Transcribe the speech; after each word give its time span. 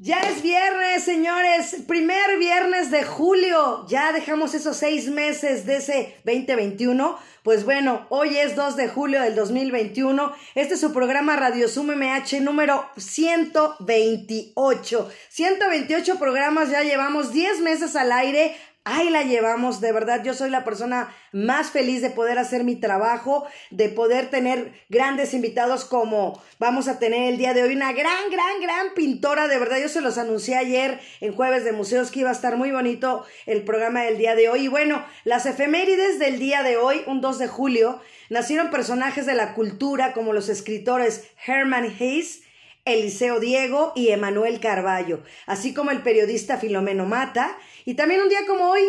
Ya 0.00 0.20
es 0.20 0.42
viernes, 0.42 1.02
señores, 1.02 1.74
primer 1.88 2.38
viernes 2.38 2.92
de 2.92 3.02
julio. 3.02 3.84
Ya 3.88 4.12
dejamos 4.12 4.54
esos 4.54 4.76
seis 4.76 5.08
meses 5.08 5.66
de 5.66 5.78
ese 5.78 6.14
2021. 6.24 7.18
Pues 7.42 7.64
bueno, 7.64 8.06
hoy 8.08 8.38
es 8.38 8.54
2 8.54 8.76
de 8.76 8.86
julio 8.86 9.20
del 9.20 9.34
2021. 9.34 10.32
Este 10.54 10.74
es 10.74 10.80
su 10.80 10.92
programa 10.92 11.34
Radio 11.34 11.68
Zoom 11.68 11.96
MH 11.96 12.40
número 12.42 12.88
128. 12.96 15.10
128 15.30 16.18
programas, 16.20 16.70
ya 16.70 16.84
llevamos 16.84 17.32
10 17.32 17.58
meses 17.62 17.96
al 17.96 18.12
aire. 18.12 18.54
Ahí 18.90 19.10
la 19.10 19.22
llevamos, 19.22 19.82
de 19.82 19.92
verdad, 19.92 20.24
yo 20.24 20.32
soy 20.32 20.48
la 20.48 20.64
persona 20.64 21.14
más 21.30 21.70
feliz 21.70 22.00
de 22.00 22.08
poder 22.08 22.38
hacer 22.38 22.64
mi 22.64 22.74
trabajo, 22.74 23.46
de 23.70 23.90
poder 23.90 24.30
tener 24.30 24.72
grandes 24.88 25.34
invitados 25.34 25.84
como 25.84 26.42
vamos 26.58 26.88
a 26.88 26.98
tener 26.98 27.30
el 27.30 27.36
día 27.36 27.52
de 27.52 27.64
hoy, 27.64 27.76
una 27.76 27.92
gran, 27.92 28.30
gran, 28.30 28.62
gran 28.62 28.94
pintora, 28.94 29.46
de 29.46 29.58
verdad, 29.58 29.76
yo 29.76 29.90
se 29.90 30.00
los 30.00 30.16
anuncié 30.16 30.56
ayer 30.56 31.00
en 31.20 31.34
jueves 31.34 31.64
de 31.64 31.72
museos 31.72 32.10
que 32.10 32.20
iba 32.20 32.30
a 32.30 32.32
estar 32.32 32.56
muy 32.56 32.70
bonito 32.70 33.26
el 33.44 33.62
programa 33.62 34.04
del 34.04 34.16
día 34.16 34.34
de 34.34 34.48
hoy. 34.48 34.64
Y 34.64 34.68
bueno, 34.68 35.04
las 35.24 35.44
efemérides 35.44 36.18
del 36.18 36.38
día 36.38 36.62
de 36.62 36.78
hoy, 36.78 37.02
un 37.06 37.20
2 37.20 37.38
de 37.40 37.46
julio, 37.46 38.00
nacieron 38.30 38.70
personajes 38.70 39.26
de 39.26 39.34
la 39.34 39.52
cultura 39.52 40.14
como 40.14 40.32
los 40.32 40.48
escritores 40.48 41.28
Herman 41.46 41.84
Hayes, 42.00 42.40
Eliseo 42.86 43.38
Diego 43.38 43.92
y 43.94 44.08
Emanuel 44.08 44.60
Carballo, 44.60 45.22
así 45.44 45.74
como 45.74 45.90
el 45.90 46.00
periodista 46.00 46.56
Filomeno 46.56 47.04
Mata. 47.04 47.54
Y 47.88 47.94
también 47.94 48.20
un 48.20 48.28
día 48.28 48.40
como 48.46 48.68
hoy, 48.68 48.82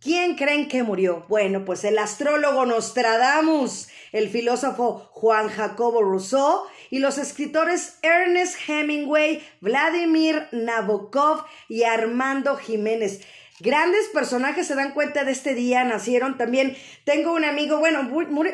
¿quién 0.00 0.34
creen 0.34 0.66
que 0.66 0.82
murió? 0.82 1.24
Bueno, 1.28 1.64
pues 1.64 1.84
el 1.84 1.96
astrólogo 2.00 2.66
Nostradamus, 2.66 3.86
el 4.10 4.28
filósofo 4.28 5.08
Juan 5.12 5.48
Jacobo 5.48 6.02
Rousseau 6.02 6.64
y 6.90 6.98
los 6.98 7.16
escritores 7.18 8.00
Ernest 8.02 8.56
Hemingway, 8.68 9.40
Vladimir 9.60 10.48
Nabokov 10.50 11.44
y 11.68 11.84
Armando 11.84 12.56
Jiménez. 12.56 13.20
Grandes 13.60 14.08
personajes 14.08 14.66
se 14.66 14.74
dan 14.74 14.92
cuenta 14.92 15.24
de 15.24 15.32
este 15.32 15.54
día, 15.54 15.84
nacieron 15.84 16.38
también. 16.38 16.74
Tengo 17.04 17.34
un 17.34 17.44
amigo, 17.44 17.78
bueno, 17.78 18.02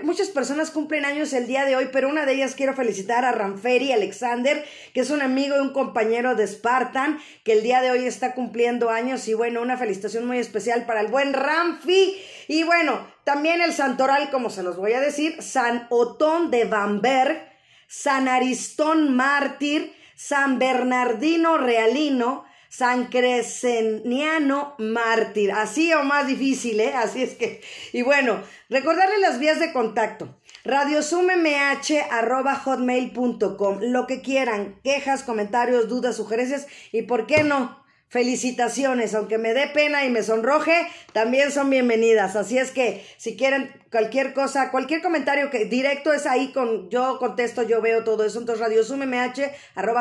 muchas 0.03 0.31
personas 0.31 0.73
cumplen 0.73 1.05
años 1.05 1.33
el 1.33 1.47
día 1.47 1.65
de 1.65 1.77
hoy, 1.77 1.91
pero 1.93 2.09
una 2.09 2.27
de 2.27 2.33
ellas 2.33 2.57
quiero 2.57 2.75
felicitar 2.75 3.25
a 3.25 3.31
Ranferi 3.31 3.93
Alexander, 3.93 4.65
que 4.93 5.01
es 5.01 5.11
un 5.11 5.23
amigo 5.23 5.55
y 5.57 5.61
un 5.61 5.73
compañero 5.73 6.35
de 6.35 6.49
Spartan, 6.49 7.21
que 7.45 7.53
el 7.53 7.63
día 7.63 7.83
de 7.83 7.93
hoy 7.93 8.05
está 8.05 8.35
cumpliendo 8.35 8.91
años. 8.91 9.29
Y 9.29 9.35
bueno, 9.35 9.63
una 9.63 9.77
felicitación 9.77 10.27
muy 10.27 10.39
especial 10.39 10.87
para 10.87 11.03
el 11.03 11.07
buen 11.07 11.35
Ramfi. 11.35 12.17
Y 12.49 12.65
bueno, 12.65 13.07
también 13.23 13.61
el 13.61 13.73
santoral, 13.73 14.31
como 14.31 14.51
se 14.51 14.65
los 14.65 14.77
voy 14.77 14.95
a 14.95 15.01
decir, 15.01 15.41
San 15.41 15.87
Otón 15.91 16.51
de 16.51 16.65
Bamberg, 16.65 17.49
San 17.87 18.27
Aristón 18.27 19.15
Mártir, 19.15 19.95
San 20.17 20.59
Bernardino 20.59 21.59
Realino, 21.59 22.46
San 22.77 23.07
Cresceniano 23.07 24.75
Mártir. 24.77 25.51
Así 25.53 25.95
o 25.95 26.03
más 26.03 26.27
difícil, 26.27 26.79
¿eh? 26.81 26.93
Así 26.95 27.23
es 27.23 27.35
que. 27.35 27.63
Y 27.95 28.03
bueno, 28.03 28.43
recordarle 28.69 29.19
las 29.19 29.39
vías 29.39 29.59
de 29.59 29.73
contacto. 29.73 30.37
hotmail.com 32.65 33.79
Lo 33.81 34.07
que 34.07 34.21
quieran, 34.21 34.79
quejas, 34.85 35.23
comentarios, 35.23 35.89
dudas, 35.89 36.17
sugerencias 36.17 36.67
y, 36.93 37.01
¿por 37.03 37.27
qué 37.27 37.45
no? 37.45 37.83
Felicitaciones, 38.09 39.15
aunque 39.15 39.37
me 39.37 39.53
dé 39.53 39.67
pena 39.69 40.05
y 40.05 40.11
me 40.11 40.23
sonroje, 40.23 40.89
también 41.13 41.51
son 41.51 41.71
bienvenidas. 41.71 42.37
Así 42.37 42.57
es 42.57 42.71
que 42.71 43.05
si 43.17 43.37
quieren 43.37 43.73
cualquier 43.91 44.33
cosa, 44.33 44.71
cualquier 44.71 45.03
comentario 45.03 45.51
que 45.51 45.65
directo 45.65 46.13
es 46.13 46.27
ahí 46.27 46.53
con 46.53 46.89
yo 46.89 47.19
contesto, 47.19 47.63
yo 47.63 47.81
veo 47.81 48.05
todo 48.05 48.25
eso. 48.25 48.39
Entonces 48.39 48.65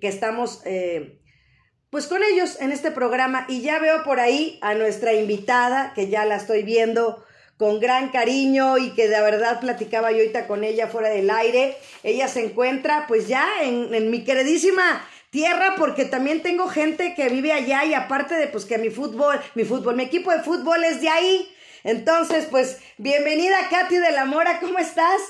que 0.01 0.07
estamos 0.07 0.61
eh, 0.65 1.19
pues 1.89 2.07
con 2.07 2.21
ellos 2.23 2.57
en 2.59 2.71
este 2.71 2.91
programa 2.91 3.45
y 3.47 3.61
ya 3.61 3.79
veo 3.79 4.03
por 4.03 4.19
ahí 4.19 4.59
a 4.61 4.73
nuestra 4.73 5.13
invitada, 5.13 5.93
que 5.93 6.09
ya 6.09 6.25
la 6.25 6.35
estoy 6.35 6.63
viendo 6.63 7.23
con 7.57 7.79
gran 7.79 8.09
cariño 8.09 8.77
y 8.77 8.91
que 8.91 9.07
de 9.07 9.19
verdad 9.19 9.59
platicaba 9.59 10.11
yo 10.11 10.19
ahorita 10.19 10.47
con 10.47 10.63
ella 10.63 10.87
fuera 10.87 11.09
del 11.09 11.29
aire. 11.29 11.77
Ella 12.03 12.27
se 12.27 12.45
encuentra 12.45 13.05
pues 13.07 13.27
ya 13.27 13.47
en, 13.61 14.11
mi 14.11 14.23
queridísima 14.23 15.05
tierra 15.31 15.75
porque 15.77 16.05
también 16.05 16.41
tengo 16.41 16.67
gente 16.67 17.15
que 17.15 17.29
vive 17.29 17.51
allá 17.51 17.83
y 17.85 17.93
aparte 17.93 18.35
de 18.35 18.47
pues 18.47 18.65
que 18.65 18.77
mi 18.77 18.89
fútbol, 18.89 19.39
mi 19.55 19.63
fútbol, 19.63 19.95
mi 19.95 20.03
equipo 20.03 20.31
de 20.31 20.43
fútbol 20.43 20.83
es 20.83 21.01
de 21.01 21.09
ahí. 21.09 21.51
Entonces, 21.83 22.47
pues 22.51 22.79
bienvenida 22.97 23.69
Katy 23.69 23.97
de 23.97 24.11
la 24.11 24.25
Mora, 24.25 24.59
¿cómo 24.59 24.77
estás? 24.77 25.21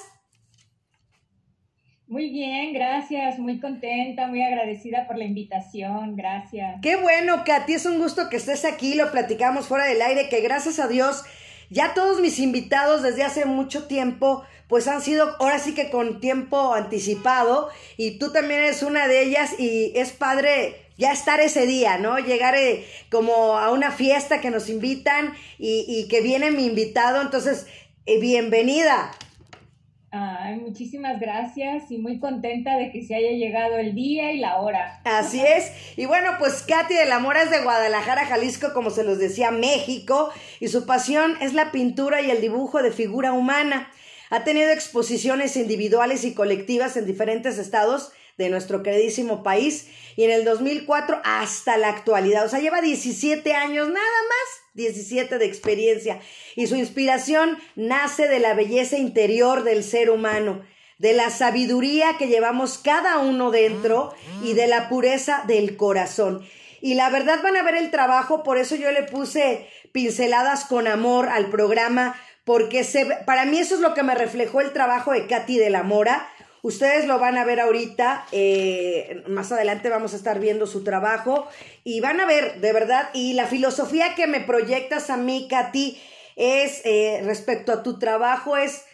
Muy 2.08 2.30
bien, 2.30 2.74
gracias, 2.74 3.38
muy 3.38 3.60
contenta, 3.60 4.28
muy 4.28 4.42
agradecida 4.42 5.08
por 5.08 5.18
la 5.18 5.26
invitación, 5.26 6.16
gracias. 6.16 6.80
Qué 6.82 6.96
bueno, 6.96 7.44
Katy, 7.46 7.74
es 7.74 7.86
un 7.86 8.00
gusto 8.00 8.30
que 8.30 8.38
estés 8.38 8.64
aquí, 8.64 8.94
lo 8.94 9.12
platicamos 9.12 9.68
fuera 9.68 9.86
del 9.86 10.02
aire, 10.02 10.30
que 10.30 10.40
gracias 10.40 10.80
a 10.80 10.88
Dios 10.88 11.24
ya 11.70 11.94
todos 11.94 12.22
mis 12.22 12.40
invitados 12.40 13.04
desde 13.04 13.24
hace 13.24 13.46
mucho 13.46 13.88
tiempo, 13.88 14.44
pues 14.68 14.88
han 14.88 15.02
sido 15.02 15.36
ahora 15.40 15.60
sí 15.60 15.74
que 15.74 15.90
con 15.90 16.22
tiempo 16.22 16.74
anticipado 16.74 17.70
y 17.98 18.20
tú 18.20 18.32
también 18.32 18.62
eres 18.62 18.84
una 18.84 19.08
de 19.08 19.24
ellas 19.24 19.60
y 19.60 19.92
es 19.96 20.12
padre 20.12 20.76
ya 20.98 21.12
estar 21.12 21.42
ese 21.42 21.66
día, 21.68 21.98
¿no? 21.98 22.20
Llegar 22.20 22.56
eh, 22.56 22.86
como 23.12 23.58
a 23.58 23.72
una 23.72 23.92
fiesta 23.92 24.42
que 24.42 24.50
nos 24.50 24.70
invitan 24.70 25.34
y, 25.60 26.08
que 26.10 26.22
viene 26.22 26.52
mi 26.52 26.66
invitado, 26.66 27.22
entonces, 27.22 27.68
eh, 28.06 28.20
bienvenida. 28.20 29.12
Ay, 30.10 30.60
muchísimas 30.60 31.20
gracias 31.20 31.92
y 31.92 31.98
muy 31.98 32.20
contenta 32.20 32.78
de 32.78 32.92
que 32.92 33.04
se 33.04 33.14
haya 33.14 33.32
llegado 33.32 33.78
el 33.78 33.94
día 33.94 34.32
y 34.32 34.40
la 34.40 34.62
hora. 34.62 35.02
Así 35.04 35.42
es. 35.42 35.72
Y 35.98 36.06
bueno, 36.06 36.32
pues 36.40 36.64
Katy 36.64 36.94
de 36.94 37.06
la 37.06 37.20
Mora 37.20 37.44
es 37.44 37.52
de 37.52 37.62
Guadalajara, 37.62 38.26
Jalisco, 38.26 38.74
como 38.74 38.90
se 38.90 39.04
los 39.04 39.20
decía, 39.20 39.52
México, 39.52 40.32
y 40.62 40.70
su 40.70 40.86
pasión 40.86 41.36
es 41.42 41.54
la 41.54 41.72
pintura 41.74 42.22
y 42.22 42.32
el 42.32 42.40
dibujo 42.40 42.82
de 42.82 42.92
figura 42.92 43.34
humana. 43.34 43.92
Ha 44.30 44.46
tenido 44.46 44.70
exposiciones 44.72 45.58
individuales 45.58 46.24
y 46.24 46.34
colectivas 46.34 46.96
en 46.96 47.06
diferentes 47.06 47.58
estados 47.58 48.12
de 48.38 48.50
nuestro 48.50 48.84
queridísimo 48.84 49.44
país 49.44 49.88
y 50.16 50.24
en 50.24 50.32
el 50.32 50.46
2004 50.46 51.22
hasta 51.24 51.78
la 51.78 51.90
actualidad. 51.90 52.46
O 52.46 52.50
sea, 52.50 52.60
lleva 52.60 52.82
17 52.82 53.54
años, 53.54 53.88
nada 53.88 53.98
más 54.00 54.68
17 54.74 55.38
de 55.38 55.46
experiencia 55.46 56.20
y 56.56 56.68
su 56.68 56.76
inspiración 56.76 57.58
nace 57.76 58.28
de 58.28 58.40
la 58.40 58.54
belleza 58.54 58.98
interior 58.98 59.64
del 59.64 59.84
ser 59.84 60.10
humano, 60.10 60.62
de 61.00 61.14
la 61.14 61.30
sabiduría 61.30 62.18
que 62.18 62.28
llevamos 62.28 62.78
cada 62.78 63.20
uno 63.20 63.52
dentro 63.52 64.14
y 64.44 64.54
de 64.54 64.68
la 64.68 64.88
pureza 64.88 65.44
del 65.48 65.76
corazón. 65.78 66.48
Y 66.80 66.94
la 66.94 67.10
verdad 67.10 67.42
van 67.42 67.58
a 67.58 67.64
ver 67.64 67.76
el 67.76 67.92
trabajo, 67.92 68.44
por 68.44 68.58
eso 68.58 68.76
yo 68.76 68.92
le 68.92 69.04
puse 69.04 69.68
pinceladas 69.92 70.66
con 70.66 70.88
amor 70.88 71.28
al 71.28 71.48
programa, 71.50 72.16
porque 72.44 72.84
se, 72.84 73.06
para 73.26 73.46
mí 73.46 73.60
eso 73.60 73.76
es 73.76 73.82
lo 73.82 73.94
que 73.94 74.04
me 74.04 74.16
reflejó 74.16 74.62
el 74.62 74.74
trabajo 74.74 75.12
de 75.12 75.28
Katy 75.28 75.58
de 75.58 75.70
la 75.70 75.84
Mora. 75.84 76.30
Ustedes 76.64 77.06
lo 77.06 77.20
van 77.20 77.38
a 77.38 77.46
ver 77.46 77.60
ahorita, 77.60 78.26
eh, 78.32 79.24
más 79.28 79.52
adelante 79.52 79.90
vamos 79.90 80.14
a 80.14 80.18
estar 80.18 80.40
viendo 80.40 80.66
su 80.66 80.84
trabajo 80.84 81.48
y 81.84 82.00
van 82.00 82.20
a 82.20 82.26
ver, 82.26 82.60
de 82.60 82.74
verdad, 82.74 83.10
y 83.14 83.34
la 83.34 83.46
filosofía 83.46 84.16
que 84.16 84.28
me 84.28 84.42
proyectas 84.42 85.10
a 85.10 85.18
mí, 85.18 85.48
Katy, 85.50 86.02
es 86.36 86.82
eh, 86.86 87.22
respecto 87.24 87.72
a 87.72 87.84
tu 87.84 88.00
trabajo, 88.00 88.58
es 88.58 88.86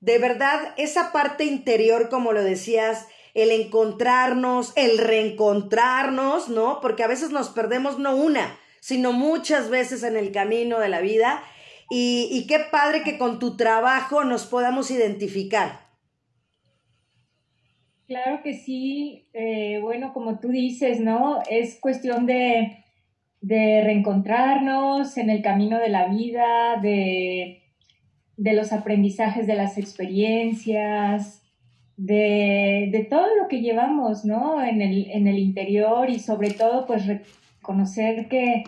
de 0.00 0.18
verdad 0.18 0.74
esa 0.76 1.12
parte 1.12 1.44
interior, 1.44 2.08
como 2.08 2.32
lo 2.32 2.42
decías, 2.42 3.06
el 3.34 3.50
encontrarnos, 3.50 4.72
el 4.76 4.98
reencontrarnos, 4.98 6.48
¿no? 6.48 6.80
Porque 6.80 7.04
a 7.04 7.08
veces 7.08 7.30
nos 7.30 7.50
perdemos 7.50 7.98
no 7.98 8.16
una, 8.16 8.58
sino 8.80 9.12
muchas 9.12 9.70
veces 9.70 10.02
en 10.02 10.16
el 10.16 10.32
camino 10.32 10.78
de 10.78 10.88
la 10.88 11.00
vida. 11.00 11.42
Y, 11.90 12.28
y 12.30 12.46
qué 12.46 12.58
padre 12.58 13.02
que 13.02 13.16
con 13.16 13.38
tu 13.38 13.56
trabajo 13.56 14.24
nos 14.24 14.44
podamos 14.44 14.90
identificar. 14.90 15.87
Claro 18.08 18.40
que 18.42 18.54
sí. 18.54 19.28
Eh, 19.34 19.80
bueno, 19.82 20.14
como 20.14 20.40
tú 20.40 20.48
dices, 20.48 20.98
¿no? 20.98 21.42
Es 21.48 21.78
cuestión 21.78 22.24
de, 22.24 22.82
de 23.42 23.82
reencontrarnos 23.84 25.18
en 25.18 25.28
el 25.28 25.42
camino 25.42 25.78
de 25.78 25.90
la 25.90 26.08
vida, 26.08 26.80
de, 26.80 27.62
de 28.38 28.52
los 28.54 28.72
aprendizajes 28.72 29.46
de 29.46 29.54
las 29.54 29.76
experiencias, 29.76 31.42
de, 31.98 33.06
todo 33.10 33.26
lo 33.36 33.46
que 33.46 33.60
llevamos, 33.60 34.24
¿no? 34.24 34.64
En 34.64 34.80
el, 34.80 35.10
en 35.10 35.26
el 35.26 35.38
interior 35.38 36.08
y 36.08 36.18
sobre 36.18 36.52
todo, 36.52 36.86
pues 36.86 37.04
reconocer 37.06 38.28
que, 38.28 38.64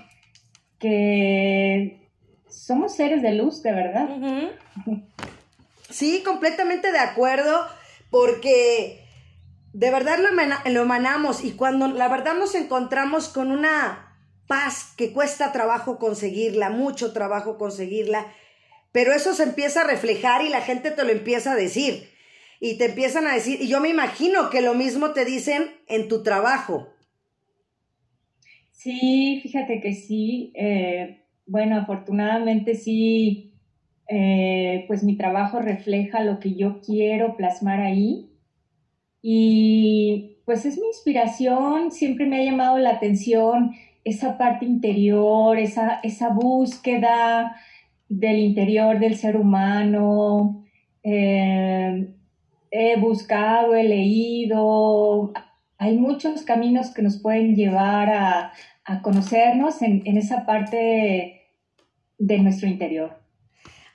que 0.79 2.11
somos 2.47 2.95
seres 2.95 3.23
de 3.23 3.33
luz, 3.33 3.63
de 3.63 3.73
verdad. 3.73 4.09
Sí, 5.89 6.23
completamente 6.25 6.93
de 6.93 6.99
acuerdo, 6.99 7.59
porque 8.11 9.00
de 9.73 9.91
verdad 9.91 10.19
lo, 10.19 10.83
emanamos 10.83 11.45
y 11.45 11.53
cuando 11.53 11.89
la 11.89 12.09
verdad 12.09 12.35
nos 12.35 12.55
encontramos 12.55 13.29
con 13.29 13.51
una 13.53 14.17
paz 14.47 14.95
que 14.97 15.13
cuesta 15.13 15.53
trabajo 15.53 15.99
conseguirla, 15.99 16.71
mucho 16.71 17.13
trabajo 17.13 17.57
conseguirla, 17.57 18.27
pero 18.93 19.13
eso 19.13 19.35
se 19.35 19.45
empieza 19.45 19.83
a 19.83 19.87
reflejar 19.87 20.43
y 20.43 20.49
la 20.49 20.61
gente 20.61 20.91
te 20.91 21.05
lo 21.05 21.11
empieza 21.11 21.53
a 21.53 21.57
decir 21.57 22.09
y 22.61 22.77
te 22.77 22.87
empiezan 22.87 23.27
a 23.27 23.35
decir, 23.35 23.61
y 23.61 23.69
yo 23.69 23.81
me 23.81 23.89
imagino 23.89 24.51
que 24.51 24.61
lo 24.61 24.75
mismo 24.75 25.13
te 25.13 25.25
dicen 25.25 25.65
en 25.89 26.09
tu 26.09 26.23
trabajo. 26.23 26.89
Sí, 28.71 29.41
fíjate 29.43 29.81
que 29.81 29.95
sí. 29.95 30.53
Eh, 30.55 31.25
bueno, 31.47 31.77
afortunadamente 31.77 32.75
sí, 32.75 33.55
eh, 34.09 34.85
pues 34.89 35.03
mi 35.03 35.17
trabajo 35.17 35.61
refleja 35.61 36.23
lo 36.23 36.39
que 36.39 36.55
yo 36.55 36.81
quiero 36.81 37.37
plasmar 37.37 37.81
ahí. 37.81 38.30
Y 39.23 40.39
pues 40.45 40.65
es 40.65 40.79
mi 40.79 40.87
inspiración, 40.87 41.93
siempre 41.93 42.27
me 42.27 42.41
ha 42.41 42.45
llamado 42.45 42.79
la 42.79 42.91
atención 42.91 43.73
esa 44.05 44.39
parte 44.39 44.65
interior, 44.65 45.59
esa, 45.59 46.01
esa 46.03 46.31
búsqueda 46.31 47.57
del 48.09 48.39
interior 48.39 48.99
del 48.99 49.17
ser 49.17 49.37
humano. 49.37 50.65
Eh, 51.03 52.15
he 52.71 52.97
buscado, 52.99 53.75
he 53.75 53.85
leído, 53.85 55.33
hay 55.79 55.97
muchos 55.97 56.43
caminos 56.43 56.93
que 56.95 57.03
nos 57.03 57.19
pueden 57.19 57.57
llevar 57.57 58.11
a, 58.11 58.53
conocernos 59.03 59.83
en, 59.83 60.03
esa 60.17 60.45
parte 60.47 61.47
de 62.19 62.39
nuestro 62.39 62.69
interior. 62.69 63.21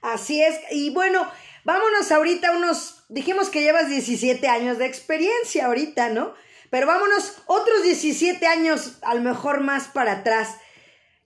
Así 0.01 0.41
es, 0.41 0.57
y 0.71 0.91
bueno, 0.91 1.19
vámonos 1.65 2.09
ahorita 2.13 2.55
unos, 2.55 2.94
dijimos 3.09 3.49
que 3.49 3.61
llevas 3.61 3.89
17 3.89 4.47
años 4.47 4.77
de 4.77 4.85
experiencia 4.85 5.65
ahorita, 5.65 6.09
¿no? 6.09 6.33
Pero 6.69 6.87
vámonos 6.87 7.41
otros 7.45 7.83
17 7.83 8.45
años, 8.47 8.99
a 9.01 9.13
lo 9.15 9.21
mejor 9.21 9.61
más 9.61 9.87
para 9.87 10.13
atrás. 10.13 10.57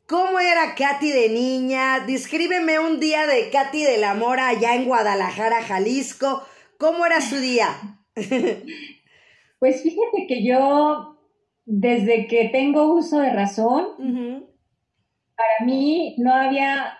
¿Cómo 0.08 0.40
era 0.40 0.76
Katy 0.76 1.12
de 1.12 1.30
niña? 1.30 2.00
Descríbeme 2.02 2.80
un 2.80 3.00
día 3.00 3.28
de 3.28 3.50
Katy 3.50 3.84
de 3.84 3.98
la 3.98 4.16
Mora 4.16 4.48
allá 4.48 4.76
en 4.76 4.86
Guadalajara, 4.86 5.62
Jalisco. 5.64 6.44
¿Cómo 6.78 7.06
era 7.06 7.22
su 7.22 7.38
día? 7.38 7.76
Pues 9.60 9.84
fíjate 9.84 10.26
que 10.26 10.42
yo, 10.42 11.18
desde 11.66 12.28
que 12.28 12.48
tengo 12.48 12.94
uso 12.94 13.20
de 13.20 13.34
razón, 13.34 14.48
para 15.36 15.66
mí 15.66 16.16
no 16.18 16.34
había 16.34 16.98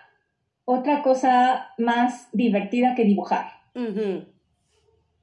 otra 0.66 1.02
cosa 1.02 1.70
más 1.78 2.28
divertida 2.32 2.94
que 2.94 3.04
dibujar. 3.04 3.46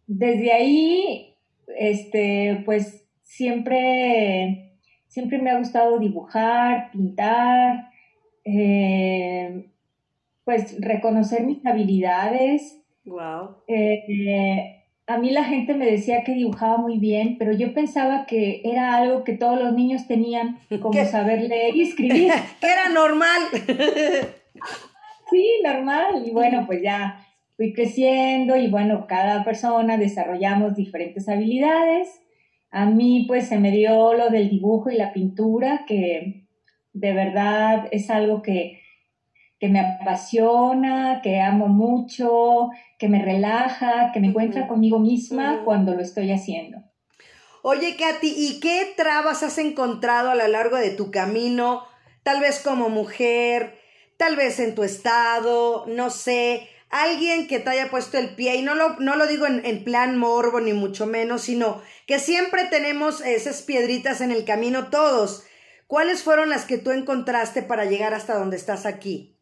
Desde 0.07 0.51
ahí, 0.51 1.35
este, 1.77 2.63
pues 2.65 3.05
siempre, 3.23 4.73
siempre 5.07 5.37
me 5.37 5.51
ha 5.51 5.59
gustado 5.59 5.99
dibujar, 5.99 6.89
pintar, 6.91 7.89
eh, 8.43 9.69
pues 10.43 10.77
reconocer 10.79 11.43
mis 11.43 11.63
habilidades 11.65 12.77
Wow. 13.07 13.55
Eh, 13.67 14.83
a 15.07 15.17
mí 15.17 15.31
la 15.31 15.45
gente 15.45 15.73
me 15.73 15.85
decía 15.85 16.23
que 16.25 16.33
dibujaba 16.33 16.77
muy 16.77 16.97
bien, 16.99 17.37
pero 17.39 17.53
yo 17.53 17.73
pensaba 17.73 18.25
que 18.25 18.61
era 18.65 18.95
algo 18.95 19.23
que 19.23 19.33
todos 19.33 19.59
los 19.59 19.73
niños 19.73 20.07
tenían, 20.07 20.59
como 20.81 21.03
saber 21.05 21.41
leer 21.41 21.75
y 21.75 21.83
escribir. 21.83 22.31
que 22.61 22.67
era 22.67 22.89
normal. 22.89 23.41
sí, 25.31 25.61
normal. 25.63 26.23
Y 26.25 26.31
bueno, 26.31 26.65
pues 26.67 26.81
ya 26.83 27.25
fui 27.57 27.73
creciendo 27.73 28.55
y 28.55 28.69
bueno, 28.69 29.05
cada 29.07 29.43
persona 29.43 29.97
desarrollamos 29.97 30.75
diferentes 30.75 31.27
habilidades. 31.27 32.21
A 32.71 32.85
mí 32.85 33.25
pues 33.27 33.47
se 33.47 33.59
me 33.59 33.71
dio 33.71 34.13
lo 34.13 34.29
del 34.29 34.49
dibujo 34.49 34.89
y 34.89 34.95
la 34.95 35.11
pintura, 35.11 35.83
que 35.85 36.45
de 36.93 37.13
verdad 37.13 37.87
es 37.91 38.09
algo 38.09 38.41
que 38.41 38.81
que 39.59 39.69
me 39.69 39.79
apasiona, 39.79 41.21
que 41.23 41.41
amo 41.41 41.67
mucho, 41.67 42.69
que 42.99 43.09
me 43.09 43.23
relaja, 43.23 44.11
que 44.13 44.19
me 44.19 44.27
encuentra 44.27 44.67
conmigo 44.67 44.99
misma 44.99 45.63
cuando 45.65 45.93
lo 45.95 46.01
estoy 46.01 46.31
haciendo. 46.31 46.83
Oye, 47.63 47.95
Katy, 47.97 48.33
¿y 48.37 48.59
qué 48.59 48.93
trabas 48.95 49.43
has 49.43 49.57
encontrado 49.57 50.29
a 50.29 50.35
lo 50.35 50.47
largo 50.47 50.77
de 50.77 50.91
tu 50.91 51.09
camino? 51.11 51.83
Tal 52.23 52.39
vez 52.39 52.61
como 52.63 52.89
mujer, 52.89 53.79
tal 54.17 54.35
vez 54.35 54.59
en 54.59 54.75
tu 54.75 54.83
estado, 54.83 55.85
no 55.87 56.11
sé, 56.11 56.67
alguien 56.89 57.47
que 57.47 57.59
te 57.59 57.69
haya 57.69 57.89
puesto 57.89 58.17
el 58.17 58.35
pie, 58.35 58.55
y 58.55 58.61
no 58.61 58.75
lo, 58.75 58.97
no 58.99 59.15
lo 59.15 59.27
digo 59.27 59.45
en, 59.45 59.65
en 59.65 59.83
plan 59.83 60.17
morbo 60.17 60.59
ni 60.61 60.73
mucho 60.73 61.05
menos, 61.05 61.43
sino 61.43 61.81
que 62.05 62.19
siempre 62.19 62.65
tenemos 62.65 63.21
esas 63.21 63.61
piedritas 63.61 64.21
en 64.21 64.31
el 64.31 64.45
camino 64.45 64.89
todos. 64.89 65.45
¿Cuáles 65.87 66.23
fueron 66.23 66.49
las 66.49 66.65
que 66.65 66.77
tú 66.77 66.91
encontraste 66.91 67.61
para 67.61 67.85
llegar 67.85 68.13
hasta 68.13 68.37
donde 68.37 68.57
estás 68.57 68.85
aquí? 68.85 69.37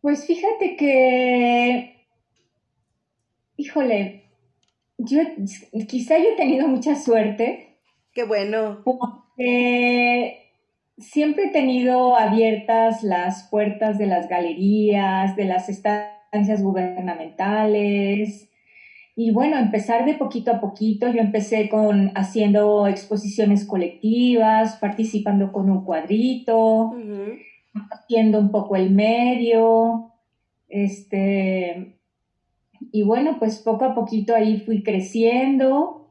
Pues 0.00 0.26
fíjate 0.26 0.76
que, 0.76 2.06
híjole, 3.56 4.30
yo 4.96 5.20
quizá 5.86 6.18
yo 6.18 6.30
he 6.30 6.36
tenido 6.36 6.68
mucha 6.68 6.96
suerte. 6.96 7.80
Qué 8.12 8.24
bueno. 8.24 8.82
Porque 8.84 10.47
siempre 10.98 11.46
he 11.46 11.50
tenido 11.50 12.16
abiertas 12.16 13.02
las 13.02 13.48
puertas 13.50 13.98
de 13.98 14.06
las 14.06 14.28
galerías, 14.28 15.36
de 15.36 15.44
las 15.44 15.68
estancias 15.68 16.62
gubernamentales. 16.62 18.50
Y 19.16 19.32
bueno, 19.32 19.58
empezar 19.58 20.04
de 20.04 20.14
poquito 20.14 20.52
a 20.52 20.60
poquito. 20.60 21.08
Yo 21.08 21.20
empecé 21.20 21.68
con 21.68 22.12
haciendo 22.14 22.86
exposiciones 22.86 23.64
colectivas, 23.64 24.76
participando 24.76 25.52
con 25.52 25.70
un 25.70 25.84
cuadrito 25.84 26.94
haciendo 27.90 28.38
un 28.38 28.50
poco 28.50 28.76
el 28.76 28.90
medio, 28.90 30.12
este, 30.68 31.98
y 32.92 33.02
bueno, 33.02 33.36
pues 33.38 33.58
poco 33.58 33.84
a 33.84 33.94
poquito 33.94 34.34
ahí 34.34 34.60
fui 34.60 34.82
creciendo, 34.82 36.10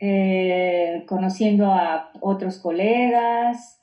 eh, 0.00 1.04
conociendo 1.06 1.72
a 1.72 2.10
otros 2.20 2.58
colegas, 2.58 3.79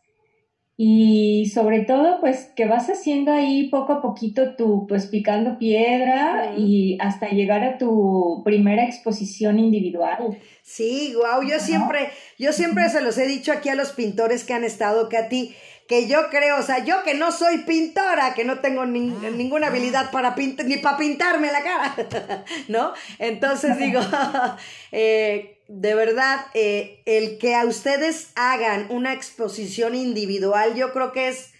y 0.80 1.50
sobre 1.56 1.86
todo 1.86 2.20
pues 2.22 2.52
que 2.56 2.68
vas 2.68 2.88
haciendo 2.88 3.32
ahí 3.32 3.68
poco 3.70 3.94
a 3.94 4.02
poquito 4.02 4.56
tu 4.56 4.86
pues 4.86 5.08
picando 5.08 5.58
piedra 5.58 6.54
y 6.56 7.00
hasta 7.02 7.30
llegar 7.30 7.64
a 7.64 7.80
tu 7.80 8.44
primera 8.46 8.86
exposición 8.86 9.58
individual. 9.58 10.38
Sí, 10.62 11.16
wow, 11.16 11.42
yo 11.42 11.60
siempre 11.60 12.10
yo 12.38 12.54
siempre 12.54 12.88
se 12.90 13.02
los 13.02 13.18
he 13.18 13.26
dicho 13.26 13.52
aquí 13.52 13.70
a 13.70 13.76
los 13.76 13.92
pintores 13.92 14.44
que 14.44 14.54
han 14.54 14.64
estado 14.64 15.10
Katy 15.10 15.56
que 15.88 16.08
yo 16.08 16.30
creo, 16.30 16.60
o 16.60 16.64
sea, 16.64 16.84
yo 16.84 17.04
que 17.04 17.14
no 17.14 17.32
soy 17.32 17.60
pintora, 17.60 18.34
que 18.34 18.44
no 18.44 18.60
tengo 18.60 18.86
ninguna 18.86 19.68
habilidad 19.68 20.12
para 20.12 20.36
pintar, 20.36 20.66
ni 20.66 20.78
para 20.78 20.98
pintarme 20.98 21.52
la 21.52 21.64
cara, 21.64 22.46
¿no? 22.68 22.94
Entonces 23.20 23.78
digo, 23.80 24.02
eh, 24.92 25.60
de 25.68 25.96
verdad, 25.96 26.46
eh, 26.54 27.02
el 27.06 27.38
que 27.38 27.56
a 27.56 27.66
ustedes 27.66 28.32
hagan 28.36 28.88
una 28.90 29.14
exposición 29.14 29.96
individual, 29.96 30.76
yo 30.76 30.92
creo 30.92 31.12
que 31.14 31.30
es 31.30 31.54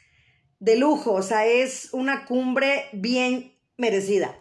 de 0.60 0.76
lujo, 0.76 1.14
o 1.14 1.22
sea, 1.22 1.46
es 1.46 1.90
una 1.94 2.26
cumbre 2.26 2.86
bien 2.92 3.54
merecida. 3.78 4.38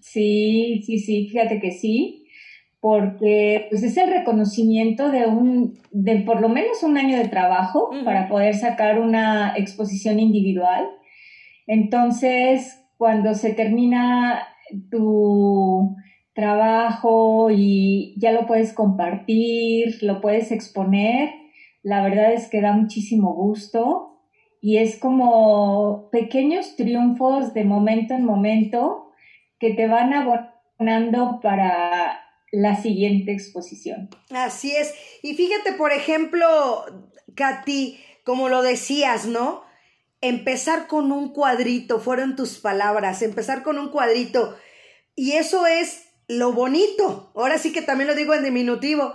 Sí, 0.00 0.82
sí, 0.86 0.98
sí, 0.98 1.28
fíjate 1.28 1.60
que 1.60 1.72
sí, 1.72 2.17
porque 2.80 3.66
pues 3.70 3.82
es 3.82 3.96
el 3.96 4.10
reconocimiento 4.10 5.10
de 5.10 5.26
un, 5.26 5.78
de 5.90 6.20
por 6.20 6.40
lo 6.40 6.48
menos 6.48 6.82
un 6.82 6.96
año 6.96 7.18
de 7.18 7.28
trabajo 7.28 7.90
para 8.04 8.28
poder 8.28 8.54
sacar 8.54 9.00
una 9.00 9.56
exposición 9.56 10.20
individual. 10.20 10.88
Entonces, 11.66 12.84
cuando 12.96 13.34
se 13.34 13.52
termina 13.52 14.46
tu 14.90 15.96
trabajo 16.34 17.50
y 17.50 18.14
ya 18.16 18.30
lo 18.30 18.46
puedes 18.46 18.72
compartir, 18.72 19.98
lo 20.02 20.20
puedes 20.20 20.52
exponer. 20.52 21.30
La 21.82 22.02
verdad 22.02 22.32
es 22.32 22.48
que 22.48 22.60
da 22.60 22.72
muchísimo 22.72 23.34
gusto 23.34 24.20
y 24.60 24.78
es 24.78 24.98
como 24.98 26.10
pequeños 26.10 26.76
triunfos 26.76 27.54
de 27.54 27.64
momento 27.64 28.14
en 28.14 28.24
momento 28.24 29.10
que 29.58 29.74
te 29.74 29.88
van 29.88 30.12
abonando 30.12 31.40
para 31.40 32.20
la 32.52 32.80
siguiente 32.80 33.32
exposición. 33.32 34.08
Así 34.30 34.74
es. 34.74 34.94
Y 35.22 35.34
fíjate, 35.34 35.72
por 35.72 35.92
ejemplo, 35.92 36.84
Katy, 37.34 38.00
como 38.24 38.48
lo 38.48 38.62
decías, 38.62 39.26
¿no? 39.26 39.62
Empezar 40.20 40.86
con 40.86 41.12
un 41.12 41.32
cuadrito, 41.32 42.00
fueron 42.00 42.36
tus 42.36 42.58
palabras, 42.58 43.22
empezar 43.22 43.62
con 43.62 43.78
un 43.78 43.90
cuadrito. 43.90 44.56
Y 45.14 45.32
eso 45.32 45.66
es 45.66 46.08
lo 46.28 46.52
bonito. 46.52 47.32
Ahora 47.34 47.58
sí 47.58 47.72
que 47.72 47.82
también 47.82 48.08
lo 48.08 48.14
digo 48.14 48.34
en 48.34 48.44
diminutivo, 48.44 49.14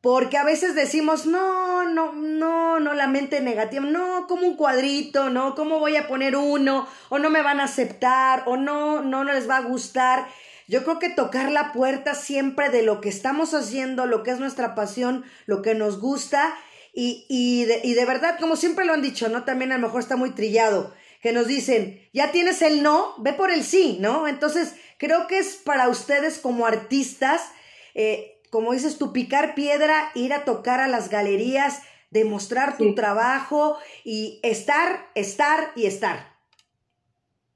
porque 0.00 0.36
a 0.36 0.44
veces 0.44 0.74
decimos, 0.74 1.26
no, 1.26 1.84
no, 1.84 2.12
no, 2.12 2.80
no, 2.80 2.92
la 2.92 3.06
mente 3.06 3.40
negativa, 3.40 3.84
no, 3.84 4.26
como 4.26 4.46
un 4.46 4.56
cuadrito, 4.56 5.30
no, 5.30 5.54
¿cómo 5.54 5.78
voy 5.78 5.96
a 5.96 6.08
poner 6.08 6.36
uno? 6.36 6.88
O 7.08 7.18
no 7.18 7.30
me 7.30 7.42
van 7.42 7.60
a 7.60 7.64
aceptar, 7.64 8.42
o 8.46 8.56
no, 8.56 9.02
no, 9.02 9.24
no 9.24 9.32
les 9.32 9.48
va 9.48 9.58
a 9.58 9.62
gustar. 9.62 10.26
Yo 10.72 10.82
creo 10.82 10.98
que 10.98 11.10
tocar 11.10 11.52
la 11.52 11.72
puerta 11.72 12.16
siempre 12.16 12.68
de 12.68 12.82
lo 12.82 13.00
que 13.00 13.08
estamos 13.08 13.54
haciendo, 13.54 14.06
lo 14.06 14.24
que 14.24 14.32
es 14.32 14.40
nuestra 14.40 14.74
pasión, 14.74 15.24
lo 15.46 15.62
que 15.62 15.74
nos 15.76 16.00
gusta, 16.00 16.52
y, 16.92 17.24
y, 17.28 17.64
de, 17.64 17.80
y 17.84 17.94
de 17.94 18.04
verdad, 18.04 18.38
como 18.40 18.56
siempre 18.56 18.84
lo 18.84 18.92
han 18.92 19.02
dicho, 19.02 19.28
¿no? 19.28 19.44
También 19.44 19.70
a 19.72 19.78
lo 19.78 19.86
mejor 19.86 20.00
está 20.00 20.16
muy 20.16 20.30
trillado, 20.30 20.92
que 21.22 21.32
nos 21.32 21.46
dicen, 21.46 22.00
ya 22.12 22.32
tienes 22.32 22.60
el 22.62 22.82
no, 22.82 23.14
ve 23.18 23.32
por 23.32 23.52
el 23.52 23.62
sí, 23.62 23.98
¿no? 24.00 24.26
Entonces, 24.26 24.74
Creo 25.02 25.26
que 25.26 25.40
es 25.40 25.56
para 25.56 25.88
ustedes 25.88 26.38
como 26.38 26.64
artistas, 26.64 27.50
eh, 27.94 28.40
como 28.50 28.72
dices 28.72 28.98
tú, 28.98 29.12
picar 29.12 29.56
piedra, 29.56 30.12
ir 30.14 30.32
a 30.32 30.44
tocar 30.44 30.78
a 30.78 30.86
las 30.86 31.10
galerías, 31.10 31.82
demostrar 32.12 32.76
tu 32.76 32.94
trabajo 32.94 33.78
y 34.04 34.38
estar, 34.44 35.10
estar 35.16 35.72
y 35.74 35.86
estar. 35.86 36.36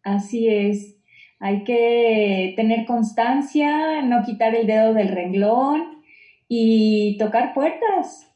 Así 0.02 0.48
es. 0.48 0.95
Hay 1.38 1.64
que 1.64 2.54
tener 2.56 2.86
constancia, 2.86 4.02
no 4.02 4.24
quitar 4.24 4.54
el 4.54 4.66
dedo 4.66 4.94
del 4.94 5.08
renglón 5.08 6.02
y 6.48 7.18
tocar 7.18 7.52
puertas. 7.54 8.32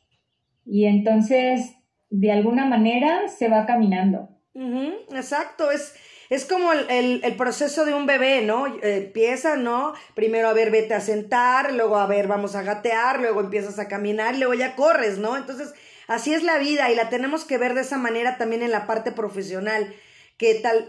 Y 0.66 0.85
entonces, 0.85 1.76
de 2.11 2.33
alguna 2.33 2.66
manera, 2.66 3.28
se 3.28 3.49
va 3.49 3.66
caminando. 3.66 4.28
exacto, 5.14 5.71
es, 5.71 5.95
es 6.28 6.45
como 6.45 6.73
el, 6.73 7.35
proceso 7.37 7.85
de 7.85 7.95
un 7.95 8.07
bebé, 8.07 8.42
¿no? 8.42 8.66
empieza, 8.83 9.57
¿no? 9.57 9.95
Primero, 10.14 10.49
a 10.49 10.52
ver, 10.52 10.71
vete 10.71 10.95
a 10.95 11.00
sentar, 11.00 11.73
luego, 11.73 11.97
a 11.97 12.07
ver, 12.07 12.28
vamos 12.28 12.54
a 12.54 12.62
gatear, 12.62 13.21
luego 13.21 13.40
empiezas 13.40 13.78
a 13.78 13.88
caminar, 13.88 14.37
luego 14.37 14.54
ya 14.54 14.76
corres, 14.76 15.19
¿no? 15.19 15.37
Entonces, 15.37 15.75
así 16.07 16.33
es 16.33 16.42
la 16.42 16.59
vida 16.59 16.90
y 16.90 16.95
la 16.95 17.09
tenemos 17.09 17.45
que 17.45 17.59
ver 17.59 17.75
de 17.75 17.80
esa 17.80 17.99
manera 17.99 18.38
también 18.38 18.62
en 18.62 18.71
la 18.71 18.87
parte 18.87 19.11
profesional. 19.11 19.92
Que 20.40 20.54
tal, 20.54 20.88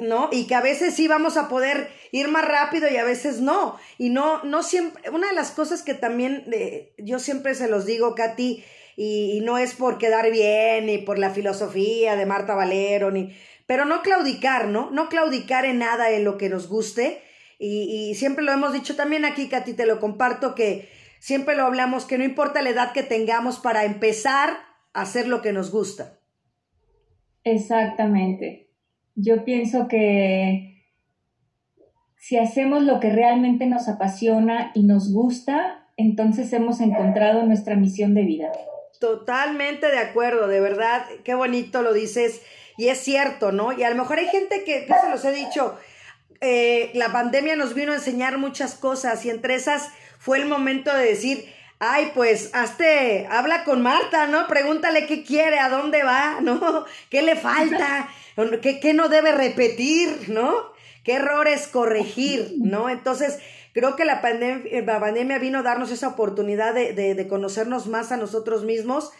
¿no? 0.00 0.28
Y 0.32 0.48
que 0.48 0.56
a 0.56 0.60
veces 0.60 0.94
sí 0.94 1.06
vamos 1.06 1.36
a 1.36 1.48
poder 1.48 1.88
ir 2.10 2.26
más 2.28 2.44
rápido 2.44 2.90
y 2.90 2.96
a 2.96 3.04
veces 3.04 3.40
no. 3.40 3.78
Y 3.96 4.10
no, 4.10 4.42
no 4.42 4.64
siempre, 4.64 5.08
una 5.10 5.28
de 5.28 5.34
las 5.34 5.52
cosas 5.52 5.82
que 5.82 5.94
también 5.94 6.44
eh, 6.52 6.92
yo 6.98 7.20
siempre 7.20 7.54
se 7.54 7.68
los 7.68 7.86
digo, 7.86 8.16
Katy, 8.16 8.64
y, 8.96 9.38
y, 9.38 9.40
no 9.42 9.56
es 9.56 9.74
por 9.74 9.98
quedar 9.98 10.28
bien, 10.32 10.86
ni 10.86 10.98
por 10.98 11.20
la 11.20 11.30
filosofía 11.30 12.16
de 12.16 12.26
Marta 12.26 12.56
Valero, 12.56 13.12
ni, 13.12 13.32
pero 13.68 13.84
no 13.84 14.02
claudicar, 14.02 14.66
¿no? 14.66 14.90
No 14.90 15.08
claudicar 15.08 15.64
en 15.64 15.78
nada 15.78 16.10
en 16.10 16.24
lo 16.24 16.36
que 16.36 16.48
nos 16.48 16.68
guste. 16.68 17.22
Y, 17.58 18.14
siempre 18.14 18.44
lo 18.44 18.52
hemos 18.52 18.72
dicho 18.72 18.96
también 18.96 19.24
aquí, 19.24 19.48
Katy, 19.48 19.74
te 19.74 19.84
lo 19.84 20.00
comparto, 20.00 20.54
que 20.54 20.88
siempre 21.18 21.56
lo 21.56 21.64
hablamos, 21.64 22.04
que 22.04 22.16
no 22.16 22.24
importa 22.24 22.62
la 22.62 22.70
edad 22.70 22.92
que 22.92 23.02
tengamos 23.02 23.58
para 23.58 23.84
empezar 23.84 24.58
a 24.94 25.02
hacer 25.02 25.26
lo 25.26 25.42
que 25.42 25.52
nos 25.52 25.70
gusta. 25.70 26.20
Exactamente. 27.44 28.67
Yo 29.20 29.44
pienso 29.44 29.88
que 29.88 30.84
si 32.16 32.36
hacemos 32.36 32.84
lo 32.84 33.00
que 33.00 33.10
realmente 33.10 33.66
nos 33.66 33.88
apasiona 33.88 34.70
y 34.74 34.84
nos 34.84 35.12
gusta, 35.12 35.88
entonces 35.96 36.52
hemos 36.52 36.80
encontrado 36.80 37.42
nuestra 37.42 37.74
misión 37.74 38.14
de 38.14 38.22
vida. 38.22 38.52
Totalmente 39.00 39.90
de 39.90 39.98
acuerdo, 39.98 40.46
de 40.46 40.60
verdad, 40.60 41.04
qué 41.24 41.34
bonito 41.34 41.82
lo 41.82 41.92
dices. 41.92 42.42
Y 42.76 42.90
es 42.90 42.98
cierto, 42.98 43.50
¿no? 43.50 43.72
Y 43.72 43.82
a 43.82 43.90
lo 43.90 43.96
mejor 43.96 44.18
hay 44.18 44.28
gente 44.28 44.62
que, 44.62 44.86
ya 44.88 45.00
se 45.00 45.10
los 45.10 45.24
he 45.24 45.32
dicho, 45.32 45.76
eh, 46.40 46.92
la 46.94 47.10
pandemia 47.10 47.56
nos 47.56 47.74
vino 47.74 47.90
a 47.90 47.96
enseñar 47.96 48.38
muchas 48.38 48.76
cosas 48.76 49.24
y 49.26 49.30
entre 49.30 49.56
esas 49.56 49.90
fue 50.20 50.38
el 50.38 50.46
momento 50.46 50.94
de 50.94 51.04
decir, 51.04 51.44
ay, 51.78 52.12
pues, 52.14 52.50
hazte, 52.54 53.26
habla 53.30 53.64
con 53.64 53.82
Marta, 53.82 54.26
¿no? 54.26 54.46
Pregúntale 54.46 55.06
qué 55.06 55.24
quiere, 55.24 55.58
a 55.58 55.68
dónde 55.68 56.02
va, 56.02 56.40
¿no? 56.42 56.84
¿Qué 57.10 57.22
le 57.22 57.36
falta? 57.36 58.08
¿Qué, 58.62 58.80
qué 58.80 58.94
no 58.94 59.08
debe 59.08 59.32
repetir, 59.32 60.28
¿no? 60.28 60.72
¿Qué 61.04 61.14
errores 61.14 61.66
corregir, 61.68 62.54
¿no? 62.58 62.88
Entonces, 62.88 63.38
creo 63.72 63.96
que 63.96 64.04
la, 64.04 64.20
pandemia, 64.20 64.82
la 64.82 65.00
pandemia 65.00 65.38
vino 65.38 65.60
a 65.60 65.62
darnos 65.62 65.90
esa 65.90 66.08
oportunidad 66.08 66.74
de, 66.74 66.92
de, 66.92 67.14
de 67.14 67.28
conocernos 67.28 67.86
más 67.86 68.12
a 68.12 68.16
nosotros 68.16 68.64
mismos 68.64 69.12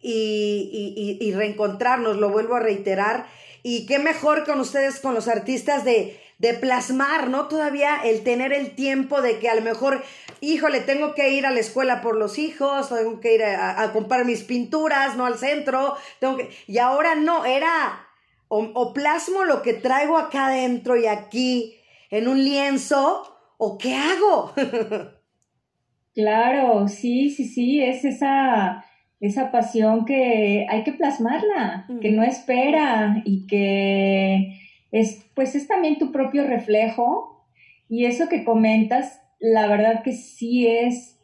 y, 0.00 1.18
y, 1.20 1.32
reencontrarnos, 1.32 2.16
lo 2.16 2.30
vuelvo 2.30 2.54
a 2.54 2.60
reiterar. 2.60 3.26
Y 3.62 3.86
qué 3.86 3.98
mejor 3.98 4.44
con 4.44 4.60
ustedes, 4.60 5.00
con 5.00 5.14
los 5.14 5.26
artistas, 5.26 5.84
de, 5.84 6.20
de 6.38 6.54
plasmar, 6.54 7.28
¿no? 7.28 7.48
Todavía 7.48 7.96
el 8.04 8.22
tener 8.22 8.52
el 8.52 8.74
tiempo 8.74 9.22
de 9.22 9.38
que 9.38 9.48
a 9.48 9.54
lo 9.54 9.62
mejor, 9.62 10.02
híjole, 10.40 10.80
tengo 10.80 11.14
que 11.14 11.30
ir 11.32 11.46
a 11.46 11.50
la 11.50 11.60
escuela 11.60 12.02
por 12.02 12.16
los 12.16 12.38
hijos, 12.38 12.90
tengo 12.90 13.20
que 13.20 13.34
ir 13.34 13.44
a, 13.44 13.90
comprar 13.92 14.24
mis 14.24 14.42
pinturas, 14.42 15.16
¿no? 15.16 15.24
Al 15.24 15.38
centro, 15.38 15.96
tengo 16.20 16.36
que... 16.36 16.50
Y 16.66 16.78
ahora 16.78 17.14
no, 17.14 17.44
era 17.46 18.06
o, 18.48 18.58
o, 18.74 18.92
plasmo 18.92 19.44
lo 19.44 19.62
que 19.62 19.72
traigo 19.72 20.18
acá 20.18 20.46
adentro 20.46 20.96
y 20.96 21.06
aquí 21.06 21.76
en 22.10 22.28
un 22.28 22.44
lienzo, 22.44 23.36
o 23.56 23.78
qué 23.78 23.94
hago. 23.94 24.52
claro, 26.14 26.86
sí, 26.86 27.30
sí, 27.30 27.48
sí, 27.48 27.82
es 27.82 28.04
esa 28.04 28.84
esa 29.20 29.50
pasión 29.50 30.04
que 30.04 30.66
hay 30.68 30.84
que 30.84 30.92
plasmarla, 30.92 31.86
que 32.00 32.10
no 32.10 32.22
espera 32.22 33.22
y 33.24 33.46
que 33.46 34.60
es, 34.92 35.26
pues 35.34 35.54
es 35.54 35.66
también 35.66 35.98
tu 35.98 36.12
propio 36.12 36.46
reflejo. 36.46 37.46
Y 37.88 38.04
eso 38.04 38.28
que 38.28 38.44
comentas, 38.44 39.20
la 39.38 39.66
verdad 39.66 40.02
que 40.02 40.12
sí 40.12 40.66
es 40.66 41.20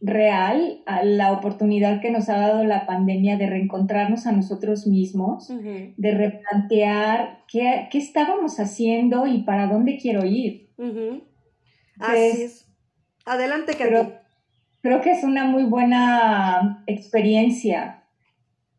real 0.00 0.82
la 1.04 1.32
oportunidad 1.32 2.00
que 2.00 2.10
nos 2.10 2.28
ha 2.28 2.36
dado 2.36 2.64
la 2.64 2.86
pandemia 2.86 3.38
de 3.38 3.46
reencontrarnos 3.46 4.26
a 4.26 4.32
nosotros 4.32 4.86
mismos, 4.86 5.48
de 5.48 6.10
replantear 6.10 7.44
qué, 7.48 7.88
estábamos 7.92 8.60
haciendo 8.60 9.26
y 9.26 9.42
para 9.42 9.66
dónde 9.66 9.98
quiero 9.98 10.24
ir. 10.24 10.70
Así 11.98 12.42
es. 12.42 12.68
Adelante, 13.24 13.72
Katy 13.72 14.12
creo 14.86 15.00
que 15.00 15.10
es 15.10 15.24
una 15.24 15.44
muy 15.44 15.64
buena 15.64 16.84
experiencia. 16.86 18.04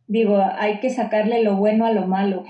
Digo, 0.07 0.41
hay 0.57 0.79
que 0.79 0.89
sacarle 0.89 1.43
lo 1.43 1.57
bueno 1.57 1.85
a 1.85 1.91
lo 1.91 2.07
malo. 2.07 2.45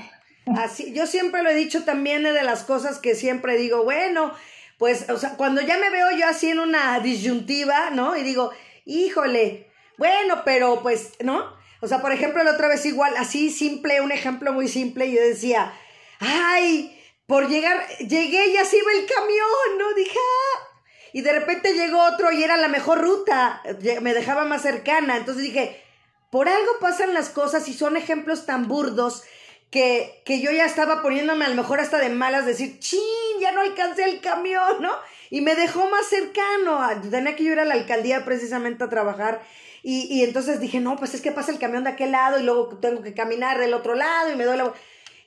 Así, 0.55 0.93
yo 0.93 1.07
siempre 1.07 1.43
lo 1.43 1.49
he 1.49 1.55
dicho 1.55 1.83
también 1.83 2.23
de 2.23 2.43
las 2.43 2.63
cosas 2.63 2.99
que 2.99 3.15
siempre 3.15 3.57
digo, 3.57 3.83
bueno, 3.83 4.33
pues, 4.77 5.09
o 5.09 5.17
sea, 5.17 5.31
cuando 5.35 5.61
ya 5.61 5.77
me 5.77 5.89
veo 5.89 6.11
yo 6.11 6.27
así 6.27 6.49
en 6.49 6.59
una 6.59 6.99
disyuntiva, 6.99 7.89
¿no? 7.89 8.15
Y 8.15 8.23
digo, 8.23 8.51
híjole, 8.85 9.71
bueno, 9.97 10.43
pero 10.45 10.81
pues, 10.81 11.13
¿no? 11.21 11.55
O 11.81 11.87
sea, 11.87 12.01
por 12.01 12.11
ejemplo, 12.11 12.43
la 12.43 12.51
otra 12.51 12.67
vez 12.67 12.85
igual, 12.85 13.15
así 13.17 13.49
simple, 13.49 14.01
un 14.01 14.11
ejemplo 14.11 14.53
muy 14.53 14.67
simple, 14.67 15.11
yo 15.11 15.21
decía, 15.21 15.73
ay, 16.19 16.97
por 17.25 17.47
llegar, 17.49 17.87
llegué 17.99 18.47
y 18.47 18.57
así 18.57 18.77
iba 18.77 18.91
el 18.93 19.05
camión, 19.05 19.77
¿no? 19.77 19.93
Dije, 19.93 20.17
ah. 20.17 20.67
Y 21.13 21.21
de 21.21 21.33
repente 21.33 21.73
llegó 21.73 22.01
otro 22.03 22.31
y 22.31 22.43
era 22.43 22.57
la 22.57 22.67
mejor 22.67 23.01
ruta, 23.01 23.61
me 24.01 24.13
dejaba 24.13 24.45
más 24.45 24.61
cercana. 24.61 25.17
Entonces 25.17 25.43
dije, 25.43 25.83
por 26.31 26.47
algo 26.47 26.71
pasan 26.79 27.13
las 27.13 27.29
cosas 27.29 27.67
y 27.67 27.73
son 27.73 27.97
ejemplos 27.97 28.45
tan 28.45 28.67
burdos 28.67 29.23
que, 29.69 30.21
que 30.25 30.39
yo 30.39 30.51
ya 30.51 30.65
estaba 30.65 31.01
poniéndome 31.01 31.45
a 31.45 31.49
lo 31.49 31.55
mejor 31.55 31.79
hasta 31.79 31.97
de 31.97 32.09
malas, 32.09 32.45
decir, 32.45 32.79
chin, 32.79 33.01
ya 33.41 33.51
no 33.51 33.61
alcancé 33.61 34.03
el 34.05 34.21
camión, 34.21 34.81
¿no? 34.81 34.93
Y 35.29 35.41
me 35.41 35.55
dejó 35.55 35.89
más 35.89 36.07
cercano. 36.07 36.79
Tenía 37.09 37.35
que 37.35 37.43
ir 37.43 37.59
a 37.59 37.65
la 37.65 37.73
alcaldía 37.73 38.23
precisamente 38.23 38.83
a 38.83 38.89
trabajar. 38.89 39.41
Y, 39.83 40.07
y 40.09 40.23
entonces 40.23 40.59
dije, 40.59 40.79
no, 40.79 40.95
pues 40.95 41.13
es 41.13 41.21
que 41.21 41.31
pasa 41.31 41.51
el 41.51 41.59
camión 41.59 41.83
de 41.83 41.91
aquel 41.91 42.11
lado 42.11 42.39
y 42.39 42.43
luego 42.43 42.77
tengo 42.79 43.01
que 43.01 43.13
caminar 43.13 43.59
del 43.59 43.73
otro 43.73 43.95
lado 43.95 44.31
y 44.31 44.35
me 44.35 44.45
doy 44.45 44.57
la... 44.57 44.73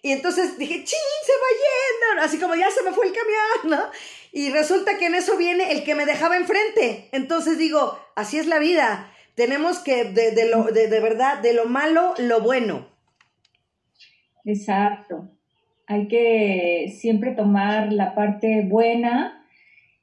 Y 0.02 0.12
entonces 0.12 0.56
dije, 0.56 0.82
chin, 0.82 0.98
se 1.26 1.32
va 1.32 2.16
yendo, 2.16 2.22
así 2.22 2.38
como 2.38 2.54
ya 2.54 2.70
se 2.70 2.82
me 2.82 2.92
fue 2.92 3.06
el 3.06 3.12
camión, 3.12 3.78
¿no? 3.78 3.90
Y 4.32 4.50
resulta 4.50 4.96
que 4.96 5.06
en 5.06 5.14
eso 5.14 5.36
viene 5.36 5.72
el 5.72 5.84
que 5.84 5.94
me 5.94 6.06
dejaba 6.06 6.38
enfrente. 6.38 7.10
Entonces 7.12 7.58
digo, 7.58 7.98
así 8.14 8.38
es 8.38 8.46
la 8.46 8.58
vida. 8.58 9.12
Tenemos 9.34 9.78
que, 9.80 10.04
de, 10.04 10.30
de, 10.30 10.48
lo, 10.48 10.64
de, 10.64 10.88
de 10.88 11.00
verdad, 11.00 11.38
de 11.38 11.52
lo 11.52 11.66
malo, 11.66 12.14
lo 12.16 12.40
bueno. 12.40 12.89
Exacto. 14.44 15.30
Hay 15.86 16.08
que 16.08 16.92
siempre 16.96 17.32
tomar 17.32 17.92
la 17.92 18.14
parte 18.14 18.64
buena 18.68 19.46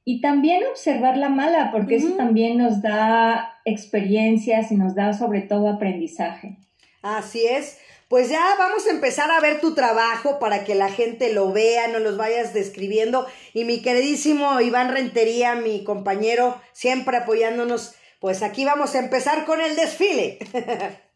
y 0.04 0.20
también 0.20 0.62
observar 0.70 1.16
la 1.16 1.28
mala, 1.28 1.70
porque 1.70 1.96
eso 1.96 2.10
también 2.16 2.58
nos 2.58 2.80
da 2.82 3.60
experiencias 3.64 4.72
y 4.72 4.76
nos 4.76 4.94
da 4.94 5.12
sobre 5.12 5.42
todo 5.42 5.68
aprendizaje. 5.68 6.58
Así 7.02 7.46
es. 7.46 7.78
Pues 8.08 8.30
ya 8.30 8.42
vamos 8.58 8.86
a 8.86 8.90
empezar 8.90 9.30
a 9.30 9.40
ver 9.40 9.60
tu 9.60 9.74
trabajo 9.74 10.38
para 10.38 10.64
que 10.64 10.74
la 10.74 10.88
gente 10.88 11.32
lo 11.32 11.52
vea, 11.52 11.88
no 11.88 11.98
los 11.98 12.16
vayas 12.16 12.54
describiendo. 12.54 13.26
Y 13.52 13.64
mi 13.64 13.82
queridísimo 13.82 14.62
Iván 14.62 14.92
Rentería, 14.92 15.56
mi 15.56 15.84
compañero, 15.84 16.58
siempre 16.72 17.18
apoyándonos, 17.18 17.94
pues 18.18 18.42
aquí 18.42 18.64
vamos 18.64 18.94
a 18.94 19.00
empezar 19.00 19.44
con 19.44 19.60
el 19.60 19.76
desfile. 19.76 20.38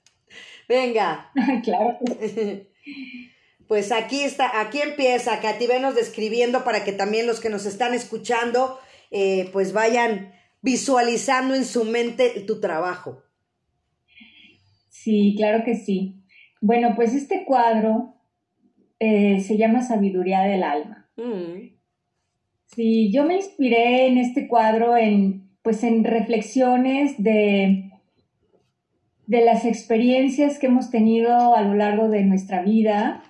Venga. 0.69 1.31
claro. 1.64 1.99
Pues 3.69 3.93
aquí 3.93 4.23
está, 4.23 4.61
aquí 4.61 4.81
empieza, 4.81 5.41
Katy, 5.41 5.67
venos 5.67 5.95
describiendo 5.95 6.65
para 6.65 6.85
que 6.85 6.93
también 6.93 7.27
los 7.27 7.41
que 7.41 7.49
nos 7.49 7.65
están 7.65 7.95
escuchando, 7.95 8.79
eh, 9.11 9.49
pues 9.53 9.73
vayan 9.73 10.33
visualizando 10.61 11.55
en 11.55 11.65
su 11.65 11.85
mente 11.85 12.31
tu 12.47 12.61
trabajo. 12.61 13.23
Sí, 14.89 15.35
claro 15.37 15.65
que 15.65 15.75
sí. 15.77 16.23
Bueno, 16.61 16.93
pues 16.95 17.15
este 17.15 17.45
cuadro 17.45 18.15
eh, 18.99 19.41
se 19.41 19.57
llama 19.57 19.83
Sabiduría 19.83 20.43
del 20.43 20.62
Alma. 20.62 21.11
Mm. 21.17 21.73
Sí, 22.67 23.12
yo 23.12 23.25
me 23.25 23.37
inspiré 23.37 24.07
en 24.07 24.19
este 24.19 24.49
cuadro 24.49 24.97
en, 24.97 25.51
pues 25.62 25.83
en 25.83 26.05
reflexiones 26.05 27.23
de, 27.23 27.91
de 29.33 29.43
las 29.43 29.65
experiencias 29.65 30.59
que 30.59 30.67
hemos 30.67 30.91
tenido 30.91 31.57
a 31.57 31.62
lo 31.62 31.73
largo 31.73 32.11
de 32.11 32.23
nuestra 32.23 32.61
vida. 32.61 33.23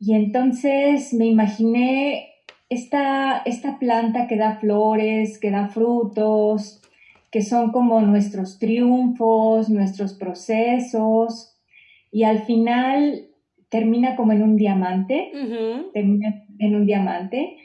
Y 0.00 0.14
entonces 0.14 1.14
me 1.14 1.26
imaginé 1.26 2.30
esta, 2.68 3.40
esta 3.44 3.78
planta 3.78 4.26
que 4.26 4.36
da 4.36 4.56
flores, 4.56 5.38
que 5.38 5.52
da 5.52 5.68
frutos, 5.68 6.82
que 7.30 7.42
son 7.42 7.70
como 7.70 8.00
nuestros 8.00 8.58
triunfos, 8.58 9.68
nuestros 9.68 10.14
procesos 10.14 11.56
y 12.10 12.24
al 12.24 12.40
final 12.40 13.28
termina 13.68 14.16
como 14.16 14.32
en 14.32 14.42
un 14.42 14.56
diamante, 14.56 15.30
termina 15.94 16.46
en 16.58 16.74
un 16.74 16.84
diamante 16.84 17.58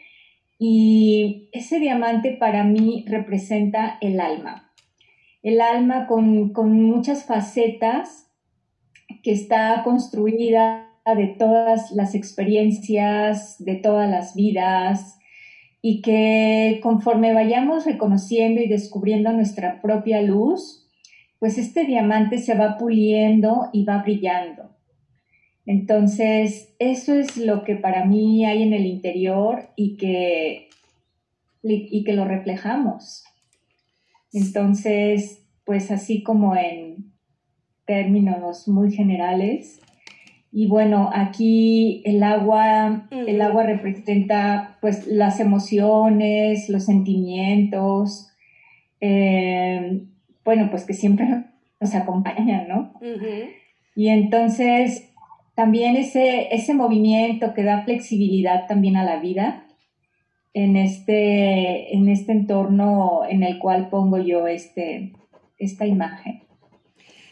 y 0.59 1.49
ese 1.53 1.79
diamante 1.79 2.37
para 2.39 2.63
mí 2.65 3.03
representa 3.07 3.97
el 3.99 4.19
alma, 4.19 4.70
el 5.43 5.61
alma 5.61 6.07
con, 6.07 6.53
con 6.53 6.81
muchas 6.81 7.25
facetas 7.25 8.27
que 9.23 9.31
está 9.31 9.81
construida 9.83 10.87
de 11.15 11.27
todas 11.27 11.91
las 11.91 12.15
experiencias, 12.15 13.63
de 13.63 13.75
todas 13.75 14.09
las 14.09 14.35
vidas, 14.35 15.17
y 15.81 16.01
que 16.01 16.79
conforme 16.83 17.33
vayamos 17.33 17.85
reconociendo 17.85 18.61
y 18.61 18.67
descubriendo 18.67 19.31
nuestra 19.33 19.81
propia 19.81 20.21
luz, 20.21 20.87
pues 21.39 21.57
este 21.57 21.85
diamante 21.85 22.37
se 22.37 22.53
va 22.53 22.77
puliendo 22.77 23.69
y 23.73 23.83
va 23.83 24.03
brillando. 24.03 24.69
Entonces, 25.65 26.75
eso 26.77 27.15
es 27.15 27.37
lo 27.37 27.63
que 27.63 27.75
para 27.75 28.05
mí 28.05 28.45
hay 28.45 28.61
en 28.61 28.73
el 28.73 28.85
interior 28.85 29.69
y 29.75 29.97
que, 29.97 30.69
y 31.63 32.03
que 32.03 32.13
lo 32.13 32.25
reflejamos. 32.25 33.23
Entonces, 34.33 35.45
pues 35.65 35.91
así 35.91 36.23
como 36.23 36.55
en 36.55 37.13
términos 37.85 38.67
muy 38.67 38.91
generales. 38.91 39.81
Y 40.51 40.67
bueno, 40.67 41.09
aquí 41.13 42.01
el 42.05 42.23
agua, 42.23 43.07
el 43.11 43.41
agua 43.41 43.63
representa 43.63 44.77
pues 44.81 45.07
las 45.07 45.39
emociones, 45.39 46.67
los 46.67 46.85
sentimientos, 46.85 48.31
eh, 48.99 50.03
bueno, 50.43 50.67
pues 50.69 50.85
que 50.85 50.93
siempre 50.93 51.45
nos 51.79 51.95
acompañan, 51.95 52.67
¿no? 52.67 52.93
Y 53.95 54.09
entonces 54.09 55.09
también 55.55 55.95
ese, 55.95 56.53
ese 56.53 56.73
movimiento 56.73 57.53
que 57.53 57.63
da 57.63 57.83
flexibilidad 57.83 58.67
también 58.67 58.97
a 58.97 59.03
la 59.03 59.19
vida 59.19 59.65
en 60.53 60.75
este, 60.75 61.95
en 61.95 62.09
este 62.09 62.31
entorno 62.31 63.21
en 63.27 63.43
el 63.43 63.59
cual 63.59 63.89
pongo 63.89 64.17
yo 64.17 64.47
este, 64.47 65.13
esta 65.57 65.85
imagen. 65.85 66.43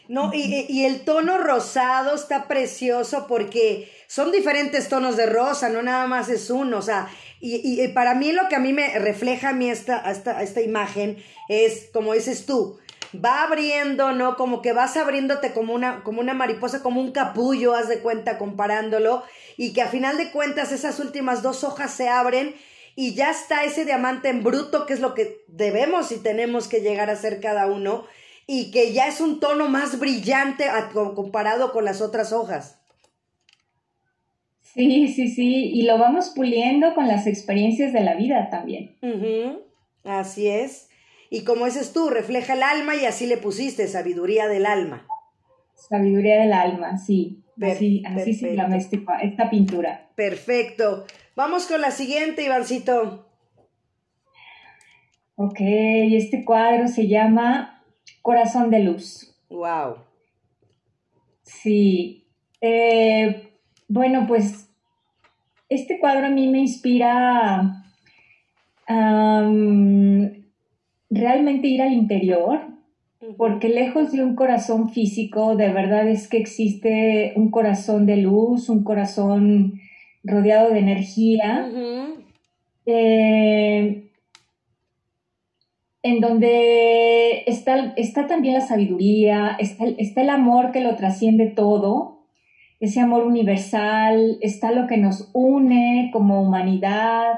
No, 0.08 0.32
y, 0.34 0.66
y, 0.68 0.86
el 0.86 1.02
tono 1.02 1.38
rosado 1.38 2.16
está 2.16 2.48
precioso 2.48 3.26
porque 3.28 3.88
son 4.08 4.32
diferentes 4.32 4.88
tonos 4.88 5.16
de 5.16 5.26
rosa, 5.26 5.68
no 5.68 5.82
nada 5.82 6.08
más 6.08 6.28
es 6.28 6.50
uno, 6.50 6.78
o 6.78 6.82
sea, 6.82 7.08
y, 7.38 7.80
y 7.80 7.88
para 7.88 8.14
mí 8.14 8.32
lo 8.32 8.48
que 8.48 8.56
a 8.56 8.58
mí 8.58 8.72
me 8.72 8.98
refleja 8.98 9.50
a 9.50 9.52
mí 9.52 9.70
esta, 9.70 10.10
esta, 10.10 10.42
esta 10.42 10.62
imagen 10.62 11.16
es, 11.48 11.90
como 11.92 12.12
dices 12.14 12.44
tú, 12.44 12.80
va 13.14 13.44
abriendo, 13.44 14.12
¿no? 14.12 14.36
Como 14.36 14.62
que 14.62 14.72
vas 14.72 14.96
abriéndote 14.96 15.52
como 15.52 15.74
una, 15.74 16.02
como 16.02 16.20
una 16.20 16.34
mariposa, 16.34 16.82
como 16.82 17.00
un 17.00 17.12
capullo, 17.12 17.74
haz 17.74 17.88
de 17.88 18.00
cuenta, 18.00 18.36
comparándolo, 18.36 19.22
y 19.56 19.72
que 19.72 19.82
a 19.82 19.88
final 19.88 20.16
de 20.16 20.32
cuentas 20.32 20.72
esas 20.72 20.98
últimas 21.00 21.42
dos 21.42 21.62
hojas 21.62 21.92
se 21.92 22.08
abren 22.08 22.54
y 23.00 23.14
ya 23.14 23.30
está 23.30 23.64
ese 23.64 23.86
diamante 23.86 24.28
en 24.28 24.42
bruto, 24.42 24.84
que 24.84 24.92
es 24.92 25.00
lo 25.00 25.14
que 25.14 25.42
debemos 25.48 26.12
y 26.12 26.18
tenemos 26.18 26.68
que 26.68 26.82
llegar 26.82 27.08
a 27.08 27.16
ser 27.16 27.40
cada 27.40 27.66
uno, 27.66 28.04
y 28.46 28.70
que 28.72 28.92
ya 28.92 29.08
es 29.08 29.22
un 29.22 29.40
tono 29.40 29.70
más 29.70 29.98
brillante 29.98 30.66
comparado 31.14 31.72
con 31.72 31.86
las 31.86 32.02
otras 32.02 32.30
hojas. 32.34 32.78
Sí, 34.60 35.08
sí, 35.08 35.28
sí, 35.28 35.70
y 35.72 35.84
lo 35.84 35.96
vamos 35.96 36.34
puliendo 36.36 36.94
con 36.94 37.08
las 37.08 37.26
experiencias 37.26 37.94
de 37.94 38.02
la 38.02 38.16
vida 38.16 38.50
también. 38.50 38.98
Así 40.04 40.48
es. 40.48 40.90
Y 41.30 41.44
como 41.44 41.64
dices 41.64 41.94
tú, 41.94 42.10
refleja 42.10 42.52
el 42.52 42.62
alma 42.62 42.96
y 42.96 43.06
así 43.06 43.24
le 43.24 43.38
pusiste 43.38 43.88
sabiduría 43.88 44.46
del 44.46 44.66
alma. 44.66 45.06
Sabiduría 45.74 46.42
del 46.42 46.52
alma, 46.52 46.98
sí. 46.98 47.42
así, 47.62 48.02
así 48.04 48.34
se 48.34 48.54
llama 48.54 48.76
este 48.76 49.02
esta 49.22 49.48
pintura. 49.48 50.10
Perfecto. 50.16 51.06
Vamos 51.36 51.66
con 51.66 51.80
la 51.80 51.90
siguiente, 51.90 52.44
Ivancito. 52.44 53.26
Ok, 55.36 55.58
este 55.60 56.44
cuadro 56.44 56.88
se 56.88 57.08
llama 57.08 57.82
Corazón 58.20 58.70
de 58.70 58.80
Luz. 58.80 59.34
Wow. 59.48 59.96
Sí. 61.42 62.26
Eh, 62.60 63.54
bueno, 63.88 64.26
pues 64.26 64.68
este 65.68 65.98
cuadro 65.98 66.26
a 66.26 66.30
mí 66.30 66.48
me 66.48 66.58
inspira 66.58 67.84
realmente 71.08 71.68
ir 71.68 71.80
al 71.80 71.92
interior, 71.92 72.60
porque 73.36 73.68
lejos 73.68 74.10
de 74.10 74.24
un 74.24 74.34
corazón 74.34 74.90
físico, 74.90 75.54
de 75.54 75.72
verdad 75.72 76.08
es 76.08 76.28
que 76.28 76.38
existe 76.38 77.32
un 77.36 77.52
corazón 77.52 78.04
de 78.04 78.16
luz, 78.16 78.68
un 78.68 78.82
corazón 78.82 79.80
rodeado 80.22 80.70
de 80.70 80.78
energía, 80.78 81.70
eh, 82.86 84.10
en 86.02 86.20
donde 86.20 87.44
está, 87.46 87.92
está, 87.96 88.26
también 88.26 88.54
la 88.54 88.60
sabiduría, 88.60 89.56
está, 89.58 89.84
está 89.98 90.22
el 90.22 90.30
amor 90.30 90.72
que 90.72 90.80
lo 90.80 90.96
trasciende 90.96 91.46
todo, 91.46 92.24
ese 92.80 93.00
amor 93.00 93.24
universal, 93.24 94.38
está 94.40 94.72
lo 94.72 94.86
que 94.86 94.96
nos 94.96 95.30
une 95.34 96.10
como 96.12 96.42
humanidad, 96.42 97.34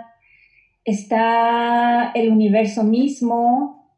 está 0.85 2.13
el 2.15 2.31
universo 2.31 2.85
mismo. 2.85 3.91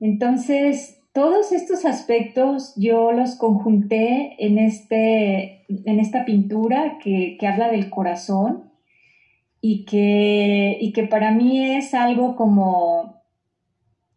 Entonces, 0.00 0.99
todos 1.12 1.52
estos 1.52 1.84
aspectos 1.84 2.74
yo 2.76 3.12
los 3.12 3.36
conjunté 3.36 4.36
en, 4.38 4.58
este, 4.58 5.64
en 5.68 5.98
esta 5.98 6.24
pintura 6.24 6.98
que, 7.02 7.36
habla 7.46 7.70
del 7.70 7.90
corazón 7.90 8.70
y 9.60 9.84
que, 9.84 10.78
y 10.80 10.92
que 10.92 11.04
para 11.04 11.32
mí 11.32 11.76
es 11.76 11.94
algo 11.94 12.36
como 12.36 13.20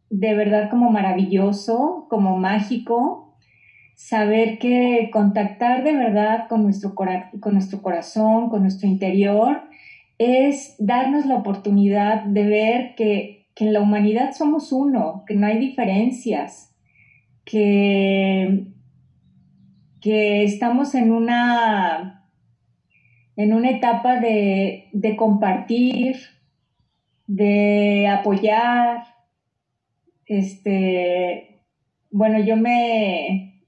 de 0.10 0.36
verdad 0.36 0.70
como 0.70 0.92
maravilloso, 0.92 2.06
como 2.10 2.38
mágico, 2.38 3.36
saber 3.96 4.60
que 4.60 5.10
contactar 5.12 5.84
de 5.84 5.94
verdad 5.94 6.48
con 6.48 6.62
nuestro, 6.62 6.94
con 6.94 7.54
nuestro 7.54 7.82
corazón, 7.82 8.50
con 8.50 8.62
nuestro 8.62 8.88
interior, 8.88 9.64
es 10.20 10.76
darnos 10.78 11.26
la 11.26 11.38
oportunidad 11.38 12.24
de 12.26 12.44
ver 12.46 12.96
que, 12.96 13.48
que 13.56 13.66
en 13.66 13.74
la 13.74 13.82
humanidad 13.82 14.34
somos 14.34 14.72
uno, 14.72 15.24
que 15.26 15.34
no 15.34 15.48
hay 15.48 15.58
diferencias, 15.58 16.73
que, 17.46 18.68
que 20.02 20.44
estamos 20.44 20.96
en 20.96 21.12
una, 21.12 22.30
en 23.36 23.54
una 23.54 23.70
etapa 23.70 24.20
de, 24.20 24.90
de 24.94 25.16
compartir, 25.16 26.18
de 27.28 28.08
apoyar. 28.08 29.04
Este, 30.26 31.66
bueno, 32.12 32.40
yo 32.40 32.56
me, 32.56 33.66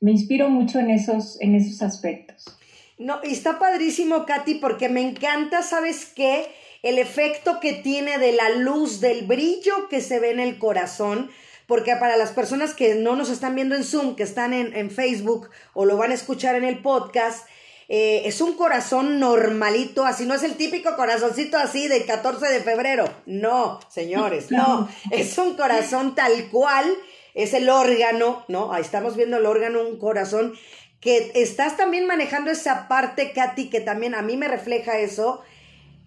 me 0.00 0.10
inspiro 0.10 0.48
mucho 0.48 0.78
en 0.78 0.90
esos, 0.90 1.40
en 1.40 1.54
esos 1.54 1.82
aspectos. 1.82 2.58
No, 2.98 3.20
y 3.22 3.28
está 3.28 3.58
padrísimo, 3.58 4.26
Katy, 4.26 4.56
porque 4.56 4.88
me 4.88 5.02
encanta, 5.02 5.62
¿sabes 5.62 6.12
qué? 6.14 6.46
El 6.82 6.98
efecto 6.98 7.60
que 7.60 7.72
tiene 7.72 8.18
de 8.18 8.32
la 8.32 8.50
luz, 8.50 9.00
del 9.00 9.26
brillo 9.26 9.88
que 9.88 10.00
se 10.00 10.18
ve 10.18 10.32
en 10.32 10.40
el 10.40 10.58
corazón, 10.58 11.30
porque 11.68 11.94
para 11.96 12.16
las 12.16 12.32
personas 12.32 12.72
que 12.72 12.94
no 12.94 13.14
nos 13.14 13.28
están 13.28 13.54
viendo 13.54 13.76
en 13.76 13.84
Zoom, 13.84 14.16
que 14.16 14.22
están 14.22 14.54
en, 14.54 14.90
Facebook 14.90 15.50
o 15.74 15.84
lo 15.84 15.98
van 15.98 16.10
a 16.10 16.14
escuchar 16.14 16.54
en 16.54 16.64
el 16.64 16.78
podcast, 16.80 17.46
eh, 17.90 18.22
es 18.24 18.40
un 18.40 18.54
corazón 18.54 19.20
normalito, 19.20 20.06
así 20.06 20.24
no 20.24 20.34
es 20.34 20.42
el 20.44 20.54
típico 20.54 20.96
corazoncito 20.96 21.58
así 21.58 21.86
de 21.86 22.06
14 22.06 22.46
de 22.48 22.60
febrero. 22.60 23.04
No, 23.26 23.80
señores, 23.90 24.46
no. 24.50 24.88
Es 25.10 25.36
un 25.36 25.56
corazón 25.56 26.14
tal 26.14 26.48
cual, 26.48 26.86
es 27.34 27.52
el 27.52 27.68
órgano, 27.68 28.46
¿no? 28.48 28.72
Ahí 28.72 28.80
estamos 28.80 29.14
viendo 29.14 29.36
el 29.36 29.44
órgano, 29.44 29.86
un 29.86 29.98
corazón 29.98 30.54
que 31.00 31.32
estás 31.34 31.76
también 31.76 32.06
manejando 32.06 32.50
esa 32.50 32.88
parte, 32.88 33.32
Katy, 33.34 33.68
que 33.68 33.82
también 33.82 34.14
a 34.14 34.22
mí 34.22 34.38
me 34.38 34.48
refleja 34.48 34.98
eso, 34.98 35.42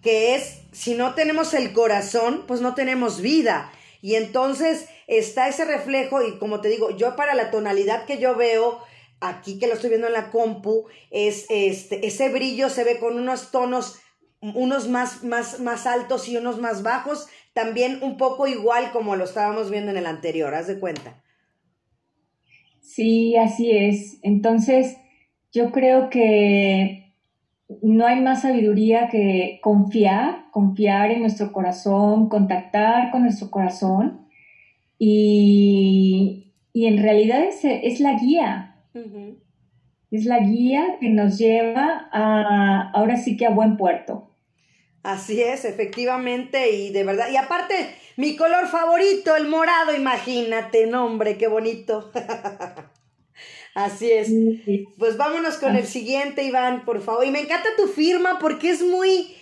que 0.02 0.34
es, 0.34 0.62
si 0.72 0.96
no 0.96 1.14
tenemos 1.14 1.54
el 1.54 1.72
corazón, 1.72 2.46
pues 2.48 2.62
no 2.62 2.74
tenemos 2.74 3.22
vida. 3.22 3.72
Y 4.02 4.16
entonces 4.16 4.88
está 5.08 5.48
ese 5.48 5.66
reflejo 5.66 6.24
y 6.24 6.38
como 6.38 6.62
te 6.62 6.70
digo, 6.70 6.96
yo 6.98 7.16
para 7.16 7.36
la 7.36 7.52
tonalidad 7.52 8.06
que 8.06 8.18
yo 8.18 8.36
veo 8.36 8.80
aquí 9.20 9.60
que 9.60 9.68
lo 9.68 9.74
estoy 9.74 9.90
viendo 9.90 10.08
en 10.08 10.14
la 10.14 10.32
compu, 10.32 10.88
es 11.12 11.46
este, 11.50 12.06
ese 12.06 12.30
brillo 12.30 12.70
se 12.70 12.84
ve 12.84 12.98
con 12.98 13.18
unos 13.18 13.52
tonos, 13.52 14.00
unos 14.42 14.88
más, 14.88 15.24
más, 15.24 15.60
más 15.60 15.86
altos 15.86 16.28
y 16.28 16.38
unos 16.38 16.60
más 16.60 16.82
bajos, 16.82 17.28
también 17.54 18.00
un 18.02 18.18
poco 18.18 18.48
igual 18.48 18.92
como 18.92 19.16
lo 19.16 19.26
estábamos 19.26 19.70
viendo 19.70 19.92
en 19.92 19.98
el 19.98 20.08
anterior, 20.08 20.56
haz 20.56 20.68
de 20.68 20.80
cuenta. 20.80 21.24
Sí, 22.82 23.38
así 23.38 23.72
es. 23.72 24.18
Entonces, 24.24 24.98
yo 25.52 25.72
creo 25.72 26.10
que 26.10 27.11
no 27.82 28.06
hay 28.06 28.22
más 28.22 28.42
sabiduría 28.42 29.10
que 29.10 29.60
confiar, 29.62 30.46
confiar 30.52 31.12
en 31.12 31.22
nuestro 31.22 31.52
corazón, 31.52 32.30
contactar 32.30 33.12
con 33.12 33.24
nuestro 33.24 33.50
corazón 33.52 34.28
y, 34.98 36.54
en 36.74 37.02
realidad 37.02 37.44
es, 37.44 37.60
es 37.64 38.00
la 38.00 38.20
guía. 38.20 38.76
Es 40.12 40.26
la 40.26 40.40
guía 40.40 40.98
que 41.00 41.10
nos 41.10 41.38
lleva 41.38 42.10
a, 42.12 42.92
ahora 42.92 43.18
sí 43.18 43.38
que 43.38 43.46
a 43.46 43.50
buen 43.50 43.78
puerto. 43.78 44.32
Así 45.04 45.42
es, 45.42 45.66
efectivamente, 45.66 46.72
y 46.72 46.92
de 46.92 47.04
verdad. 47.04 47.30
Y 47.32 47.38
aparte, 47.38 47.74
mi 48.18 48.36
color 48.36 48.68
favorito, 48.68 49.36
el 49.36 49.48
morado, 49.48 49.96
imagínate, 49.96 50.86
nombre, 50.86 51.38
qué 51.38 51.48
bonito. 51.48 52.12
Así 53.76 54.12
es. 54.12 54.30
Pues 54.98 55.18
vámonos 55.18 55.58
con 55.58 55.76
el 55.76 55.86
siguiente, 55.86 56.44
Iván, 56.44 56.84
por 56.86 57.02
favor. 57.02 57.26
Y 57.26 57.32
me 57.32 57.42
encanta 57.42 57.70
tu 57.78 57.88
firma 57.88 58.38
porque 58.40 58.70
es 58.70 58.82
muy, 58.82 59.34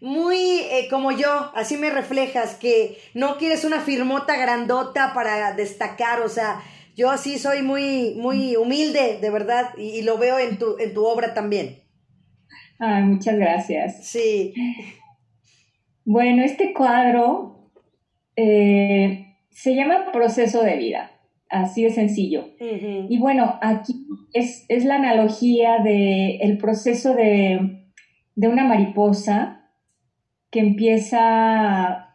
muy 0.00 0.36
eh, 0.36 0.88
como 0.90 1.12
yo, 1.12 1.52
así 1.54 1.76
me 1.76 1.90
reflejas, 1.90 2.56
que 2.56 2.98
no 3.14 3.38
quieres 3.38 3.64
una 3.64 3.80
firmota 3.80 4.36
grandota 4.36 5.12
para 5.14 5.52
destacar, 5.54 6.20
o 6.20 6.28
sea, 6.28 6.62
yo 6.96 7.10
así 7.10 7.38
soy 7.38 7.62
muy, 7.62 8.14
muy 8.16 8.56
humilde, 8.56 9.18
de 9.20 9.30
verdad, 9.30 9.70
y, 9.76 10.02
lo 10.02 10.18
veo 10.18 10.38
en 10.38 10.58
tu, 10.58 10.78
en 10.78 10.94
tu 10.94 11.04
obra 11.04 11.34
también. 11.34 11.82
Ay, 12.78 13.02
muchas 13.04 13.36
gracias. 13.36 14.06
Sí. 14.06 14.54
Bueno, 16.04 16.42
este 16.42 16.72
cuadro 16.72 17.70
eh, 18.34 19.36
se 19.50 19.74
llama 19.74 20.12
Proceso 20.12 20.62
de 20.62 20.76
Vida, 20.76 21.10
así 21.50 21.84
de 21.84 21.90
sencillo. 21.90 22.48
Y 22.60 23.18
bueno, 23.18 23.58
aquí 23.62 24.06
es, 24.32 24.66
la 24.84 24.96
analogía 24.96 25.78
del 25.82 26.38
el 26.40 26.58
proceso 26.58 27.14
de, 27.14 27.86
de 28.34 28.48
una 28.48 28.64
mariposa 28.64 29.70
que 30.50 30.60
empieza 30.60 32.14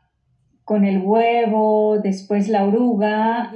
con 0.64 0.86
el 0.86 1.00
huevo, 1.00 2.00
después 2.00 2.48
la 2.48 2.66
oruga, 2.66 3.54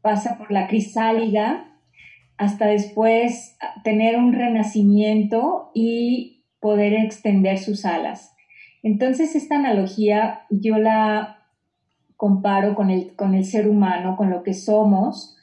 pasa 0.00 0.36
por 0.38 0.50
la 0.50 0.66
crisálida, 0.66 1.78
hasta 2.38 2.66
después 2.66 3.56
tener 3.84 4.16
un 4.16 4.32
renacimiento 4.32 5.70
y 5.74 6.44
poder 6.60 6.94
extender 6.94 7.58
sus 7.58 7.84
alas. 7.84 8.34
Entonces 8.82 9.34
esta 9.34 9.56
analogía 9.56 10.42
yo 10.50 10.78
la 10.78 11.35
comparo 12.16 12.74
con 12.74 12.90
el, 12.90 13.14
con 13.14 13.34
el 13.34 13.44
ser 13.44 13.68
humano, 13.68 14.16
con 14.16 14.30
lo 14.30 14.42
que 14.42 14.54
somos, 14.54 15.36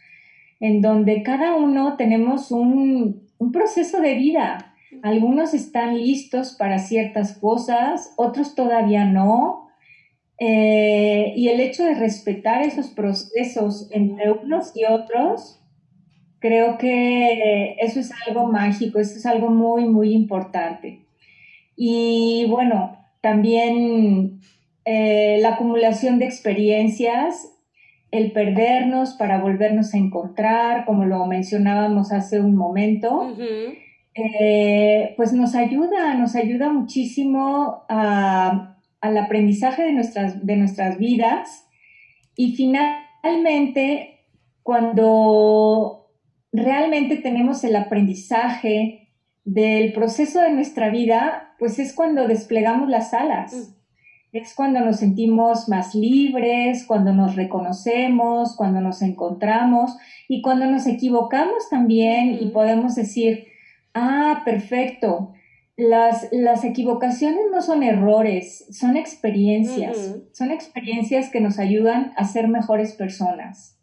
en 0.59 0.81
donde 0.81 1.23
cada 1.23 1.55
uno 1.55 1.95
tenemos 1.97 2.51
un, 2.51 3.27
un 3.37 3.51
proceso 3.51 3.99
de 3.99 4.15
vida, 4.15 4.73
algunos 5.01 5.53
están 5.53 5.97
listos 5.97 6.55
para 6.57 6.79
ciertas 6.79 7.37
cosas, 7.37 8.13
otros 8.15 8.55
todavía 8.55 9.05
no. 9.05 9.67
Eh, 10.39 11.33
y 11.35 11.49
el 11.49 11.59
hecho 11.59 11.83
de 11.83 11.95
respetar 11.95 12.61
esos 12.63 12.87
procesos 12.87 13.89
entre 13.91 14.31
unos 14.31 14.75
y 14.75 14.85
otros, 14.85 15.61
creo 16.39 16.77
que 16.77 17.75
eso 17.79 17.99
es 17.99 18.11
algo 18.27 18.47
mágico, 18.47 18.99
eso 18.99 19.17
es 19.17 19.25
algo 19.25 19.49
muy, 19.49 19.85
muy 19.85 20.13
importante. 20.13 21.05
Y 21.75 22.45
bueno, 22.49 22.97
también 23.21 24.41
eh, 24.85 25.37
la 25.41 25.55
acumulación 25.55 26.19
de 26.19 26.25
experiencias, 26.25 27.49
el 28.11 28.31
perdernos 28.31 29.13
para 29.13 29.39
volvernos 29.39 29.93
a 29.93 29.97
encontrar, 29.97 30.85
como 30.85 31.05
lo 31.05 31.25
mencionábamos 31.25 32.11
hace 32.11 32.39
un 32.39 32.55
momento. 32.55 33.35
Eh, 34.15 35.13
pues 35.17 35.33
nos 35.33 35.55
ayuda, 35.55 36.13
nos 36.13 36.35
ayuda 36.35 36.71
muchísimo 36.71 37.85
al 37.89 39.17
aprendizaje 39.17 39.83
de 39.83 39.93
nuestras, 39.93 40.45
de 40.45 40.55
nuestras 40.55 40.99
vidas 40.99 41.67
y 42.35 42.55
finalmente 42.55 44.19
cuando 44.61 46.11
realmente 46.51 47.17
tenemos 47.17 47.63
el 47.63 47.75
aprendizaje 47.75 49.09
del 49.43 49.91
proceso 49.91 50.39
de 50.39 50.51
nuestra 50.51 50.89
vida, 50.89 51.55
pues 51.59 51.79
es 51.79 51.93
cuando 51.93 52.27
desplegamos 52.27 52.89
las 52.89 53.13
alas. 53.13 53.53
Mm. 53.53 53.82
Es 54.33 54.53
cuando 54.53 54.81
nos 54.81 54.97
sentimos 54.97 55.69
más 55.69 55.95
libres, 55.95 56.83
cuando 56.85 57.13
nos 57.13 57.35
reconocemos, 57.35 58.55
cuando 58.57 58.81
nos 58.81 59.01
encontramos 59.01 59.95
y 60.27 60.41
cuando 60.41 60.65
nos 60.65 60.85
equivocamos 60.87 61.69
también 61.69 62.37
y 62.41 62.47
podemos 62.47 62.95
decir, 62.95 63.47
Ah, 63.93 64.41
perfecto. 64.43 65.33
Las, 65.75 66.27
las 66.31 66.63
equivocaciones 66.63 67.45
no 67.51 67.61
son 67.61 67.83
errores, 67.83 68.65
son 68.71 68.95
experiencias. 68.95 70.15
Son 70.31 70.51
experiencias 70.51 71.29
que 71.29 71.41
nos 71.41 71.57
ayudan 71.59 72.13
a 72.15 72.25
ser 72.25 72.47
mejores 72.47 72.93
personas. 72.93 73.77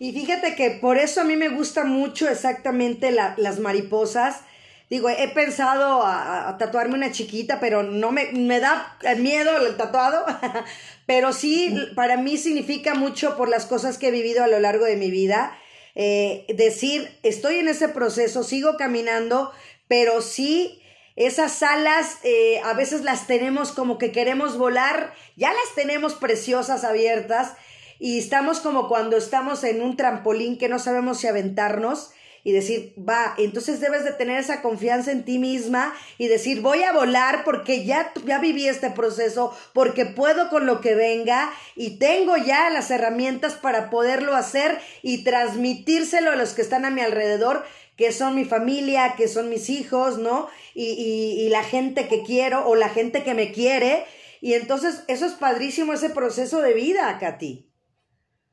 Y 0.00 0.12
fíjate 0.12 0.56
que 0.56 0.70
por 0.70 0.98
eso 0.98 1.20
a 1.20 1.24
mí 1.24 1.36
me 1.36 1.48
gusta 1.48 1.84
mucho 1.84 2.28
exactamente 2.28 3.12
las 3.12 3.60
mariposas. 3.60 4.42
Digo, 4.90 5.08
he 5.08 5.28
pensado 5.28 6.02
a, 6.04 6.56
tatuarme 6.58 6.94
una 6.94 7.10
chiquita, 7.10 7.58
pero 7.58 7.82
no 7.82 8.12
me, 8.12 8.32
me 8.32 8.60
da 8.60 8.96
miedo 9.18 9.66
el 9.66 9.76
tatuado. 9.76 10.24
pero 11.06 11.32
sí, 11.32 11.74
para 11.96 12.16
mí 12.16 12.36
significa 12.36 12.94
mucho 12.94 13.36
por 13.36 13.48
las 13.48 13.66
cosas 13.66 13.98
que 13.98 14.08
he 14.08 14.10
vivido 14.10 14.44
a 14.44 14.48
lo 14.48 14.60
largo 14.60 14.84
de 14.84 14.96
mi 14.96 15.10
vida 15.10 15.58
eh, 15.94 16.44
decir, 16.48 17.16
estoy 17.22 17.56
en 17.56 17.68
ese 17.68 17.88
proceso, 17.88 18.42
sigo 18.42 18.76
caminando, 18.76 19.52
pero 19.86 20.22
sí 20.22 20.82
esas 21.14 21.62
alas 21.62 22.18
eh, 22.24 22.60
a 22.64 22.72
veces 22.72 23.02
las 23.02 23.28
tenemos 23.28 23.70
como 23.70 23.98
que 23.98 24.10
queremos 24.10 24.58
volar, 24.58 25.14
ya 25.36 25.50
las 25.52 25.74
tenemos 25.76 26.14
preciosas 26.14 26.82
abiertas 26.82 27.52
y 28.00 28.18
estamos 28.18 28.58
como 28.58 28.88
cuando 28.88 29.16
estamos 29.16 29.62
en 29.62 29.80
un 29.80 29.96
trampolín 29.96 30.58
que 30.58 30.68
no 30.68 30.80
sabemos 30.80 31.18
si 31.20 31.28
aventarnos 31.28 32.10
y 32.44 32.52
decir, 32.52 32.94
va, 32.98 33.34
entonces 33.38 33.80
debes 33.80 34.04
de 34.04 34.12
tener 34.12 34.38
esa 34.38 34.60
confianza 34.60 35.10
en 35.10 35.24
ti 35.24 35.38
misma 35.38 35.94
y 36.18 36.28
decir, 36.28 36.60
voy 36.60 36.82
a 36.82 36.92
volar 36.92 37.42
porque 37.42 37.86
ya, 37.86 38.12
ya 38.26 38.38
viví 38.38 38.68
este 38.68 38.90
proceso, 38.90 39.56
porque 39.72 40.04
puedo 40.04 40.50
con 40.50 40.66
lo 40.66 40.82
que 40.82 40.94
venga 40.94 41.50
y 41.74 41.98
tengo 41.98 42.36
ya 42.36 42.68
las 42.68 42.90
herramientas 42.90 43.54
para 43.54 43.88
poderlo 43.88 44.36
hacer 44.36 44.78
y 45.02 45.24
transmitírselo 45.24 46.32
a 46.32 46.36
los 46.36 46.52
que 46.52 46.60
están 46.60 46.84
a 46.84 46.90
mi 46.90 47.00
alrededor, 47.00 47.64
que 47.96 48.12
son 48.12 48.34
mi 48.34 48.44
familia, 48.44 49.14
que 49.16 49.26
son 49.26 49.48
mis 49.48 49.70
hijos, 49.70 50.18
¿no? 50.18 50.48
Y, 50.74 50.84
y, 50.84 51.46
y 51.46 51.48
la 51.48 51.62
gente 51.62 52.08
que 52.08 52.24
quiero 52.24 52.68
o 52.68 52.76
la 52.76 52.90
gente 52.90 53.22
que 53.22 53.32
me 53.32 53.52
quiere. 53.52 54.04
Y 54.42 54.52
entonces 54.52 55.04
eso 55.08 55.24
es 55.24 55.32
padrísimo, 55.32 55.94
ese 55.94 56.10
proceso 56.10 56.60
de 56.60 56.74
vida, 56.74 57.16
Katy. 57.18 57.70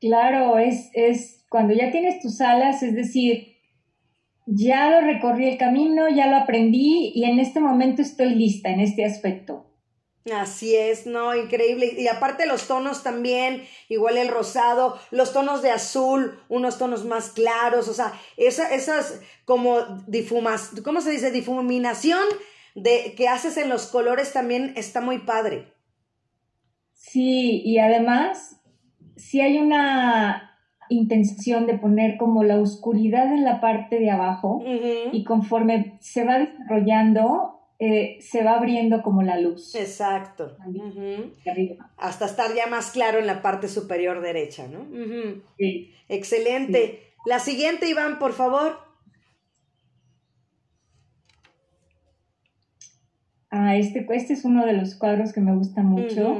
Claro, 0.00 0.58
es, 0.58 0.88
es 0.94 1.44
cuando 1.50 1.74
ya 1.74 1.90
tienes 1.90 2.20
tus 2.20 2.40
alas, 2.40 2.82
es 2.82 2.94
decir, 2.94 3.51
ya 4.46 4.90
lo 4.90 5.00
recorrí 5.06 5.48
el 5.48 5.58
camino, 5.58 6.08
ya 6.08 6.26
lo 6.26 6.36
aprendí 6.36 7.12
y 7.14 7.24
en 7.24 7.38
este 7.38 7.60
momento 7.60 8.02
estoy 8.02 8.34
lista 8.34 8.70
en 8.70 8.80
este 8.80 9.04
aspecto. 9.04 9.66
Así 10.32 10.76
es, 10.76 11.06
no, 11.06 11.34
increíble. 11.34 11.94
Y 11.98 12.06
aparte 12.06 12.46
los 12.46 12.68
tonos 12.68 13.02
también, 13.02 13.64
igual 13.88 14.16
el 14.16 14.28
rosado, 14.28 15.00
los 15.10 15.32
tonos 15.32 15.62
de 15.62 15.72
azul, 15.72 16.38
unos 16.48 16.78
tonos 16.78 17.04
más 17.04 17.30
claros, 17.30 17.88
o 17.88 17.94
sea, 17.94 18.12
esa, 18.36 18.72
esas 18.72 19.20
como 19.44 19.80
difumas, 20.06 20.70
¿cómo 20.84 21.00
se 21.00 21.10
dice? 21.10 21.32
Difuminación 21.32 22.24
de 22.76 23.14
que 23.16 23.28
haces 23.28 23.56
en 23.56 23.68
los 23.68 23.86
colores 23.86 24.32
también 24.32 24.74
está 24.76 25.00
muy 25.00 25.18
padre. 25.18 25.72
Sí, 26.92 27.60
y 27.64 27.78
además, 27.78 28.60
si 29.16 29.40
hay 29.40 29.58
una 29.58 30.51
intención 30.92 31.66
de 31.66 31.78
poner 31.78 32.16
como 32.16 32.44
la 32.44 32.58
oscuridad 32.58 33.32
en 33.32 33.44
la 33.44 33.60
parte 33.60 33.98
de 33.98 34.10
abajo 34.10 34.62
y 35.12 35.24
conforme 35.24 35.96
se 36.00 36.24
va 36.24 36.38
desarrollando, 36.38 37.60
eh, 37.78 38.18
se 38.20 38.44
va 38.44 38.52
abriendo 38.52 39.02
como 39.02 39.22
la 39.22 39.40
luz. 39.40 39.74
Exacto. 39.74 40.56
Hasta 41.96 42.26
estar 42.26 42.54
ya 42.54 42.66
más 42.66 42.92
claro 42.92 43.18
en 43.18 43.26
la 43.26 43.42
parte 43.42 43.68
superior 43.68 44.20
derecha, 44.20 44.68
¿no? 44.68 44.86
Sí. 45.58 45.92
Excelente. 46.08 47.14
La 47.24 47.38
siguiente, 47.38 47.88
Iván, 47.88 48.18
por 48.18 48.32
favor. 48.32 48.78
Ah, 53.50 53.76
este, 53.76 54.06
este 54.10 54.32
es 54.32 54.44
uno 54.44 54.64
de 54.64 54.72
los 54.72 54.94
cuadros 54.94 55.32
que 55.32 55.40
me 55.40 55.54
gusta 55.54 55.82
mucho. 55.82 56.38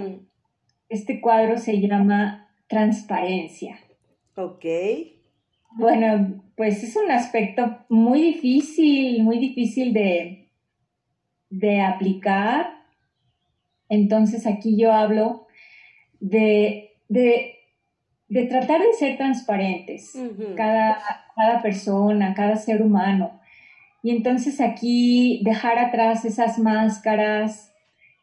Este 0.89 1.21
cuadro 1.21 1.59
se 1.59 1.81
llama 1.81 2.49
Transparencia. 2.69 3.79
Ok. 4.37 4.65
Bueno, 5.77 6.43
pues 6.57 6.83
es 6.83 6.97
un 6.97 7.11
aspecto 7.11 7.79
muy 7.89 8.21
difícil, 8.21 9.23
muy 9.23 9.39
difícil 9.39 9.93
de, 9.93 10.51
de 11.51 11.81
aplicar. 11.81 12.85
Entonces 13.89 14.47
aquí 14.47 14.77
yo 14.79 14.93
hablo 14.93 15.47
de, 16.21 16.93
de, 17.09 17.55
de 18.29 18.47
tratar 18.47 18.81
de 18.81 18.93
ser 18.95 19.17
transparentes, 19.17 20.19
cada, 20.57 20.99
cada 21.35 21.63
persona, 21.63 22.35
cada 22.35 22.57
ser 22.57 22.83
humano. 22.83 23.41
Y 24.03 24.11
entonces 24.11 24.61
aquí 24.61 25.41
dejar 25.45 25.79
atrás 25.79 26.25
esas 26.25 26.59
máscaras 26.59 27.73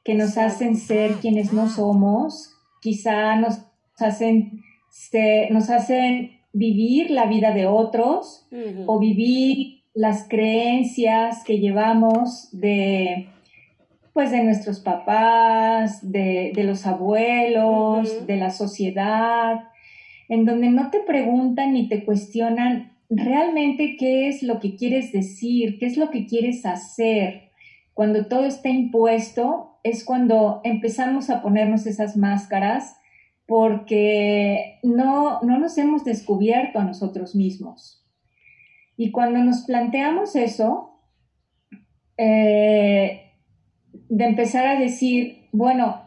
que 0.04 0.14
nos 0.16 0.38
hacen 0.38 0.76
ser 0.76 1.14
quienes 1.16 1.54
no 1.54 1.70
somos, 1.70 2.56
quizá 2.82 3.36
nos 3.36 3.66
hacen 3.98 4.64
se, 5.00 5.48
nos 5.50 5.70
hacen 5.70 6.32
vivir 6.52 7.10
la 7.10 7.26
vida 7.26 7.54
de 7.54 7.68
otros 7.68 8.46
o 8.86 9.00
vivir 9.00 9.84
las 9.94 10.28
creencias 10.28 11.44
que 11.46 11.60
llevamos 11.60 12.50
de 12.52 13.30
pues 14.12 14.32
de 14.32 14.44
nuestros 14.44 14.82
papás, 14.82 16.12
de, 16.12 16.52
los 16.66 16.86
abuelos, 16.86 18.28
de 18.28 18.36
la 18.36 18.50
sociedad, 18.50 19.70
en 20.28 20.44
donde 20.44 20.70
no 20.70 20.90
te 20.90 21.00
preguntan 21.00 21.74
ni 21.74 21.88
te 21.88 22.04
cuestionan 22.04 22.92
realmente 23.10 23.96
qué 23.98 24.28
es 24.28 24.44
lo 24.44 24.60
que 24.60 24.76
quieres 24.76 25.14
decir, 25.14 25.80
qué 25.80 25.86
es 25.86 25.96
lo 25.96 26.10
que 26.10 26.26
quieres 26.26 26.66
hacer. 26.66 27.52
Cuando 27.94 28.26
todo 28.26 28.46
está 28.46 28.68
impuesto 28.68 29.80
es 29.84 30.04
cuando 30.04 30.60
empezamos 30.66 31.30
a 31.30 31.42
ponernos 31.42 31.86
esas 31.86 32.18
máscaras 32.18 32.99
porque 33.50 34.78
no, 34.84 35.42
nos 35.42 35.76
hemos 35.80 36.06
descubierto 36.06 36.78
a 36.78 36.84
nosotros 36.84 37.34
mismos. 37.34 38.06
Y 38.96 39.10
cuando 39.10 39.40
nos 39.40 39.64
planteamos 39.66 40.36
eso, 40.36 41.02
eh, 42.16 43.32
de 44.08 44.26
empezar 44.26 44.68
a 44.68 44.80
decir, 44.80 45.48
bueno, 45.52 46.00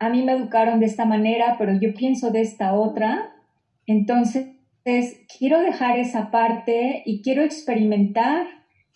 a 0.00 0.08
mí 0.10 0.24
me 0.24 0.32
educaron 0.32 0.80
de 0.80 0.86
esta 0.86 1.04
manera, 1.04 1.54
pero 1.60 1.78
yo 1.78 1.94
pienso 1.94 2.32
de 2.32 2.40
esta 2.40 2.74
otra, 2.74 3.36
entonces 3.86 4.48
quiero 5.38 5.60
dejar 5.60 5.96
esa 6.00 6.32
parte 6.32 7.04
y 7.06 7.22
quiero 7.22 7.44
experimentar, 7.44 8.46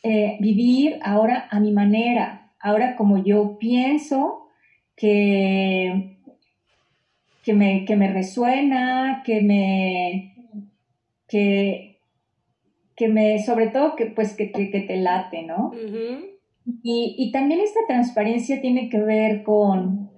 eh, 0.02 0.36
vivir 0.40 0.98
ahora 1.04 1.46
a 1.48 1.60
mi 1.60 1.70
manera, 1.70 2.54
ahora 2.58 2.96
como 2.96 3.22
yo 3.22 3.56
pienso 3.58 4.48
que 4.96 6.11
que 7.42 7.52
me, 7.52 7.84
que 7.84 7.96
me 7.96 8.12
resuena, 8.12 9.22
que 9.24 9.40
me, 9.40 10.34
que, 11.28 11.98
que 12.96 13.08
me, 13.08 13.42
sobre 13.42 13.68
todo 13.68 13.96
que 13.96 14.06
pues 14.06 14.34
que, 14.34 14.52
que, 14.52 14.66
te 14.66 14.96
late, 14.96 15.42
¿no? 15.42 15.72
y, 16.82 17.16
y, 17.18 17.32
también 17.32 17.60
esta 17.60 17.80
transparencia 17.88 18.60
tiene 18.60 18.88
que 18.88 19.00
ver 19.00 19.42
con, 19.42 20.10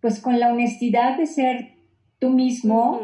pues 0.00 0.20
con 0.20 0.40
la 0.40 0.52
honestidad 0.52 1.16
de 1.16 1.26
ser 1.26 1.74
tú 2.18 2.30
mismo, 2.30 3.00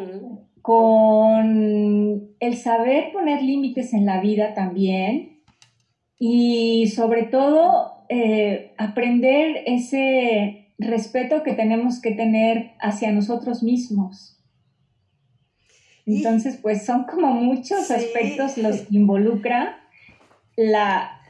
con 0.63 2.29
el 2.41 2.57
saber 2.57 3.13
poner 3.13 3.43
límites 3.43 3.95
en 3.95 4.07
la 4.07 4.21
vida 4.21 4.55
también 4.55 5.39
y 6.19 6.89
sobre 6.89 7.25
todo 7.25 8.05
eh, 8.09 8.75
aprender 8.77 9.63
ese 9.67 10.68
respeto 10.79 11.43
que 11.43 11.55
tenemos 11.55 12.01
que 12.01 12.13
tener 12.13 12.73
hacia 12.81 13.13
nosotros 13.13 13.63
mismos. 13.63 14.37
Entonces, 16.07 16.59
pues 16.63 16.87
son 16.87 17.05
como 17.05 17.35
muchos 17.35 17.91
aspectos 17.91 18.57
los 18.57 18.81
que 18.83 18.97
involucra 18.97 19.79
la, 20.57 21.21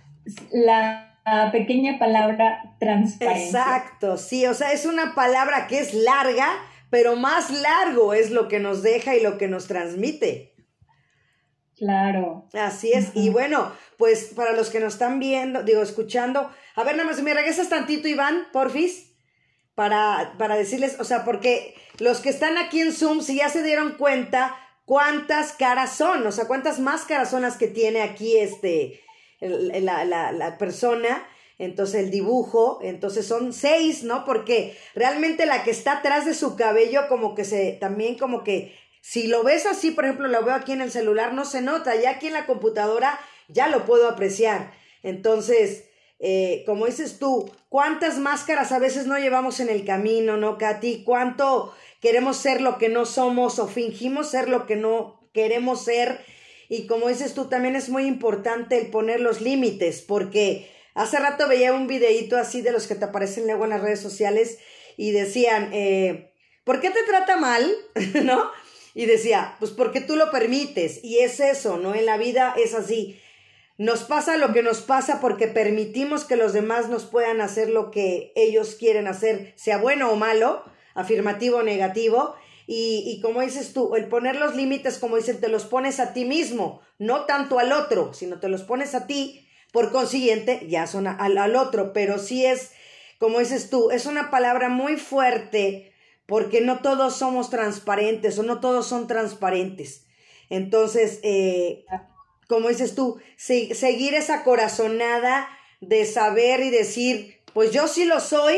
la 0.53 1.51
pequeña 1.51 1.99
palabra 1.99 2.77
transparencia. 2.79 3.61
Exacto, 3.61 4.17
sí, 4.17 4.47
o 4.47 4.55
sea, 4.55 4.73
es 4.73 4.87
una 4.87 5.15
palabra 5.17 5.67
que 5.67 5.81
es 5.81 5.95
larga, 5.95 6.49
pero 6.91 7.17
más 7.17 7.51
largo 7.51 8.15
es 8.15 8.31
lo 8.31 8.47
que 8.47 8.61
nos 8.61 8.83
deja 8.83 9.17
y 9.17 9.21
lo 9.21 9.37
que 9.37 9.49
nos 9.49 9.67
transmite. 9.67 10.55
Claro. 11.77 12.49
Así 12.55 12.93
es. 12.93 13.11
Y 13.15 13.31
bueno, 13.31 13.73
pues 13.99 14.33
para 14.35 14.53
los 14.53 14.71
que 14.71 14.81
nos 14.81 14.95
están 14.95 15.21
viendo, 15.21 15.63
digo, 15.63 15.83
escuchando, 15.83 16.51
a 16.75 16.85
ver, 16.85 16.97
nada 16.97 17.09
más, 17.09 17.23
¿me 17.23 17.35
regresas 17.35 17.69
tantito, 17.69 18.09
Iván, 18.09 18.47
porfis? 18.53 19.08
Para, 19.79 20.35
para 20.39 20.57
decirles, 20.57 20.97
o 20.99 21.05
sea, 21.05 21.25
porque 21.25 21.77
los 22.01 22.19
que 22.19 22.31
están 22.31 22.59
aquí 22.59 22.81
en 22.81 22.93
Zoom, 22.93 23.21
si 23.21 23.37
ya 23.37 23.49
se 23.49 23.63
dieron 23.63 23.93
cuenta 23.93 24.57
cuántas 24.85 25.53
caras 25.53 25.95
son, 25.95 26.27
o 26.27 26.33
sea, 26.33 26.49
cuántas 26.49 26.81
máscaras 26.81 27.31
son 27.31 27.43
las 27.43 27.57
que 27.57 27.69
tiene 27.69 28.03
aquí 28.03 28.39
este, 28.39 29.01
la, 29.41 30.05
la, 30.05 30.33
la 30.33 30.59
persona, 30.59 31.25
entonces 31.59 32.01
el 32.01 32.11
dibujo, 32.11 32.81
entonces 32.83 33.25
son 33.25 33.53
seis, 33.53 34.03
¿no? 34.03 34.25
Porque 34.25 34.77
realmente 34.97 35.47
la 35.47 35.63
que 35.63 35.71
está 35.71 35.99
atrás 35.99 36.27
de 36.27 36.35
su 36.35 36.57
cabello 36.57 37.07
como 37.09 37.37
que 37.37 37.45
se, 37.45 37.79
también 37.81 38.19
como 38.19 38.43
que, 38.43 38.77
si 39.01 39.29
lo 39.29 39.45
ves 39.45 39.65
así, 39.65 39.93
por 39.93 40.07
ejemplo, 40.07 40.27
lo 40.27 40.43
veo 40.43 40.57
aquí 40.57 40.73
en 40.73 40.81
el 40.81 40.91
celular, 40.91 41.35
no 41.35 41.45
se 41.45 41.63
nota, 41.63 41.95
ya 41.95 42.11
aquí 42.11 42.27
en 42.27 42.33
la 42.33 42.47
computadora 42.47 43.17
ya 43.47 43.69
lo 43.69 43.87
puedo 43.87 44.09
apreciar. 44.09 44.73
Entonces, 45.05 45.88
eh, 46.21 46.65
como 46.67 46.87
dices 46.87 47.19
tú, 47.19 47.51
cuántas 47.69 48.19
máscaras 48.19 48.73
a 48.73 48.79
veces 48.79 49.07
no 49.07 49.19
llevamos 49.19 49.61
en 49.61 49.69
el 49.69 49.85
camino, 49.85 50.37
¿no, 50.37 50.59
Katy? 50.59 51.05
¿Cuánto 51.05 51.75
queremos 52.01 52.37
ser 52.37 52.61
lo 52.61 52.79
que 52.79 52.89
no 52.89 53.07
somos 53.07 53.59
o 53.59 53.69
fingimos 53.69 54.31
ser 54.31 54.49
lo 54.49 54.67
que 54.67 54.77
no 54.77 55.21
queremos 55.33 55.85
ser? 55.85 56.21
Y 56.69 56.87
como 56.87 57.09
dices 57.09 57.35
tú, 57.35 57.49
también 57.49 57.77
es 57.77 57.89
muy 57.89 58.05
importante 58.05 58.79
el 58.79 58.89
poner 58.89 59.21
los 59.21 59.41
límites, 59.41 60.03
porque 60.03 60.71
hace 60.95 61.19
rato 61.19 61.49
veía 61.49 61.73
un 61.73 61.87
videíto 61.87 62.37
así 62.37 62.61
de 62.63 62.73
los 62.73 62.87
que 62.87 62.97
te 62.97 63.05
aparecen 63.05 63.47
luego 63.47 63.65
en 63.65 63.71
las 63.71 63.81
redes 63.81 64.01
sociales 64.01 64.59
y 64.97 65.13
decían, 65.13 65.71
eh, 65.73 66.33
¿por 66.65 66.81
qué 66.81 66.91
te 66.91 67.05
trata 67.05 67.37
mal? 67.37 67.73
¿No? 68.25 68.51
Y 68.95 69.07
decía, 69.07 69.55
pues 69.61 69.71
porque 69.71 70.01
tú 70.01 70.17
lo 70.17 70.33
permites. 70.33 71.03
Y 71.05 71.21
es 71.21 71.39
eso, 71.39 71.79
¿no? 71.79 71.95
En 71.95 72.05
la 72.05 72.17
vida 72.17 72.55
es 72.59 72.75
así. 72.75 73.21
Nos 73.79 74.03
pasa 74.03 74.37
lo 74.37 74.53
que 74.53 74.65
nos 74.65 74.81
pasa 74.81 75.21
porque 75.21 75.47
permitimos 75.47 76.25
que 76.25 76.37
los 76.37 76.53
demás 76.53 76.89
nos 76.89 77.07
puedan 77.07 77.41
hacer 77.41 77.71
lo 77.71 77.93
que 77.93 78.33
ellos 78.35 78.75
quieren 78.75 79.07
hacer, 79.07 79.55
sea 79.57 79.79
bueno 79.79 80.11
o 80.11 80.17
malo, 80.17 80.65
afirmativo 80.95 81.59
o 81.59 81.63
negativo. 81.63 82.35
Y, 82.67 83.05
y 83.07 83.21
como 83.21 83.41
dices 83.41 83.73
tú, 83.73 83.95
el 83.95 84.09
poner 84.09 84.37
los 84.37 84.57
límites, 84.57 84.99
como 84.99 85.17
dicen, 85.17 85.41
te 85.41 85.49
los 85.49 85.65
pones 85.65 86.01
a 86.01 86.13
ti 86.13 86.25
mismo, 86.25 86.83
no 86.99 87.25
tanto 87.25 87.61
al 87.61 87.73
otro, 87.73 88.13
sino 88.13 88.41
te 88.41 88.49
los 88.49 88.63
pones 88.63 88.97
a 88.97 89.07
ti, 89.07 89.49
por 89.73 89.93
consiguiente, 89.93 90.67
ya 90.69 90.87
son 90.87 91.07
al, 91.07 91.39
al 91.39 91.57
otro, 91.57 91.93
pero 91.93 92.19
sí 92.19 92.45
es, 92.45 92.73
como 93.19 93.39
dices 93.39 93.71
tú, 93.71 93.91
es 93.91 94.07
una 94.07 94.31
palabra 94.31 94.69
muy 94.69 94.97
fuerte 94.97 95.93
porque 96.27 96.61
no 96.61 96.81
todos 96.81 97.17
somos 97.17 97.49
transparentes 97.49 98.39
o 98.39 98.43
no 98.43 98.61
todos 98.61 98.87
son 98.87 99.07
transparentes. 99.07 100.07
Entonces, 100.51 101.21
eh, 101.23 101.85
como 102.49 102.69
dices 102.71 102.95
tú, 102.95 103.21
seguir 103.37 104.15
esa 104.15 104.43
corazonada 104.43 105.49
de 105.81 106.05
saber 106.05 106.61
y 106.61 106.71
decir, 106.71 107.41
pues 107.53 107.71
yo 107.73 107.87
sí 107.87 108.05
lo 108.05 108.19
soy, 108.19 108.57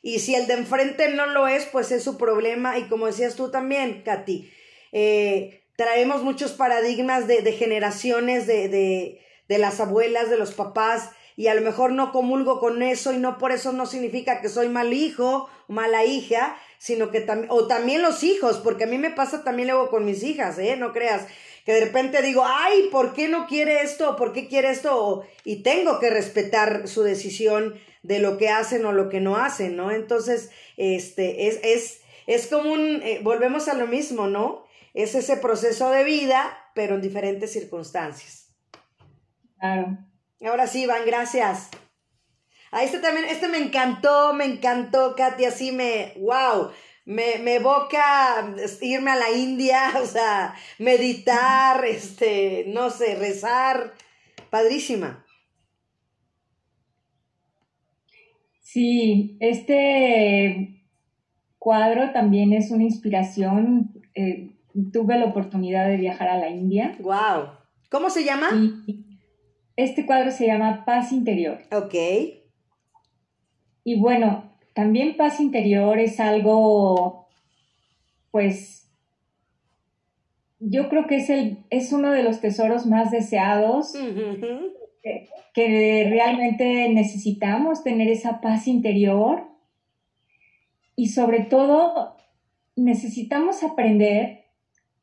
y 0.00 0.18
si 0.18 0.34
el 0.34 0.46
de 0.46 0.54
enfrente 0.54 1.08
no 1.08 1.26
lo 1.26 1.48
es, 1.48 1.64
pues 1.64 1.90
es 1.90 2.04
su 2.04 2.18
problema. 2.18 2.78
Y 2.78 2.84
como 2.88 3.06
decías 3.06 3.36
tú 3.36 3.50
también, 3.50 4.02
Katy, 4.04 4.50
eh, 4.92 5.64
traemos 5.76 6.22
muchos 6.22 6.52
paradigmas 6.52 7.26
de, 7.26 7.40
de 7.40 7.52
generaciones 7.52 8.46
de, 8.46 8.68
de, 8.68 9.20
de, 9.48 9.58
las 9.58 9.80
abuelas, 9.80 10.28
de 10.28 10.36
los 10.36 10.52
papás, 10.52 11.10
y 11.36 11.48
a 11.48 11.54
lo 11.54 11.62
mejor 11.62 11.90
no 11.90 12.12
comulgo 12.12 12.60
con 12.60 12.82
eso 12.82 13.12
y 13.12 13.16
no 13.16 13.38
por 13.38 13.50
eso 13.50 13.72
no 13.72 13.86
significa 13.86 14.40
que 14.42 14.50
soy 14.50 14.68
mal 14.68 14.92
hijo, 14.92 15.48
mala 15.68 16.04
hija, 16.04 16.56
sino 16.78 17.10
que 17.10 17.20
también, 17.20 17.50
o 17.50 17.66
también 17.66 18.02
los 18.02 18.22
hijos, 18.22 18.58
porque 18.58 18.84
a 18.84 18.86
mí 18.86 18.98
me 18.98 19.10
pasa 19.10 19.42
también 19.42 19.68
luego 19.68 19.88
con 19.88 20.04
mis 20.04 20.22
hijas, 20.22 20.58
¿eh? 20.58 20.76
No 20.76 20.92
creas, 20.92 21.26
que 21.64 21.72
de 21.72 21.80
repente 21.80 22.22
digo, 22.22 22.44
ay, 22.46 22.88
¿por 22.90 23.14
qué 23.14 23.28
no 23.28 23.46
quiere 23.46 23.82
esto? 23.82 24.16
¿Por 24.16 24.32
qué 24.32 24.48
quiere 24.48 24.70
esto? 24.70 25.26
Y 25.44 25.62
tengo 25.62 25.98
que 25.98 26.10
respetar 26.10 26.88
su 26.88 27.02
decisión 27.02 27.74
de 28.02 28.18
lo 28.18 28.36
que 28.36 28.50
hacen 28.50 28.84
o 28.84 28.92
lo 28.92 29.08
que 29.08 29.20
no 29.20 29.36
hacen, 29.36 29.76
¿no? 29.76 29.90
Entonces, 29.90 30.50
este, 30.76 31.48
es, 31.48 31.60
es, 31.62 32.00
es 32.26 32.46
como 32.48 32.70
un, 32.70 33.00
eh, 33.02 33.20
volvemos 33.22 33.68
a 33.68 33.74
lo 33.74 33.86
mismo, 33.86 34.26
¿no? 34.26 34.66
Es 34.92 35.14
ese 35.14 35.38
proceso 35.38 35.90
de 35.90 36.04
vida, 36.04 36.70
pero 36.74 36.96
en 36.96 37.00
diferentes 37.00 37.52
circunstancias. 37.52 38.54
Claro. 39.58 39.98
Ahora 40.44 40.66
sí, 40.66 40.82
Iván, 40.82 41.06
gracias. 41.06 41.70
A 42.70 42.82
este 42.82 42.98
también, 42.98 43.26
este 43.26 43.48
me 43.48 43.58
encantó, 43.58 44.34
me 44.34 44.44
encantó, 44.44 45.14
Katy, 45.16 45.46
así 45.46 45.72
me, 45.72 46.12
wow, 46.18 46.72
me, 47.04 47.38
me 47.42 47.56
evoca 47.56 48.54
irme 48.80 49.10
a 49.10 49.16
la 49.16 49.30
India, 49.30 49.92
o 50.02 50.06
sea, 50.06 50.54
meditar, 50.78 51.84
este, 51.84 52.66
no 52.68 52.90
sé, 52.90 53.16
rezar, 53.16 53.92
padrísima. 54.50 55.24
Sí, 58.60 59.36
este 59.38 60.82
cuadro 61.58 62.10
también 62.12 62.52
es 62.52 62.70
una 62.70 62.82
inspiración. 62.82 63.92
Eh, 64.14 64.50
tuve 64.92 65.16
la 65.16 65.26
oportunidad 65.26 65.86
de 65.86 65.96
viajar 65.96 66.28
a 66.28 66.38
la 66.38 66.48
India. 66.50 66.96
Wow. 67.00 67.50
¿Cómo 67.88 68.10
se 68.10 68.24
llama? 68.24 68.48
este 69.76 70.06
cuadro 70.06 70.30
se 70.30 70.46
llama 70.46 70.84
Paz 70.84 71.12
Interior. 71.12 71.62
Ok. 71.70 71.94
Y 73.84 74.00
bueno, 74.00 74.53
también 74.74 75.16
paz 75.16 75.40
interior 75.40 75.98
es 75.98 76.20
algo, 76.20 77.28
pues, 78.30 78.90
yo 80.58 80.88
creo 80.88 81.06
que 81.06 81.16
es, 81.16 81.30
el, 81.30 81.58
es 81.70 81.92
uno 81.92 82.10
de 82.10 82.24
los 82.24 82.40
tesoros 82.40 82.84
más 82.86 83.10
deseados, 83.10 83.94
que, 85.02 85.28
que 85.54 86.06
realmente 86.10 86.88
necesitamos 86.88 87.84
tener 87.84 88.08
esa 88.08 88.40
paz 88.40 88.66
interior 88.66 89.46
y 90.96 91.08
sobre 91.08 91.40
todo 91.44 92.16
necesitamos 92.76 93.62
aprender 93.62 94.44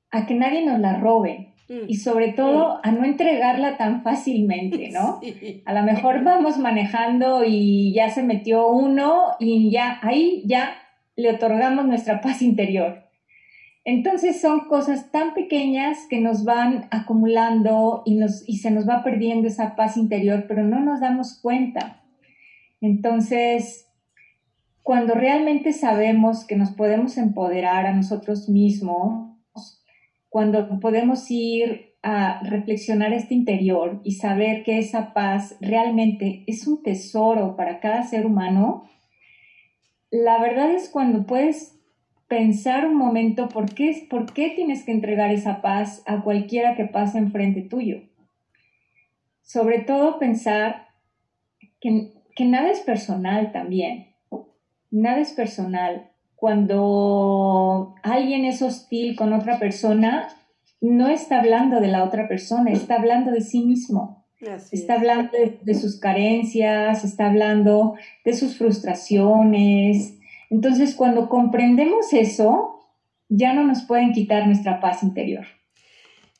a 0.10 0.26
que 0.26 0.34
nadie 0.34 0.66
nos 0.66 0.80
la 0.80 1.00
robe. 1.00 1.51
Mm. 1.72 1.86
y 1.88 1.96
sobre 1.96 2.34
todo 2.34 2.82
a 2.84 2.92
no 2.92 3.06
entregarla 3.06 3.78
tan 3.78 4.04
fácilmente, 4.04 4.90
¿no? 4.92 5.22
A 5.66 5.74
lo 5.74 5.84
mejor 5.84 6.22
vamos 6.22 6.58
manejando 6.58 7.46
y 7.46 7.94
ya 7.94 8.10
se 8.10 8.24
metió 8.24 8.68
uno 8.68 9.38
y 9.40 9.72
ya 9.72 9.98
ahí 10.02 10.44
ya 10.46 10.76
le 11.16 11.32
otorgamos 11.32 11.86
nuestra 11.86 12.20
paz 12.20 12.42
interior. 12.42 13.06
Entonces 13.86 14.42
son 14.42 14.68
cosas 14.68 15.14
tan 15.14 15.34
pequeñas 15.34 16.08
que 16.10 16.20
nos 16.20 16.44
van 16.44 16.88
acumulando 16.92 18.04
y, 18.06 18.16
nos, 18.16 18.48
y 18.50 18.58
se 18.58 18.70
nos 18.70 18.88
va 18.88 19.02
perdiendo 19.02 19.48
esa 19.48 19.78
paz 19.78 19.96
interior, 19.96 20.44
pero 20.50 20.64
no 20.64 20.82
nos 20.82 21.00
damos 21.00 21.40
cuenta. 21.42 22.04
Entonces, 22.82 23.88
cuando 24.84 25.14
realmente 25.14 25.72
sabemos 25.72 26.46
que 26.46 26.58
nos 26.58 26.72
podemos 26.72 27.18
empoderar 27.18 27.86
a 27.86 27.94
nosotros 27.94 28.50
mismos, 28.50 29.31
cuando 30.32 30.80
podemos 30.80 31.30
ir 31.30 31.94
a 32.04 32.42
reflexionar 32.44 33.12
este 33.12 33.34
interior 33.34 34.00
y 34.06 34.14
saber 34.14 34.64
que 34.64 34.80
esa 34.80 35.14
paz 35.14 35.58
realmente 35.60 36.46
es 36.48 36.66
un 36.68 36.82
tesoro 36.82 37.58
para 37.58 37.82
cada 37.82 38.04
ser 38.04 38.26
humano, 38.26 38.90
la 40.10 40.42
verdad 40.42 40.72
es 40.72 40.88
cuando 40.88 41.26
puedes 41.26 41.78
pensar 42.30 42.88
un 42.88 42.96
momento 42.96 43.50
por 43.50 43.76
qué, 43.76 44.08
por 44.10 44.32
qué 44.32 44.52
tienes 44.52 44.86
que 44.86 44.94
entregar 44.94 45.32
esa 45.32 45.62
paz 45.62 46.02
a 46.06 46.22
cualquiera 46.22 46.76
que 46.76 46.86
pase 46.86 47.18
enfrente 47.18 47.64
tuyo. 47.64 48.04
Sobre 49.42 49.80
todo 49.80 50.18
pensar 50.18 50.88
que, 51.82 52.14
que 52.38 52.46
nada 52.46 52.72
es 52.72 52.80
personal 52.80 53.52
también. 53.52 54.16
Nada 54.92 55.20
es 55.20 55.34
personal 55.34 56.11
cuando 56.42 57.94
alguien 58.02 58.46
es 58.46 58.64
hostil 58.64 59.16
con 59.16 59.32
otra 59.32 59.60
persona, 59.60 60.28
no 60.82 61.08
está 61.08 61.38
hablando 61.38 61.80
de 61.80 61.88
la 61.88 62.04
otra 62.04 62.28
persona, 62.28 62.72
está 62.72 62.96
hablando 62.96 63.30
de 63.30 63.42
sí 63.42 63.64
mismo. 63.64 64.26
está 64.72 64.96
hablando 64.96 65.34
de, 65.62 65.74
sus 65.76 66.00
carencias, 66.00 67.06
está 67.06 67.28
hablando 67.28 67.94
de 68.26 68.34
sus 68.34 68.58
frustraciones. 68.58 70.18
Entonces, 70.50 70.96
cuando 70.96 71.30
comprendemos 71.30 72.12
eso, 72.12 72.88
ya 73.30 73.54
no 73.54 73.64
nos 73.64 73.84
pueden 73.84 74.12
quitar 74.12 74.48
nuestra 74.48 74.80
paz 74.80 75.04
interior. 75.04 75.46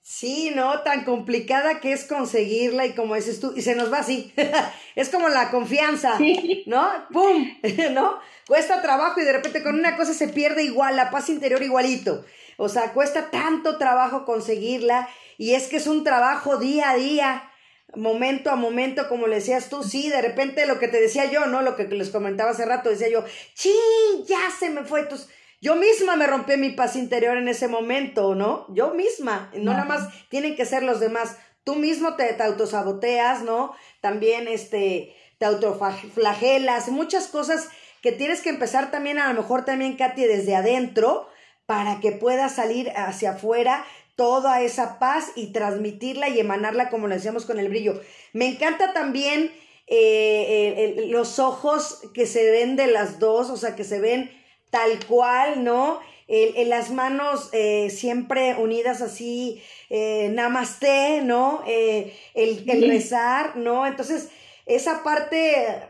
Sí, 0.04 0.52
¿no? 0.56 0.82
Tan 0.82 1.06
complicada 1.06 1.80
que 1.80 1.94
es 1.94 2.06
conseguirla 2.06 2.88
y 2.88 2.94
como 2.94 3.16
dices 3.16 3.40
tú, 3.40 3.54
y 3.56 3.62
se 3.62 3.76
nos 3.76 3.94
va 3.94 4.00
así. 4.00 4.34
es 4.96 5.10
como 5.10 5.30
la 5.30 5.52
confianza, 5.52 6.18
¿no? 6.66 6.90
¡Pum! 7.12 7.48
¿No? 7.92 8.20
Cuesta 8.48 8.82
trabajo 8.82 9.22
y 9.22 9.26
de 9.26 9.34
repente 9.34 9.62
con 9.62 9.76
una 9.76 9.96
cosa 9.96 10.14
se 10.14 10.28
pierde 10.28 10.64
igual, 10.64 10.96
la 10.96 11.12
paz 11.12 11.30
interior 11.30 11.62
igualito. 11.62 12.26
O 12.58 12.68
sea, 12.68 12.94
cuesta 12.94 13.30
tanto 13.30 13.78
trabajo 13.78 14.26
conseguirla 14.26 15.08
y 15.38 15.54
es 15.54 15.68
que 15.68 15.78
es 15.78 15.88
un 15.88 16.04
trabajo 16.04 16.58
día 16.58 16.90
a 16.90 16.96
día, 16.96 17.52
momento 17.96 18.50
a 18.50 18.56
momento, 18.56 19.08
como 19.08 19.28
le 19.28 19.36
decías 19.36 19.70
tú, 19.70 19.84
sí, 19.84 20.10
de 20.10 20.22
repente 20.22 20.66
lo 20.66 20.80
que 20.80 20.88
te 20.88 21.00
decía 21.00 21.26
yo, 21.26 21.46
¿no? 21.46 21.62
Lo 21.62 21.76
que 21.76 21.84
les 21.86 22.10
comentaba 22.10 22.52
hace 22.52 22.66
rato, 22.66 22.90
decía 22.90 23.10
yo, 23.10 23.24
¡chin! 23.54 24.26
Ya 24.28 24.50
se 24.58 24.70
me 24.70 24.84
fue. 24.84 25.02
Entonces, 25.02 25.30
yo 25.62 25.76
misma 25.76 26.16
me 26.16 26.26
rompí 26.26 26.58
mi 26.58 26.72
paz 26.72 26.96
interior 26.96 27.38
en 27.38 27.48
ese 27.48 27.68
momento, 27.68 28.34
¿no? 28.34 28.66
Yo 28.74 28.96
misma, 28.96 29.52
no 29.54 29.72
nada 29.72 29.86
más 29.86 30.10
tienen 30.30 30.56
que 30.56 30.66
ser 30.66 30.82
los 30.82 31.00
demás. 31.00 31.38
Tú 31.64 31.76
mismo 31.76 32.16
te, 32.16 32.34
te 32.34 32.42
autosaboteas, 32.42 33.44
¿no? 33.44 33.76
También 34.02 34.48
este, 34.48 35.16
te 35.38 35.46
autoflagelas, 35.46 36.90
muchas 36.90 37.28
cosas 37.28 37.70
que 38.02 38.12
tienes 38.12 38.42
que 38.42 38.50
empezar 38.50 38.90
también, 38.90 39.20
a 39.20 39.32
lo 39.32 39.40
mejor 39.40 39.64
también, 39.64 39.96
Katy, 39.96 40.24
desde 40.24 40.56
adentro, 40.56 41.28
para 41.68 42.00
que 42.00 42.12
pueda 42.12 42.50
salir 42.50 42.92
hacia 42.96 43.34
afuera 43.34 43.86
toda 44.16 44.62
esa 44.62 44.98
paz 44.98 45.32
y 45.36 45.52
transmitirla 45.52 46.30
y 46.30 46.40
emanarla 46.40 46.90
como 46.90 47.08
lo 47.08 47.14
decíamos 47.14 47.46
con 47.46 47.60
el 47.60 47.70
brillo. 47.70 48.02
Me 48.34 48.48
encanta 48.48 48.94
también 48.94 49.52
eh, 49.86 51.08
los 51.10 51.38
ojos 51.38 52.02
que 52.16 52.26
se 52.26 52.50
ven 52.50 52.76
de 52.76 52.88
las 52.88 53.20
dos, 53.20 53.52
o 53.52 53.58
sea, 53.58 53.76
que 53.76 53.84
se 53.84 54.00
ven 54.00 54.41
tal 54.72 55.06
cual, 55.06 55.64
¿no? 55.64 56.00
En 56.34 56.70
las 56.70 56.92
manos 56.92 57.50
eh, 57.52 57.90
siempre 57.90 58.56
unidas 58.56 59.02
así, 59.02 59.62
eh, 59.90 60.30
namaste, 60.34 61.22
¿no? 61.24 61.62
Eh, 61.68 62.16
el, 62.34 62.64
el 62.70 62.90
rezar, 62.90 63.58
¿no? 63.58 63.86
Entonces, 63.86 64.30
esa 64.66 65.04
parte, 65.04 65.84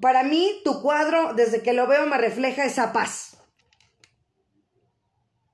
para 0.00 0.24
mí, 0.24 0.50
tu 0.64 0.82
cuadro, 0.82 1.34
desde 1.34 1.62
que 1.62 1.72
lo 1.72 1.86
veo, 1.86 2.04
me 2.06 2.18
refleja 2.18 2.64
esa 2.64 2.92
paz. 2.92 3.38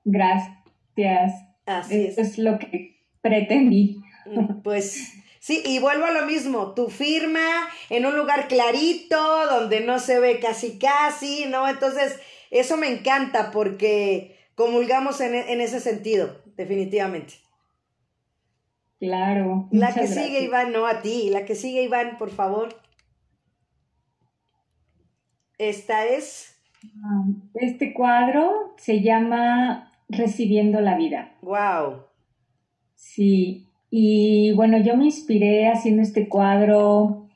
Gracias. 0.03 1.33
Así 1.67 2.07
es. 2.07 2.17
es 2.17 2.37
lo 2.39 2.57
que 2.57 2.99
pretendí. 3.21 4.01
Mm, 4.25 4.61
pues 4.63 5.13
sí, 5.39 5.61
y 5.65 5.77
vuelvo 5.77 6.05
a 6.05 6.11
lo 6.11 6.25
mismo, 6.25 6.73
tu 6.73 6.89
firma 6.89 7.67
en 7.91 8.07
un 8.07 8.17
lugar 8.17 8.47
clarito, 8.47 9.45
donde 9.47 9.81
no 9.81 9.99
se 9.99 10.19
ve 10.19 10.39
casi 10.39 10.79
casi, 10.79 11.45
¿no? 11.45 11.67
Entonces, 11.67 12.19
eso 12.53 12.77
me 12.77 12.87
encanta 12.87 13.49
porque 13.51 14.37
comulgamos 14.55 15.19
en, 15.21 15.59
ese 15.59 15.79
sentido, 15.79 16.41
definitivamente. 16.55 17.33
Claro. 18.99 19.67
La 19.71 19.93
que 19.93 20.07
sigue, 20.07 20.43
Iván, 20.43 20.71
no 20.71 20.85
a 20.85 21.01
ti. 21.01 21.29
La 21.31 21.45
que 21.45 21.55
sigue, 21.55 21.81
Iván, 21.81 22.17
por 22.17 22.29
favor. 22.29 22.69
Esta 25.57 26.05
es. 26.05 26.55
Este 27.55 27.93
cuadro 27.93 28.75
se 28.77 29.01
llama 29.01 29.91
recibiendo 30.07 30.79
la 30.79 30.95
vida. 30.95 31.35
Wow. 31.41 32.03
Sí, 32.93 33.67
y 33.89 34.53
bueno, 34.53 34.77
yo 34.77 34.95
me 34.95 35.05
inspiré 35.05 35.67
haciendo 35.69 36.03
este 36.03 36.29
cuadro. 36.29 37.27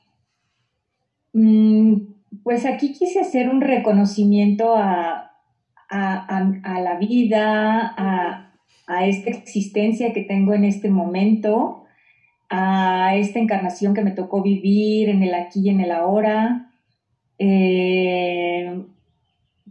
Mm, 1.32 2.17
pues 2.42 2.66
aquí 2.66 2.92
quise 2.92 3.20
hacer 3.20 3.48
un 3.48 3.60
reconocimiento 3.60 4.76
a, 4.76 5.28
a, 5.88 6.80
la 6.80 6.96
vida, 6.98 7.94
a, 7.96 8.44
esta 9.06 9.30
existencia 9.30 10.12
que 10.12 10.22
tengo 10.22 10.54
en 10.54 10.64
este 10.64 10.88
momento, 10.88 11.84
a 12.48 13.14
esta 13.16 13.38
encarnación 13.38 13.94
que 13.94 14.02
me 14.02 14.12
tocó 14.12 14.42
vivir 14.42 15.10
en 15.10 15.22
el 15.22 15.34
aquí 15.34 15.60
y 15.64 15.68
en 15.68 15.80
el 15.80 15.90
ahora, 15.92 16.72
eh, 17.38 18.82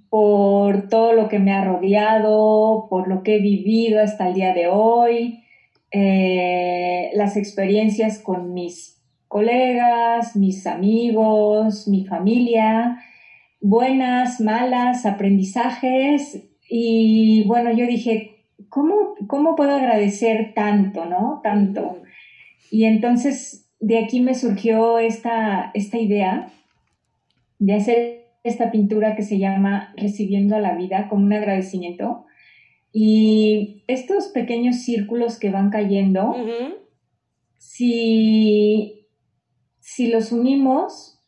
por 0.10 0.88
todo 0.88 1.14
lo 1.14 1.28
que 1.28 1.40
me 1.40 1.52
ha 1.52 1.64
rodeado, 1.64 2.88
por 2.90 3.08
lo 3.08 3.24
que 3.24 3.38
he 3.38 3.42
vivido 3.42 4.02
hasta 4.02 4.28
el 4.28 4.36
día 4.36 4.54
de 4.54 4.68
hoy, 4.68 5.44
eh, 5.92 7.10
las 7.14 7.38
experiencias 7.38 8.20
con 8.20 8.54
mis 8.54 8.97
colegas, 9.28 10.36
mis 10.36 10.66
amigos, 10.68 11.88
mi 11.88 12.06
familia, 12.06 13.00
buenas, 13.62 14.40
malas, 14.42 15.06
aprendizajes. 15.06 16.44
Y 16.70 17.44
bueno, 17.48 17.72
yo 17.72 17.86
dije, 17.86 18.38
¿cómo, 18.70 19.16
cómo 19.28 19.56
puedo 19.56 19.72
agradecer 19.72 20.54
tanto, 20.54 21.06
no? 21.06 21.42
Tanto. 21.44 22.02
Y 22.72 22.86
entonces 22.86 23.68
de 23.80 24.00
aquí 24.00 24.22
me 24.22 24.36
surgió 24.36 25.00
esta, 25.00 25.72
esta 25.74 25.98
idea 25.98 26.52
de 27.60 27.74
hacer 27.74 28.28
esta 28.44 28.72
pintura 28.72 29.16
que 29.16 29.24
se 29.24 29.40
llama 29.40 29.94
Recibiendo 29.98 30.56
a 30.56 30.60
la 30.60 30.76
vida 30.76 31.08
como 31.10 31.26
un 31.26 31.34
agradecimiento. 31.34 32.26
Y 32.94 33.84
estos 33.88 34.28
pequeños 34.28 34.78
círculos 34.78 35.38
que 35.38 35.52
van 35.52 35.70
cayendo, 35.70 36.36
si, 37.58 38.97
si 39.98 40.06
los 40.10 40.32
unimos, 40.32 41.20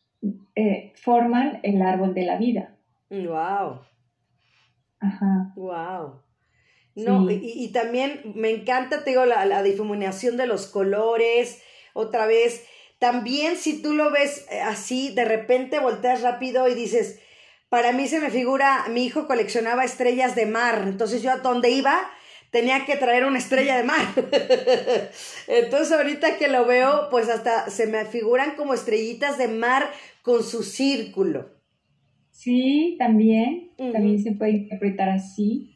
eh, 0.54 0.92
forman 0.94 1.58
el 1.64 1.82
árbol 1.82 2.14
de 2.14 2.22
la 2.22 2.36
vida. 2.36 2.76
Wow. 3.10 3.80
Ajá. 5.00 5.52
Wow. 5.56 6.22
No, 6.94 7.28
y, 7.28 7.72
también 7.72 8.20
me 8.36 8.50
encanta, 8.50 9.02
te 9.02 9.10
digo, 9.10 9.26
la, 9.26 9.44
la, 9.44 9.64
difuminación 9.64 10.36
de 10.36 10.46
los 10.46 10.68
colores, 10.68 11.60
otra 11.94 12.26
vez. 12.26 12.64
También 13.00 13.56
si 13.56 13.82
tú 13.82 13.92
lo 13.92 14.12
ves 14.12 14.46
eh, 14.52 14.60
así, 14.60 15.12
de 15.16 15.24
repente 15.24 15.80
volteas 15.80 16.22
rápido 16.22 16.68
y 16.68 16.74
dices, 16.74 17.18
para 17.70 17.90
mí 17.90 18.06
se 18.06 18.20
me 18.20 18.30
figura, 18.30 18.84
mi 18.88 19.04
hijo 19.04 19.26
coleccionaba 19.26 19.82
estrellas 19.84 20.36
de 20.36 20.46
mar, 20.46 20.84
entonces 20.86 21.22
yo 21.22 21.32
a 21.32 21.38
donde 21.38 21.70
iba 21.70 22.08
tenía 22.50 22.84
que 22.84 22.96
traer 22.96 23.24
una 23.24 23.38
estrella 23.38 23.76
de 23.76 23.84
mar. 23.84 24.00
entonces 25.48 25.92
ahorita 25.92 26.36
que 26.38 26.48
lo 26.48 26.66
veo, 26.66 27.08
pues 27.10 27.28
hasta 27.28 27.70
se 27.70 27.86
me 27.86 28.04
figuran 28.04 28.56
como 28.56 28.74
estrellitas 28.74 29.38
de 29.38 29.48
mar 29.48 29.84
con 30.22 30.42
su 30.42 30.62
círculo. 30.62 31.50
Sí, 32.30 32.96
también, 32.98 33.72
también 33.76 34.22
se 34.22 34.32
puede 34.32 34.52
interpretar 34.52 35.10
así. 35.10 35.74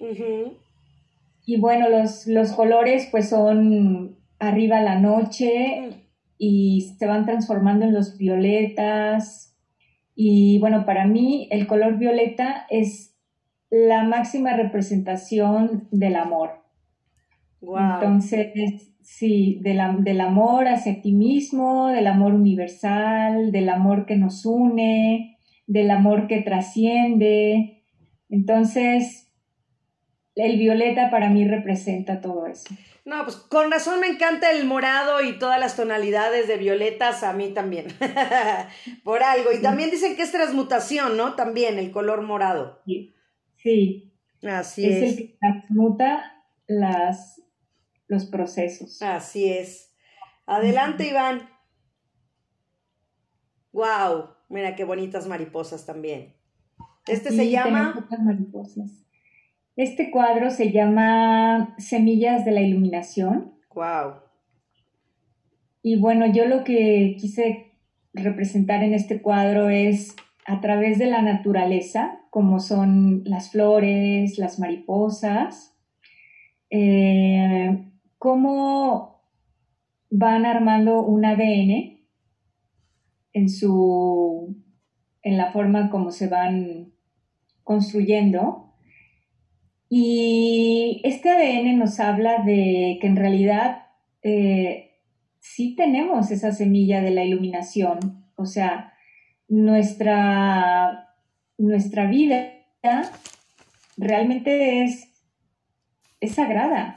Y 1.45 1.59
bueno, 1.59 1.91
los, 1.91 2.27
los 2.27 2.53
colores 2.53 3.09
pues 3.11 3.29
son 3.29 4.16
arriba 4.39 4.81
la 4.81 4.99
noche 4.99 5.81
mm. 5.81 5.95
y 6.39 6.95
se 6.99 7.07
van 7.07 7.27
transformando 7.27 7.85
en 7.85 7.93
los 7.93 8.16
violetas. 8.16 9.55
Y 10.14 10.59
bueno, 10.59 10.87
para 10.87 11.07
mí 11.07 11.49
el 11.51 11.66
color 11.66 11.99
violeta 11.99 12.66
es 12.70 13.14
la 13.70 14.05
máxima 14.05 14.57
representación 14.57 15.89
del 15.91 16.16
amor. 16.16 16.64
Entonces, 17.67 18.93
sí, 19.03 19.59
del, 19.62 19.81
del 20.05 20.21
amor 20.21 20.69
hacia 20.69 21.01
ti 21.01 21.12
mismo, 21.12 21.89
del 21.89 22.07
amor 22.07 22.35
universal, 22.35 23.53
del 23.53 23.69
amor 23.69 24.07
que 24.07 24.17
nos 24.17 24.45
une, 24.45 25.39
del 25.67 25.91
amor 25.91 26.27
que 26.27 26.43
trasciende. 26.43 27.85
Entonces, 28.29 29.33
el 30.35 30.59
violeta 30.59 31.11
para 31.11 31.31
mí 31.31 31.47
representa 31.47 32.21
todo 32.21 32.47
eso. 32.47 32.75
No, 33.05 33.23
pues 33.25 33.37
con 33.37 33.71
razón 33.71 34.01
me 34.01 34.07
encanta 34.07 34.51
el 34.51 34.65
morado 34.65 35.23
y 35.23 35.39
todas 35.39 35.61
las 35.61 35.77
tonalidades 35.77 36.49
de 36.49 36.57
violetas, 36.57 37.23
a 37.23 37.35
mí 37.35 37.51
también. 37.51 37.87
Por 39.05 39.23
algo. 39.23 39.53
Y 39.53 39.61
también 39.61 39.91
dicen 39.91 40.17
que 40.17 40.23
es 40.23 40.33
transmutación, 40.33 41.17
¿no? 41.17 41.35
También 41.35 41.79
el 41.79 41.91
color 41.91 42.23
morado. 42.23 42.83
Sí. 43.57 44.12
Así 44.43 44.87
es. 44.87 45.03
Es 45.03 45.11
el 45.11 45.17
que 45.17 45.37
transmuta 45.39 46.45
las, 46.67 47.43
los 48.15 48.27
procesos. 48.27 49.03
Así 49.03 49.51
es. 49.51 49.95
Adelante, 50.47 51.09
Iván. 51.09 51.49
Wow, 53.73 54.31
mira 54.49 54.77
qué 54.77 54.85
bonitas 54.85 55.27
mariposas 55.27 55.85
también. 55.85 56.35
Este 57.07 57.31
se 57.31 57.51
llama. 57.51 58.07
Mariposas. 58.19 59.05
Este 59.77 60.11
cuadro 60.11 60.51
se 60.51 60.71
llama 60.71 61.75
Semillas 61.79 62.45
de 62.45 62.53
la 62.53 62.61
Iluminación. 62.61 63.55
Wow. 63.75 64.15
Y 65.83 65.97
bueno, 65.97 66.27
yo 66.33 66.47
lo 66.47 66.65
que 66.65 67.17
quise 67.19 67.73
representar 68.12 68.83
en 68.85 68.95
este 68.95 69.21
cuadro 69.21 69.69
es 69.69 70.15
a 70.47 70.61
través 70.61 70.99
de 70.99 71.07
la 71.07 71.21
naturaleza, 71.23 72.21
como 72.31 72.61
son 72.61 73.23
las 73.25 73.51
flores, 73.51 74.39
las 74.39 74.59
mariposas, 74.59 75.77
eh, 76.71 77.85
cómo 78.25 79.20
van 80.09 80.47
armando 80.47 81.03
un 81.03 81.27
ADN 81.27 82.01
en 83.35 83.51
su 83.51 84.57
en 85.22 85.37
la 85.37 85.53
forma 85.53 85.91
como 85.91 86.11
se 86.11 86.29
van 86.29 86.95
construyendo 87.64 88.72
y 89.91 91.03
este 91.05 91.29
ADN 91.29 91.79
nos 91.79 92.01
habla 92.01 92.39
de 92.39 92.97
que 92.99 93.07
en 93.09 93.16
realidad 93.16 93.89
eh, 94.22 94.93
sí 95.41 95.77
tenemos 95.77 96.31
esa 96.31 96.53
semilla 96.53 97.03
de 97.03 97.11
la 97.11 97.25
iluminación, 97.25 98.25
o 98.37 98.47
sea, 98.47 98.95
nuestra, 99.49 101.11
nuestra 101.59 102.07
vida 102.07 102.55
realmente 103.99 104.83
es, 104.85 105.11
es 106.20 106.33
sagrada. 106.33 106.97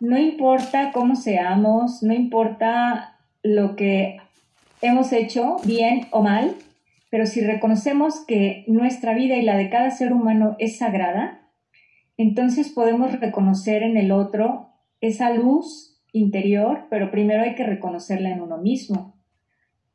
No 0.00 0.18
importa 0.18 0.92
cómo 0.92 1.16
seamos, 1.16 2.02
no 2.02 2.12
importa 2.12 3.18
lo 3.42 3.76
que 3.76 4.18
hemos 4.82 5.12
hecho, 5.12 5.56
bien 5.64 6.06
o 6.10 6.22
mal, 6.22 6.54
pero 7.10 7.26
si 7.26 7.40
reconocemos 7.40 8.24
que 8.26 8.64
nuestra 8.66 9.14
vida 9.14 9.36
y 9.36 9.42
la 9.42 9.56
de 9.56 9.70
cada 9.70 9.90
ser 9.90 10.12
humano 10.12 10.56
es 10.58 10.78
sagrada, 10.78 11.50
entonces 12.18 12.70
podemos 12.70 13.18
reconocer 13.18 13.82
en 13.82 13.96
el 13.96 14.12
otro 14.12 14.70
esa 15.00 15.30
luz 15.30 16.02
interior, 16.12 16.86
pero 16.90 17.10
primero 17.10 17.42
hay 17.42 17.54
que 17.54 17.64
reconocerla 17.64 18.30
en 18.30 18.40
uno 18.40 18.58
mismo. 18.58 19.14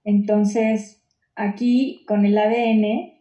Entonces, 0.03 1.03
aquí 1.35 2.03
con 2.07 2.25
el 2.25 2.37
ADN, 2.37 3.13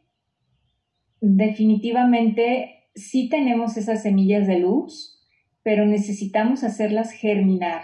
definitivamente 1.21 2.89
sí 2.95 3.29
tenemos 3.29 3.77
esas 3.77 4.03
semillas 4.03 4.47
de 4.47 4.61
luz, 4.61 5.20
pero 5.63 5.87
necesitamos 5.87 6.65
hacerlas 6.65 7.13
germinar. 7.13 7.83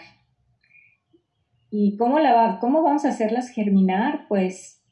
¿Y 1.70 1.96
cómo, 1.96 2.18
la 2.18 2.58
cómo 2.60 2.82
vamos 2.82 3.04
a 3.04 3.10
hacerlas 3.10 3.50
germinar? 3.50 4.26
Pues 4.28 4.82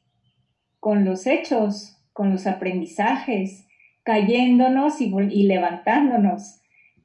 con 0.79 1.05
los 1.05 1.25
hechos, 1.25 1.97
con 2.13 2.31
los 2.31 2.47
aprendizajes, 2.47 3.65
cayéndonos 4.03 5.01
y, 5.01 5.43
levantándonos. 5.43 6.61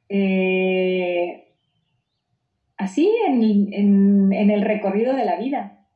Eh, 0.08 1.54
así 2.76 3.10
en, 3.26 4.32
el 4.32 4.62
recorrido 4.62 5.14
de 5.14 5.24
la 5.24 5.36
vida. 5.36 5.86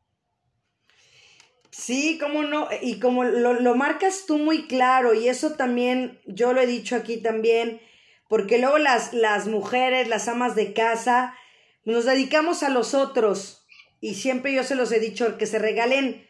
Sí, 1.70 2.18
cómo 2.20 2.44
no, 2.44 2.68
y 2.80 3.00
como 3.00 3.24
lo, 3.24 3.74
marcas 3.74 4.24
tú 4.26 4.38
muy 4.38 4.66
claro, 4.66 5.12
y 5.12 5.28
eso 5.28 5.56
también 5.56 6.20
yo 6.26 6.52
lo 6.52 6.60
he 6.60 6.66
dicho 6.66 6.96
aquí 6.96 7.18
también, 7.18 7.80
porque 8.28 8.58
luego 8.58 8.78
las, 8.78 9.12
las 9.12 9.46
mujeres, 9.46 10.08
las 10.08 10.28
amas 10.28 10.54
de 10.54 10.72
casa, 10.72 11.34
nos 11.84 12.04
dedicamos 12.04 12.62
a 12.62 12.68
los 12.70 12.94
otros, 12.94 13.66
y 14.00 14.14
siempre 14.14 14.52
yo 14.52 14.64
se 14.64 14.74
los 14.74 14.92
he 14.92 15.00
dicho, 15.00 15.38
que 15.38 15.46
se 15.46 15.58
regalen 15.58 16.26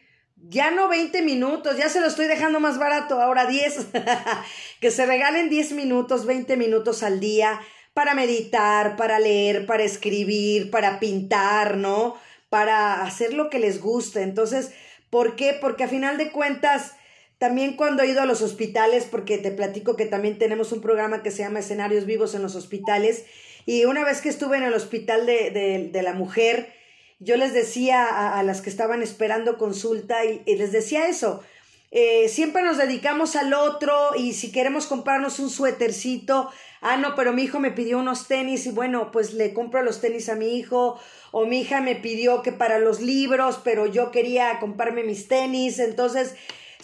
ya 0.49 0.71
no 0.71 0.89
20 0.89 1.23
minutos, 1.23 1.77
ya 1.77 1.89
se 1.89 2.01
lo 2.01 2.07
estoy 2.07 2.27
dejando 2.27 2.61
más 2.61 2.79
barato, 2.79 3.21
ahora 3.21 3.47
10. 3.47 3.89
que 4.81 4.91
se 4.91 5.07
regalen 5.07 5.49
10 5.49 5.73
minutos, 5.73 6.27
20 6.27 6.57
minutos 6.57 7.03
al 7.03 7.21
día 7.21 7.61
para 7.95 8.15
meditar, 8.15 8.97
para 8.97 9.19
leer, 9.19 9.67
para 9.67 9.85
escribir, 9.85 10.71
para 10.71 10.99
pintar, 10.99 11.77
¿no? 11.77 12.17
Para 12.51 13.03
hacer 13.03 13.33
lo 13.33 13.49
que 13.49 13.59
les 13.59 13.81
guste. 13.81 14.23
Entonces, 14.23 14.73
¿por 15.11 15.37
qué? 15.37 15.57
Porque 15.59 15.85
a 15.85 15.89
final 15.89 16.19
de 16.19 16.31
cuentas, 16.31 16.97
también 17.39 17.77
cuando 17.77 18.03
he 18.03 18.09
ido 18.09 18.23
a 18.23 18.27
los 18.27 18.43
hospitales, 18.43 19.07
porque 19.11 19.39
te 19.39 19.51
platico 19.51 19.97
que 19.97 20.07
también 20.07 20.39
tenemos 20.39 20.73
un 20.73 20.81
programa 20.81 21.23
que 21.23 21.31
se 21.31 21.43
llama 21.43 21.61
Escenarios 21.61 22.07
Vivos 22.07 22.35
en 22.35 22.43
los 22.43 22.55
Hospitales, 22.55 23.25
y 23.67 23.85
una 23.87 24.05
vez 24.05 24.21
que 24.21 24.29
estuve 24.29 24.57
en 24.57 24.65
el 24.65 24.75
hospital 24.75 25.27
de, 25.27 25.91
de, 25.91 26.03
la 26.03 26.13
mujer, 26.13 26.73
yo 27.19 27.37
les 27.37 27.55
decía 27.55 28.39
a, 28.39 28.43
las 28.43 28.61
que 28.61 28.69
estaban 28.69 29.03
esperando 29.03 29.57
consulta 29.57 30.25
y, 30.25 30.43
les 30.57 30.71
decía 30.71 31.09
eso. 31.09 31.43
Eh, 31.91 32.29
siempre 32.29 32.63
nos 32.63 32.77
dedicamos 32.77 33.37
al 33.37 33.55
otro 33.55 33.95
y 34.17 34.33
si 34.33 34.51
queremos 34.51 34.87
comprarnos 34.87 35.39
un 35.39 35.49
suétercito, 35.49 36.51
ah, 36.81 36.97
no, 36.97 37.15
pero 37.15 37.33
mi 37.33 37.45
hijo 37.45 37.61
me 37.61 37.71
pidió 37.71 37.99
unos 37.99 38.27
tenis 38.27 38.67
y 38.67 38.71
bueno, 38.71 39.11
pues 39.13 39.33
le 39.33 39.55
compro 39.55 39.81
los 39.83 40.01
tenis 40.01 40.29
a 40.29 40.35
mi 40.35 40.59
hijo, 40.59 40.99
o 41.31 41.47
mi 41.47 41.61
hija 41.61 41.81
me 41.81 41.95
pidió 41.95 42.43
que 42.43 42.53
para 42.53 42.79
los 42.79 43.01
libros, 43.01 43.61
pero 43.63 43.87
yo 43.87 44.11
quería 44.11 44.59
comprarme 44.59 45.05
mis 45.05 45.29
tenis, 45.29 45.79
entonces 45.79 46.35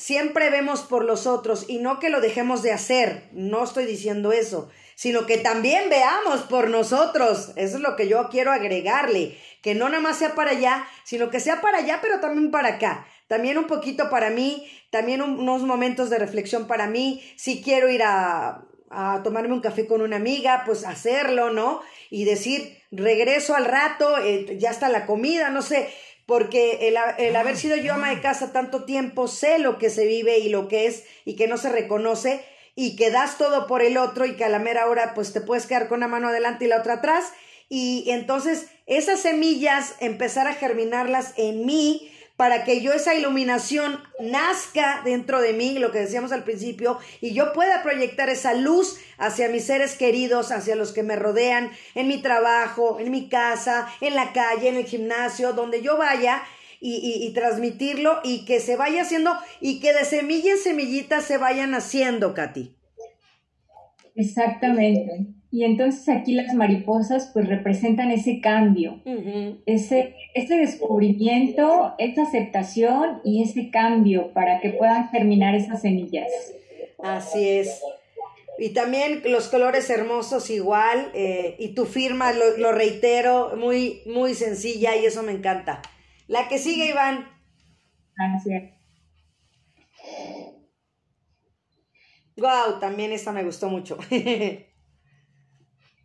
siempre 0.01 0.49
vemos 0.49 0.81
por 0.81 1.05
los 1.05 1.27
otros 1.27 1.67
y 1.69 1.77
no 1.77 2.01
que 2.01 2.09
lo 2.09 2.23
dejemos 2.23 2.63
de 2.63 2.73
hacer, 2.73 3.29
no 3.33 3.63
estoy 3.63 3.85
diciendo 3.85 4.33
eso, 4.33 4.71
sino 4.95 5.27
que 5.27 5.37
también 5.37 5.91
veamos 5.91 6.41
por 6.45 6.71
nosotros. 6.71 7.53
Eso 7.57 7.77
es 7.77 7.83
lo 7.83 7.97
que 7.97 8.09
yo 8.09 8.29
quiero 8.31 8.51
agregarle, 8.51 9.37
que 9.61 9.75
no 9.75 9.91
nada 9.91 10.01
más 10.01 10.17
sea 10.17 10.35
para 10.35 10.53
allá, 10.53 10.87
sino 11.05 11.29
que 11.29 11.39
sea 11.39 11.61
para 11.61 11.79
allá, 11.79 11.99
pero 12.01 12.19
también 12.19 12.51
para 12.51 12.77
acá. 12.77 13.07
También 13.29 13.59
un 13.59 13.67
poquito 13.67 14.09
para 14.09 14.31
mí, 14.31 14.67
también 14.89 15.21
unos 15.21 15.63
momentos 15.63 16.09
de 16.09 16.19
reflexión 16.19 16.67
para 16.67 16.87
mí. 16.87 17.23
Si 17.37 17.63
quiero 17.63 17.91
ir 17.91 18.03
a, 18.03 18.65
a 18.89 19.23
tomarme 19.23 19.53
un 19.53 19.61
café 19.61 19.87
con 19.87 20.01
una 20.01 20.17
amiga, 20.17 20.63
pues 20.65 20.85
hacerlo, 20.87 21.51
¿no? 21.51 21.83
Y 22.09 22.25
decir, 22.25 22.79
regreso 22.91 23.55
al 23.55 23.67
rato, 23.67 24.19
eh, 24.19 24.57
ya 24.59 24.71
está 24.71 24.89
la 24.89 25.07
comida, 25.07 25.51
no 25.51 25.63
sé, 25.63 25.93
porque 26.31 26.87
el, 26.87 26.97
el, 27.19 27.35
haber 27.35 27.57
sido 27.57 27.75
yo 27.75 27.95
ama 27.95 28.11
de 28.11 28.21
casa 28.21 28.53
tanto 28.53 28.85
tiempo, 28.85 29.27
sé 29.27 29.59
lo 29.59 29.79
que 29.79 29.91
se 29.91 30.07
vive 30.07 30.39
y 30.39 30.49
lo 30.49 30.69
que 30.69 30.87
es 30.87 31.03
y 31.25 31.35
que 31.35 31.49
no 31.49 31.59
se 31.59 31.71
reconoce, 31.71 32.45
y 32.77 32.95
que 32.95 33.11
das 33.11 33.37
todo 33.37 33.67
por 33.67 33.83
el 33.83 33.97
otro 33.97 34.27
y 34.27 34.37
que 34.37 34.45
a 34.45 34.49
la 34.49 34.61
mera 34.61 34.87
hora 34.87 35.13
pues 35.13 35.33
te 35.33 35.41
puedes 35.41 35.67
quedar 35.67 35.89
con 35.89 35.97
una 35.97 36.07
mano 36.07 36.29
adelante 36.29 36.67
y 36.67 36.69
la 36.69 36.79
otra 36.79 36.95
atrás. 36.95 37.33
Y 37.69 38.05
entonces 38.11 38.69
esas 38.87 39.19
semillas 39.19 39.97
empezar 39.99 40.47
a 40.47 40.55
germinarlas 40.55 41.35
en 41.37 41.67
mí 41.67 42.13
para 42.41 42.65
que 42.65 42.81
yo 42.81 42.95
esa 42.95 43.15
iluminación 43.15 43.99
nazca 44.19 45.03
dentro 45.05 45.43
de 45.43 45.53
mí, 45.53 45.79
lo 45.79 45.93
que 45.93 45.99
decíamos 45.99 46.33
al 46.33 46.43
principio, 46.43 46.99
y 47.21 47.35
yo 47.35 47.53
pueda 47.53 47.83
proyectar 47.83 48.31
esa 48.31 48.55
luz 48.55 48.99
hacia 49.19 49.51
mis 49.51 49.65
seres 49.65 49.95
queridos, 49.95 50.51
hacia 50.51 50.75
los 50.75 50.93
que 50.93 51.03
me 51.03 51.17
rodean, 51.17 51.71
en 51.95 52.09
mi 52.09 52.23
trabajo, 52.23 52.99
en 52.99 53.11
mi 53.11 53.29
casa, 53.29 53.89
en 54.01 54.15
la 54.15 54.33
calle, 54.33 54.71
en 54.71 54.77
el 54.77 54.87
gimnasio, 54.87 55.53
donde 55.53 55.83
yo 55.83 55.99
vaya, 55.99 56.43
y, 56.81 57.31
transmitirlo 57.35 58.21
y 58.25 58.47
que 58.47 58.59
se 58.59 58.75
vaya 58.75 59.03
haciendo 59.03 59.37
y 59.61 59.81
que 59.81 59.93
de 59.93 60.07
semilla 60.07 60.53
en 60.53 60.59
semillita 60.59 61.21
se 61.21 61.37
vayan 61.37 61.75
haciendo, 61.75 62.33
Katy. 62.33 62.75
Exactamente. 64.15 65.27
Y 65.53 65.65
entonces 65.65 66.09
aquí 66.09 66.35
las 66.35 66.55
mariposas 66.55 67.31
pues 67.33 67.49
representan 67.49 68.13
ese 68.13 68.41
cambio, 68.41 69.03
ese, 69.67 70.15
ese 70.35 70.57
descubrimiento, 70.57 71.95
esa 71.99 72.23
aceptación 72.23 73.21
y 73.25 73.43
ese 73.43 73.71
cambio 73.71 74.33
para 74.33 74.61
que 74.61 74.71
puedan 74.71 75.09
germinar 75.09 75.57
esas 75.57 75.83
semillas. 75.83 76.29
Así 77.03 77.49
es. 77.49 77.83
Y 78.59 78.71
también 78.75 79.23
los 79.25 79.49
colores 79.49 79.91
hermosos 79.91 80.51
igual, 80.51 81.11
eh, 81.15 81.57
y 81.59 81.75
tu 81.75 81.87
firma, 81.87 82.33
lo, 82.33 82.59
lo, 82.59 82.73
reitero, 82.73 83.57
muy, 83.57 84.03
muy 84.07 84.35
sencilla 84.35 84.95
y 84.97 85.07
eso 85.07 85.23
me 85.23 85.33
encanta. 85.33 85.83
La 86.29 86.47
que 86.47 86.59
sigue, 86.59 86.91
Iván. 86.91 87.27
Gracias. 88.15 88.75
Wow, 92.37 92.79
también 92.79 93.13
esta 93.13 93.33
me 93.33 93.43
gustó 93.43 93.69
mucho. 93.69 93.99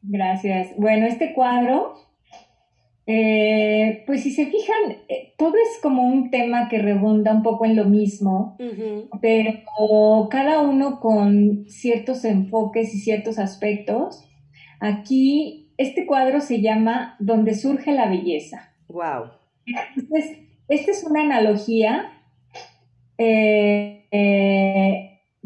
Gracias. 0.08 0.76
Bueno, 0.78 1.06
este 1.06 1.34
cuadro, 1.34 1.96
eh, 3.08 4.04
pues 4.06 4.24
si 4.24 4.32
se 4.32 4.46
fijan, 4.46 4.98
eh, 5.10 5.34
todo 5.38 5.54
es 5.56 5.80
como 5.82 6.04
un 6.04 6.30
tema 6.30 6.70
que 6.70 6.80
rebunda 6.80 7.34
un 7.34 7.44
poco 7.44 7.66
en 7.66 7.76
lo 7.76 7.86
mismo, 7.86 8.58
pero 9.22 10.28
cada 10.30 10.62
uno 10.62 11.00
con 11.00 11.66
ciertos 11.68 12.24
enfoques 12.26 12.94
y 12.94 13.00
ciertos 13.00 13.40
aspectos. 13.40 14.24
Aquí, 14.80 15.74
este 15.78 16.06
cuadro 16.06 16.42
se 16.42 16.62
llama 16.62 17.16
Donde 17.20 17.54
surge 17.54 17.92
la 17.92 18.08
belleza. 18.08 18.74
Wow. 18.88 19.32
Entonces, 19.96 20.40
esta 20.68 20.92
es 20.92 21.04
una 21.04 21.24
analogía 21.24 22.12
eh, 23.18 24.06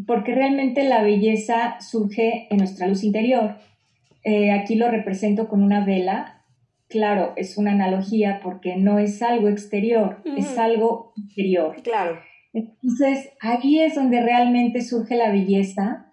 porque 0.06 0.34
realmente 0.34 0.84
la 0.84 1.04
belleza 1.04 1.80
surge 1.82 2.48
en 2.50 2.58
nuestra 2.58 2.88
luz 2.88 3.04
interior. 3.04 3.58
Eh, 4.24 4.52
aquí 4.52 4.76
lo 4.76 4.90
represento 4.90 5.48
con 5.48 5.64
una 5.64 5.86
vela. 5.86 6.44
Claro, 6.88 7.34
es 7.36 7.58
una 7.58 7.72
analogía 7.72 8.40
porque 8.44 8.76
no 8.76 8.98
es 9.00 9.22
algo 9.22 9.48
exterior, 9.48 10.24
es 10.38 10.58
algo 10.58 11.14
interior. 11.16 11.76
Claro. 11.84 12.20
Entonces, 12.52 13.30
aquí 13.40 13.80
es 13.80 13.94
donde 13.94 14.22
realmente 14.22 14.82
surge 14.82 15.16
la 15.16 15.32
belleza. 15.32 16.12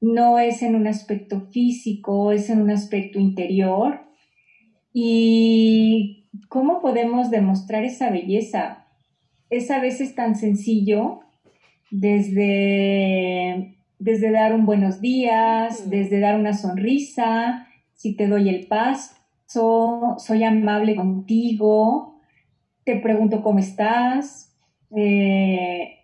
No 0.00 0.38
es 0.38 0.62
en 0.62 0.76
un 0.76 0.86
aspecto 0.86 1.42
físico, 1.50 2.32
es 2.32 2.48
en 2.48 2.62
un 2.62 2.70
aspecto 2.70 3.18
interior. 3.18 4.00
Y 4.94 6.30
¿cómo 6.48 6.80
podemos 6.80 7.30
demostrar 7.30 7.84
esa 7.84 8.10
belleza? 8.10 8.86
Es 9.50 9.70
a 9.70 9.80
veces 9.80 10.14
tan 10.14 10.36
sencillo 10.36 11.20
desde, 11.90 13.76
desde 13.98 14.30
dar 14.30 14.54
un 14.54 14.66
buenos 14.66 15.00
días, 15.00 15.88
desde 15.90 16.20
dar 16.20 16.38
una 16.38 16.52
sonrisa, 16.52 17.68
si 17.94 18.16
te 18.16 18.26
doy 18.26 18.48
el 18.48 18.66
paso, 18.66 19.16
soy 20.18 20.44
amable 20.44 20.96
contigo, 20.96 22.20
te 22.84 22.96
pregunto 22.96 23.42
cómo 23.42 23.58
estás. 23.58 24.54
Eh, 24.96 25.98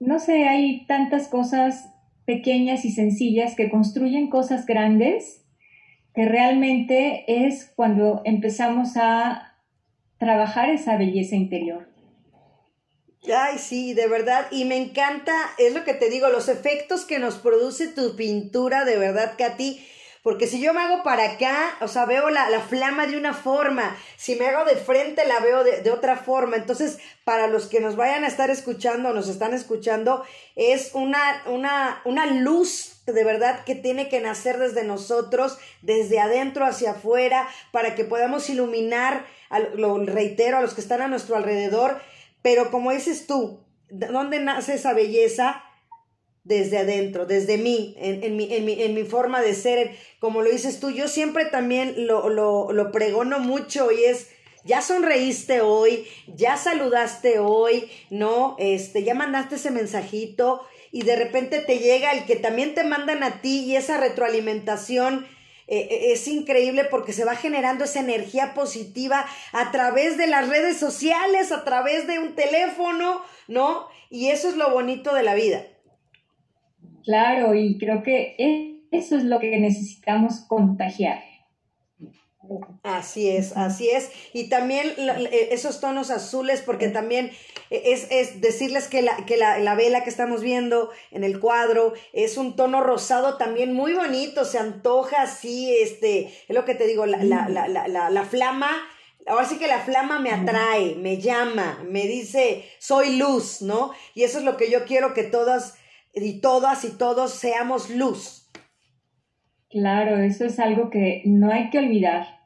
no 0.00 0.18
sé, 0.18 0.48
hay 0.48 0.86
tantas 0.86 1.28
cosas 1.28 1.92
pequeñas 2.24 2.84
y 2.84 2.90
sencillas 2.90 3.54
que 3.54 3.70
construyen 3.70 4.28
cosas 4.28 4.66
grandes 4.66 5.44
que 6.14 6.24
realmente 6.24 7.46
es 7.46 7.72
cuando 7.76 8.22
empezamos 8.24 8.96
a 8.96 9.54
trabajar 10.18 10.68
esa 10.70 10.96
belleza 10.96 11.36
interior. 11.36 11.88
Ay, 13.26 13.58
sí, 13.58 13.94
de 13.94 14.06
verdad. 14.06 14.46
Y 14.50 14.64
me 14.64 14.76
encanta, 14.76 15.34
es 15.58 15.74
lo 15.74 15.84
que 15.84 15.94
te 15.94 16.08
digo, 16.08 16.28
los 16.28 16.48
efectos 16.48 17.04
que 17.04 17.18
nos 17.18 17.36
produce 17.36 17.88
tu 17.88 18.16
pintura, 18.16 18.84
de 18.84 18.96
verdad, 18.96 19.34
Katy. 19.36 19.86
Porque 20.22 20.46
si 20.46 20.60
yo 20.60 20.74
me 20.74 20.80
hago 20.80 21.02
para 21.02 21.32
acá, 21.32 21.76
o 21.80 21.88
sea, 21.88 22.04
veo 22.04 22.28
la, 22.30 22.60
flama 22.60 23.06
de 23.06 23.16
una 23.16 23.32
forma. 23.32 23.96
Si 24.16 24.34
me 24.34 24.46
hago 24.46 24.64
de 24.64 24.76
frente, 24.76 25.26
la 25.26 25.40
veo 25.40 25.64
de, 25.64 25.80
de, 25.80 25.90
otra 25.90 26.16
forma. 26.16 26.56
Entonces, 26.56 26.98
para 27.24 27.46
los 27.46 27.66
que 27.66 27.80
nos 27.80 27.96
vayan 27.96 28.24
a 28.24 28.28
estar 28.28 28.50
escuchando, 28.50 29.12
nos 29.12 29.28
están 29.28 29.54
escuchando, 29.54 30.24
es 30.56 30.90
una, 30.94 31.42
una, 31.46 32.02
una 32.04 32.26
luz 32.26 32.98
de 33.12 33.24
verdad 33.24 33.64
que 33.64 33.74
tiene 33.74 34.08
que 34.08 34.20
nacer 34.20 34.58
desde 34.58 34.84
nosotros, 34.84 35.58
desde 35.82 36.20
adentro 36.20 36.66
hacia 36.66 36.92
afuera, 36.92 37.48
para 37.72 37.94
que 37.94 38.04
podamos 38.04 38.48
iluminar, 38.50 39.24
lo 39.74 39.98
reitero, 40.04 40.58
a 40.58 40.60
los 40.60 40.74
que 40.74 40.80
están 40.80 41.00
a 41.00 41.08
nuestro 41.08 41.36
alrededor, 41.36 42.00
pero 42.42 42.70
como 42.70 42.92
dices 42.92 43.26
tú, 43.26 43.60
¿dónde 43.90 44.40
nace 44.40 44.74
esa 44.74 44.92
belleza? 44.92 45.62
Desde 46.44 46.78
adentro, 46.78 47.26
desde 47.26 47.58
mí, 47.58 47.94
en, 47.98 48.36
mi, 48.36 48.50
en, 48.54 48.64
mi, 48.64 48.82
en 48.82 48.94
mi, 48.94 49.04
forma 49.04 49.42
de 49.42 49.54
ser, 49.54 49.94
como 50.18 50.40
lo 50.40 50.48
dices 50.48 50.80
tú, 50.80 50.88
yo 50.90 51.06
siempre 51.06 51.44
también 51.44 52.06
lo, 52.06 52.30
lo, 52.30 52.72
lo 52.72 52.90
pregono 52.90 53.38
mucho 53.38 53.92
y 53.92 54.04
es, 54.04 54.28
ya 54.64 54.80
sonreíste 54.80 55.60
hoy, 55.60 56.06
ya 56.26 56.56
saludaste 56.56 57.38
hoy, 57.38 57.90
¿no? 58.08 58.56
Este, 58.58 59.04
ya 59.04 59.14
mandaste 59.14 59.56
ese 59.56 59.70
mensajito 59.70 60.62
y 60.90 61.02
de 61.02 61.16
repente 61.16 61.60
te 61.60 61.78
llega 61.80 62.12
el 62.12 62.24
que 62.24 62.36
también 62.36 62.74
te 62.74 62.84
mandan 62.84 63.22
a 63.22 63.42
ti 63.42 63.64
y 63.64 63.76
esa 63.76 63.98
retroalimentación 63.98 65.26
eh, 65.68 65.86
eh, 65.90 66.12
es 66.12 66.26
increíble 66.26 66.84
porque 66.84 67.12
se 67.12 67.24
va 67.24 67.36
generando 67.36 67.84
esa 67.84 68.00
energía 68.00 68.54
positiva 68.54 69.26
a 69.52 69.70
través 69.70 70.16
de 70.16 70.26
las 70.26 70.48
redes 70.48 70.78
sociales, 70.78 71.52
a 71.52 71.64
través 71.64 72.06
de 72.06 72.18
un 72.18 72.34
teléfono, 72.34 73.20
¿no? 73.46 73.86
Y 74.10 74.28
eso 74.28 74.48
es 74.48 74.56
lo 74.56 74.70
bonito 74.72 75.14
de 75.14 75.22
la 75.22 75.34
vida. 75.34 75.62
Claro, 77.04 77.54
y 77.54 77.76
creo 77.78 78.02
que 78.02 78.34
eso 78.90 79.16
es 79.16 79.24
lo 79.24 79.38
que 79.40 79.58
necesitamos 79.58 80.40
contagiar. 80.48 81.27
Así 82.82 83.28
es, 83.28 83.56
así 83.56 83.90
es. 83.90 84.10
Y 84.32 84.48
también 84.48 84.88
eh, 84.96 85.48
esos 85.52 85.80
tonos 85.80 86.10
azules, 86.10 86.62
porque 86.62 86.88
también 86.88 87.30
es, 87.70 88.06
es 88.10 88.40
decirles 88.40 88.88
que, 88.88 89.02
la, 89.02 89.16
que 89.26 89.36
la, 89.36 89.58
la, 89.58 89.74
vela 89.74 90.04
que 90.04 90.10
estamos 90.10 90.42
viendo 90.42 90.90
en 91.10 91.24
el 91.24 91.40
cuadro 91.40 91.92
es 92.12 92.36
un 92.36 92.56
tono 92.56 92.82
rosado 92.82 93.36
también 93.36 93.72
muy 93.72 93.94
bonito, 93.94 94.44
se 94.44 94.58
antoja 94.58 95.22
así, 95.22 95.74
este, 95.76 96.26
es 96.48 96.54
lo 96.54 96.64
que 96.64 96.74
te 96.74 96.86
digo, 96.86 97.06
la, 97.06 97.22
la, 97.22 97.48
la, 97.48 97.68
la, 97.68 98.10
la 98.10 98.24
flama 98.24 98.70
ahora 99.28 99.44
sí 99.44 99.58
que 99.58 99.66
la 99.66 99.80
flama 99.80 100.18
me 100.18 100.30
atrae, 100.30 100.94
me 100.96 101.18
llama, 101.18 101.84
me 101.88 102.06
dice, 102.06 102.64
soy 102.78 103.16
luz, 103.16 103.62
¿no? 103.62 103.92
Y 104.14 104.24
eso 104.24 104.38
es 104.38 104.44
lo 104.44 104.56
que 104.56 104.70
yo 104.70 104.84
quiero 104.84 105.14
que 105.14 105.22
todas 105.22 105.78
y 106.14 106.40
todas 106.40 106.84
y 106.84 106.96
todos 106.96 107.32
seamos 107.32 107.90
luz. 107.90 108.50
Claro, 109.70 110.18
eso 110.18 110.46
es 110.46 110.58
algo 110.58 110.90
que 110.90 111.22
no 111.26 111.52
hay 111.52 111.70
que 111.70 111.78
olvidar. 111.78 112.37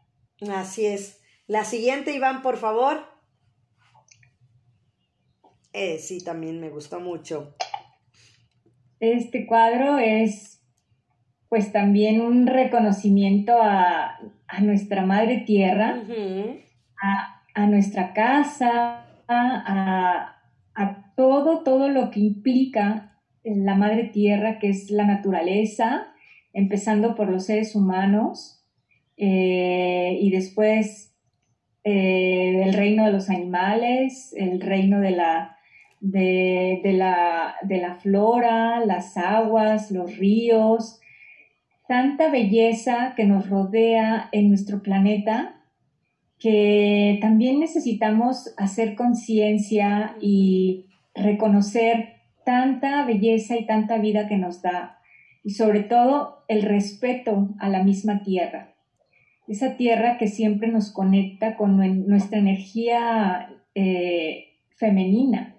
Así 0.51 0.86
es. 0.86 1.20
La 1.47 1.64
siguiente, 1.64 2.14
Iván, 2.14 2.43
por 2.43 2.57
favor. 2.57 3.05
Eh, 5.72 5.99
sí, 5.99 6.22
también 6.22 6.61
me 6.61 6.70
gustó 6.70 7.01
mucho. 7.01 7.55
Este 9.01 9.47
cuadro 9.47 9.99
es 9.99 10.61
pues 11.49 11.70
también 11.70 12.22
un 12.22 12.47
reconocimiento 12.47 13.55
a, 13.61 14.18
nuestra 14.62 15.05
madre 15.05 15.38
tierra, 15.38 16.03
a, 17.55 17.66
nuestra 17.66 18.14
casa, 18.14 19.07
a, 19.28 21.12
todo, 21.14 21.62
todo 21.62 21.88
lo 21.88 22.11
que 22.11 22.20
implica 22.20 23.18
la 23.45 23.74
madre 23.74 24.05
tierra, 24.05 24.59
que 24.59 24.70
es 24.70 24.90
la 24.90 25.05
naturaleza, 25.05 26.07
empezando 26.55 27.14
por 27.14 27.28
los 27.28 27.45
seres 27.45 27.74
humanos 27.74 28.61
eh, 29.16 30.18
y 30.20 30.30
después 30.30 31.14
eh, 31.84 32.62
el 32.64 32.74
reino 32.74 33.06
de 33.06 33.12
los 33.12 33.28
animales, 33.30 34.34
el 34.36 34.60
reino 34.60 35.00
de 35.00 35.10
la, 35.10 35.56
de, 36.00 36.80
la, 36.84 37.56
de 37.62 37.78
la 37.78 37.96
flora, 37.96 38.84
las 38.84 39.16
aguas, 39.16 39.90
los 39.90 40.16
ríos, 40.16 41.00
tanta 41.88 42.30
belleza 42.30 43.14
que 43.16 43.24
nos 43.24 43.48
rodea 43.48 44.28
en 44.32 44.48
nuestro 44.48 44.82
planeta 44.82 45.58
que 46.42 47.18
también 47.20 47.60
necesitamos 47.60 48.52
hacer 48.56 48.96
conciencia 48.96 50.16
y 50.20 50.86
reconocer 51.14 52.14
tanta 52.44 53.04
belleza 53.04 53.56
y 53.56 53.64
tanta 53.64 53.98
vida 53.98 54.26
que 54.26 54.36
nos 54.36 54.60
da 54.60 54.98
y 55.44 55.50
sobre 55.50 55.84
todo 55.84 56.44
el 56.48 56.62
respeto 56.62 57.50
a 57.60 57.68
la 57.68 57.84
misma 57.84 58.22
tierra. 58.24 58.71
Esa 59.49 59.76
tierra 59.76 60.18
que 60.18 60.28
siempre 60.28 60.68
nos 60.68 60.93
conecta 60.93 61.57
con 61.57 61.76
nuestra 62.07 62.38
energía 62.38 63.51
eh, 63.74 64.59
femenina. 64.76 65.57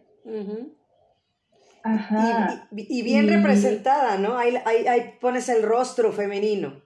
Ajá. 1.84 2.70
Y, 2.72 3.02
bien 3.04 3.28
representada, 3.28 4.18
¿no? 4.18 4.38
Ahí, 4.38 4.56
ahí, 4.66 5.02
pones 5.20 5.50
el 5.50 5.64
rostro 5.64 6.14
femenino. 6.14 6.82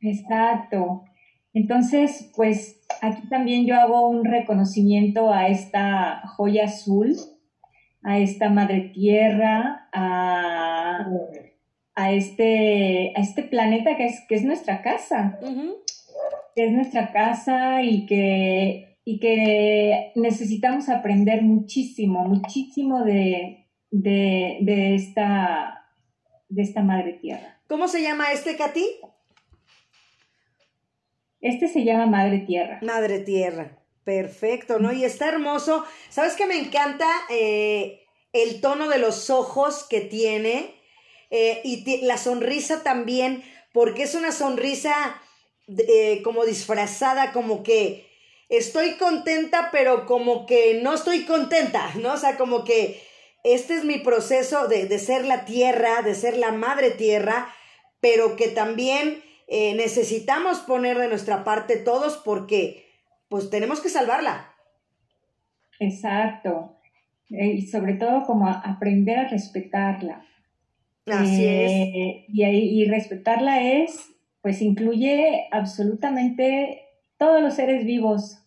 Exacto. 0.00 1.04
Entonces, 1.52 2.30
pues 2.34 2.80
aquí 3.02 3.28
también 3.28 3.66
yo 3.66 3.74
hago 3.74 4.08
un 4.08 4.24
reconocimiento 4.24 5.32
a 5.32 5.48
esta 5.48 6.22
joya 6.36 6.64
azul, 6.64 7.16
a 8.02 8.18
esta 8.18 8.48
madre 8.48 8.92
tierra, 8.94 9.88
a, 9.92 11.06
este, 11.96 13.12
a 13.16 13.20
este 13.20 13.42
planeta 13.42 13.96
que 13.96 14.06
es, 14.06 14.20
que 14.28 14.36
es 14.36 14.42
nuestra 14.42 14.82
casa, 14.82 15.38
que 16.54 16.64
es 16.64 16.72
nuestra 16.72 17.12
casa 17.12 17.82
y 17.82 18.06
que 18.06 18.90
y 19.04 19.18
que 19.18 20.12
necesitamos 20.14 20.88
aprender 20.88 21.42
muchísimo, 21.42 22.24
muchísimo 22.24 23.02
de, 23.02 23.66
esta, 23.90 25.88
de 26.48 26.62
esta 26.62 26.82
madre 26.82 27.14
tierra. 27.14 27.60
¿Cómo 27.66 27.88
se 27.88 28.02
llama 28.02 28.32
este, 28.32 28.56
Katy? 28.56 28.84
Este 31.40 31.68
se 31.68 31.84
llama 31.84 32.06
Madre 32.06 32.40
Tierra. 32.40 32.78
Madre 32.82 33.20
Tierra, 33.20 33.78
perfecto, 34.04 34.78
¿no? 34.78 34.92
Y 34.92 35.04
está 35.04 35.28
hermoso. 35.28 35.84
¿Sabes 36.10 36.36
qué 36.36 36.46
me 36.46 36.58
encanta? 36.58 37.06
Eh, 37.30 38.02
el 38.32 38.60
tono 38.60 38.88
de 38.88 38.98
los 38.98 39.30
ojos 39.30 39.86
que 39.88 40.02
tiene 40.02 40.74
eh, 41.30 41.60
y 41.64 42.02
la 42.02 42.18
sonrisa 42.18 42.82
también, 42.82 43.42
porque 43.72 44.02
es 44.02 44.14
una 44.14 44.32
sonrisa 44.32 45.20
eh, 45.68 46.20
como 46.22 46.44
disfrazada, 46.44 47.32
como 47.32 47.62
que 47.62 48.08
estoy 48.48 48.96
contenta, 48.96 49.70
pero 49.70 50.06
como 50.06 50.44
que 50.44 50.80
no 50.82 50.92
estoy 50.94 51.24
contenta, 51.24 51.92
¿no? 51.94 52.14
O 52.14 52.16
sea, 52.16 52.36
como 52.36 52.64
que 52.64 53.00
este 53.44 53.74
es 53.76 53.84
mi 53.84 53.98
proceso 53.98 54.68
de, 54.68 54.98
ser 54.98 55.24
la 55.24 55.44
tierra, 55.44 56.02
de 56.02 56.14
ser 56.14 56.36
la 56.36 56.52
madre 56.52 56.90
tierra, 56.90 57.54
pero 58.00 58.36
que 58.36 58.48
también 58.48 59.22
eh, 59.46 59.74
necesitamos 59.74 60.58
poner 60.60 60.98
de 60.98 61.08
nuestra 61.08 61.44
parte 61.44 61.76
todos 61.76 62.16
porque 62.18 62.86
pues 63.28 63.48
tenemos 63.48 63.80
que 63.80 63.88
salvarla. 63.88 64.52
Exacto. 65.78 66.76
Y 67.28 67.62
sobre 67.68 67.94
todo 67.94 68.24
como 68.26 68.48
aprender 68.48 69.18
a 69.18 69.28
respetarla. 69.28 70.26
Así 71.06 71.46
es. 71.46 71.70
Eh, 71.72 72.24
y, 72.28 72.44
y 72.44 72.84
respetarla 72.86 73.62
es, 73.62 74.10
pues 74.42 74.62
incluye 74.62 75.48
absolutamente 75.50 76.82
todos 77.18 77.42
los 77.42 77.54
seres 77.54 77.84
vivos 77.84 78.38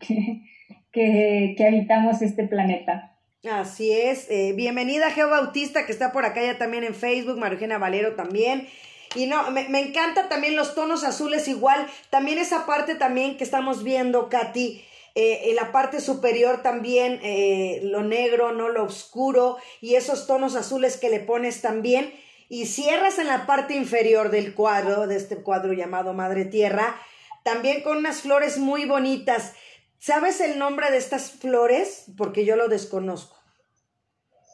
que, 0.92 1.56
habitamos 1.66 2.22
este 2.22 2.44
planeta. 2.46 3.16
Así 3.50 3.92
es. 3.92 4.30
Eh, 4.30 4.52
bienvenida 4.54 5.10
Geo 5.10 5.30
Bautista, 5.30 5.86
que 5.86 5.92
está 5.92 6.12
por 6.12 6.24
acá 6.24 6.42
ya 6.42 6.58
también 6.58 6.84
en 6.84 6.94
Facebook, 6.94 7.38
Marugena 7.38 7.78
Valero 7.78 8.14
también. 8.14 8.68
Y 9.14 9.26
no, 9.26 9.50
me, 9.50 9.62
encanta 9.80 10.28
también 10.28 10.56
los 10.56 10.74
tonos 10.74 11.04
azules 11.04 11.48
igual. 11.48 11.86
También 12.10 12.38
esa 12.38 12.66
parte 12.66 12.94
también 12.94 13.36
que 13.36 13.44
estamos 13.44 13.82
viendo, 13.82 14.28
Katy. 14.28 14.82
Eh, 15.14 15.50
en 15.50 15.56
la 15.56 15.72
parte 15.72 16.00
superior 16.00 16.62
también 16.62 17.18
eh, 17.22 17.80
lo 17.82 18.02
negro, 18.02 18.52
no 18.52 18.68
lo 18.68 18.84
oscuro 18.84 19.56
y 19.80 19.96
esos 19.96 20.26
tonos 20.26 20.54
azules 20.54 20.96
que 20.96 21.10
le 21.10 21.18
pones 21.18 21.62
también 21.62 22.12
y 22.48 22.66
cierras 22.66 23.18
en 23.18 23.26
la 23.26 23.46
parte 23.46 23.74
inferior 23.74 24.30
del 24.30 24.54
cuadro, 24.54 25.06
de 25.06 25.16
este 25.16 25.36
cuadro 25.36 25.72
llamado 25.72 26.12
Madre 26.12 26.44
Tierra, 26.44 26.96
también 27.44 27.82
con 27.82 27.98
unas 27.98 28.22
flores 28.22 28.58
muy 28.58 28.84
bonitas. 28.86 29.54
¿Sabes 29.98 30.40
el 30.40 30.58
nombre 30.58 30.90
de 30.90 30.96
estas 30.96 31.32
flores? 31.32 32.06
Porque 32.16 32.44
yo 32.44 32.56
lo 32.56 32.68
desconozco. 32.68 33.36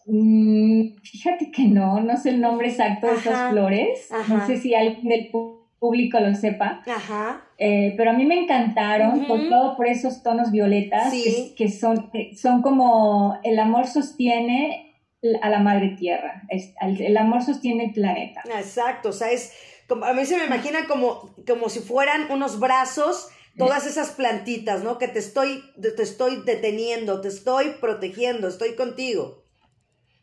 Mm, 0.07 0.97
fíjate 1.03 1.51
que 1.51 1.65
no, 1.65 2.01
no 2.01 2.17
sé 2.17 2.31
el 2.31 2.41
nombre 2.41 2.69
exacto 2.69 3.07
de 3.09 3.15
estas 3.15 3.51
flores. 3.51 4.09
No 4.29 4.47
sé 4.47 4.59
si 4.59 4.75
alguien 4.75 5.09
del 5.09 5.31
público 5.79 6.21
lo 6.21 6.35
sepa. 6.35 6.83
Ajá. 6.87 7.46
Eh, 7.59 7.95
pero 7.97 8.11
a 8.11 8.13
mí 8.13 8.27
me 8.27 8.39
encantaron, 8.39 9.25
por 9.27 9.49
todo 9.49 9.77
por 9.77 9.87
esos 9.87 10.23
tonos 10.23 10.51
violetas 10.51 11.13
que, 11.57 11.71
son, 11.71 12.11
son 12.37 12.61
como 12.61 13.39
el 13.45 13.59
amor 13.59 13.87
sostiene 13.87 14.95
a 15.41 15.49
la 15.49 15.59
madre 15.61 15.97
tierra, 15.99 16.43
el, 16.81 17.17
amor 17.17 17.43
sostiene 17.43 17.87
el 17.87 17.93
planeta. 17.93 18.43
Exacto, 18.59 19.09
o 19.09 19.13
sea, 19.13 19.31
es, 19.31 19.55
como, 19.89 20.05
a 20.05 20.13
mí 20.13 20.27
se 20.27 20.37
me 20.37 20.45
imagina 20.45 20.87
como, 20.87 21.35
como 21.47 21.71
si 21.71 21.81
fueran 21.81 22.31
unos 22.31 22.61
brazos 22.61 23.31
todas 23.57 23.87
esas 23.87 24.11
plantitas, 24.11 24.85
¿no? 24.85 24.99
Que 24.99 25.09
te 25.09 25.19
estoy, 25.19 25.65
te 25.81 26.03
estoy 26.03 26.43
deteniendo, 26.45 27.23
te 27.23 27.29
estoy 27.29 27.71
protegiendo, 27.81 28.49
estoy 28.49 28.75
contigo. 28.75 29.45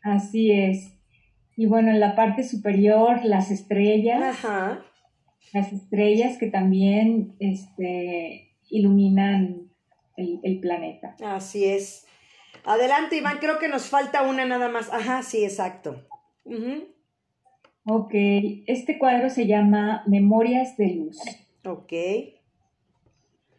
Así 0.02 0.52
es. 0.52 0.92
Y 1.56 1.66
bueno, 1.66 1.90
en 1.90 2.00
la 2.00 2.14
parte 2.14 2.44
superior, 2.44 3.24
las 3.24 3.50
estrellas. 3.50 4.22
Ajá. 4.22 4.84
Las 5.52 5.72
estrellas 5.72 6.38
que 6.38 6.48
también 6.48 7.36
este, 7.38 8.56
iluminan 8.70 9.70
el, 10.16 10.60
planeta. 10.60 11.16
Así 11.24 11.64
es. 11.64 12.06
Adelante, 12.64 13.16
Iván, 13.16 13.38
creo 13.38 13.58
que 13.58 13.68
nos 13.68 13.86
falta 13.86 14.22
una 14.22 14.44
nada 14.44 14.68
más. 14.68 14.92
Ajá, 14.92 15.22
sí, 15.22 15.44
exacto. 15.44 16.04
Ok, 17.84 18.14
este 18.66 18.98
cuadro 18.98 19.30
se 19.30 19.46
llama 19.46 20.02
Memorias 20.06 20.76
de 20.76 20.94
Luz. 20.94 21.18
Ok 21.64 21.92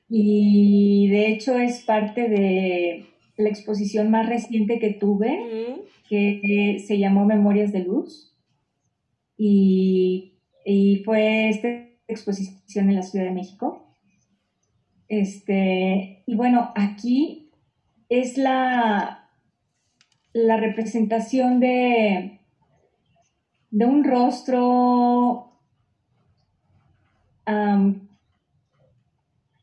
y 0.09 1.07
de 1.09 1.27
hecho 1.27 1.57
es 1.57 1.81
parte 1.81 2.29
de 2.29 3.05
la 3.37 3.49
exposición 3.49 4.11
más 4.11 4.29
reciente 4.29 4.79
que 4.79 4.93
tuve, 4.93 5.83
que 6.07 6.83
se 6.85 6.99
llamó 6.99 7.25
Memorias 7.25 7.71
de 7.71 7.79
Luz. 7.79 8.33
Y, 9.37 10.34
fue 11.03 11.49
esta 11.49 11.67
exposición 12.07 12.89
en 12.89 12.95
la 12.95 13.03
Ciudad 13.03 13.25
de 13.25 13.31
México. 13.31 13.85
Este, 15.07 16.23
y 16.25 16.35
bueno, 16.35 16.71
aquí 16.75 17.51
es 18.09 18.37
la, 18.37 19.29
la 20.33 20.57
representación 20.57 21.59
de, 21.59 22.39
de 23.71 23.85
un 23.85 24.03
rostro 24.03 25.51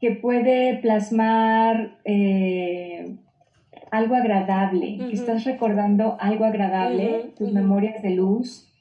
que 0.00 0.10
puede 0.12 0.78
plasmar 0.78 1.98
eh, 2.04 3.16
algo 3.90 4.14
agradable, 4.14 4.98
que 4.98 5.12
estás 5.12 5.44
recordando 5.44 6.16
algo 6.20 6.44
agradable, 6.44 7.32
tus 7.36 7.52
memorias 7.52 8.02
de 8.02 8.10
luz. 8.10 8.71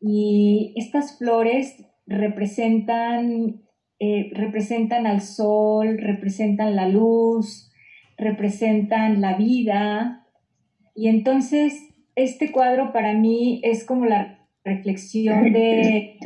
Y 0.00 0.72
estas 0.76 1.18
flores 1.18 1.84
representan 2.06 3.60
eh, 4.02 4.30
representan 4.32 5.06
al 5.06 5.20
sol, 5.20 5.98
representan 5.98 6.74
la 6.74 6.88
luz, 6.88 7.70
representan 8.16 9.20
la 9.20 9.34
vida. 9.34 10.26
Y 10.94 11.08
entonces 11.08 11.90
este 12.14 12.50
cuadro 12.50 12.94
para 12.94 13.12
mí 13.12 13.60
es 13.62 13.84
como 13.84 14.06
la 14.06 14.38
reflexión 14.64 15.52
de, 15.52 16.16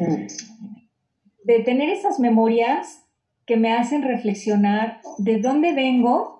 de 1.42 1.58
tener 1.64 1.88
esas 1.88 2.20
memorias 2.20 3.04
que 3.44 3.56
me 3.56 3.72
hacen 3.72 4.02
reflexionar 4.02 5.00
de 5.18 5.40
dónde 5.40 5.72
vengo 5.74 6.38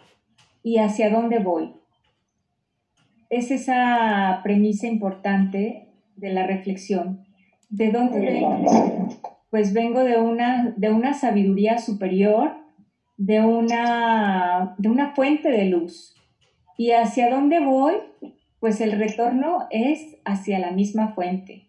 y 0.62 0.78
hacia 0.78 1.10
dónde 1.10 1.40
voy. 1.40 1.74
Es 3.28 3.50
esa 3.50 4.38
premisa 4.44 4.86
importante 4.86 5.83
de 6.16 6.32
la 6.32 6.46
reflexión. 6.46 7.24
¿De 7.68 7.90
dónde 7.90 8.20
vengo? 8.20 9.08
Pues 9.50 9.72
vengo 9.72 10.04
de 10.04 10.18
una, 10.18 10.74
de 10.76 10.90
una 10.90 11.14
sabiduría 11.14 11.78
superior, 11.78 12.52
de 13.16 13.40
una, 13.40 14.74
de 14.78 14.88
una 14.88 15.14
fuente 15.14 15.50
de 15.50 15.66
luz. 15.66 16.14
¿Y 16.76 16.90
hacia 16.90 17.30
dónde 17.30 17.60
voy? 17.60 17.94
Pues 18.60 18.80
el 18.80 18.92
retorno 18.98 19.66
es 19.70 20.16
hacia 20.24 20.58
la 20.58 20.72
misma 20.72 21.14
fuente. 21.14 21.68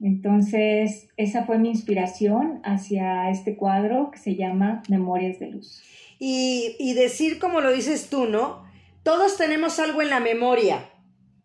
Entonces, 0.00 1.08
esa 1.16 1.44
fue 1.44 1.58
mi 1.58 1.68
inspiración 1.68 2.60
hacia 2.64 3.30
este 3.30 3.56
cuadro 3.56 4.10
que 4.10 4.18
se 4.18 4.34
llama 4.34 4.82
Memorias 4.88 5.38
de 5.38 5.50
Luz. 5.50 5.82
Y, 6.18 6.76
y 6.78 6.94
decir 6.94 7.38
como 7.38 7.60
lo 7.60 7.72
dices 7.72 8.10
tú, 8.10 8.26
¿no? 8.26 8.64
Todos 9.02 9.36
tenemos 9.36 9.78
algo 9.78 10.02
en 10.02 10.10
la 10.10 10.20
memoria, 10.20 10.90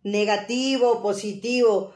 negativo, 0.04 1.02
positivo, 1.02 1.93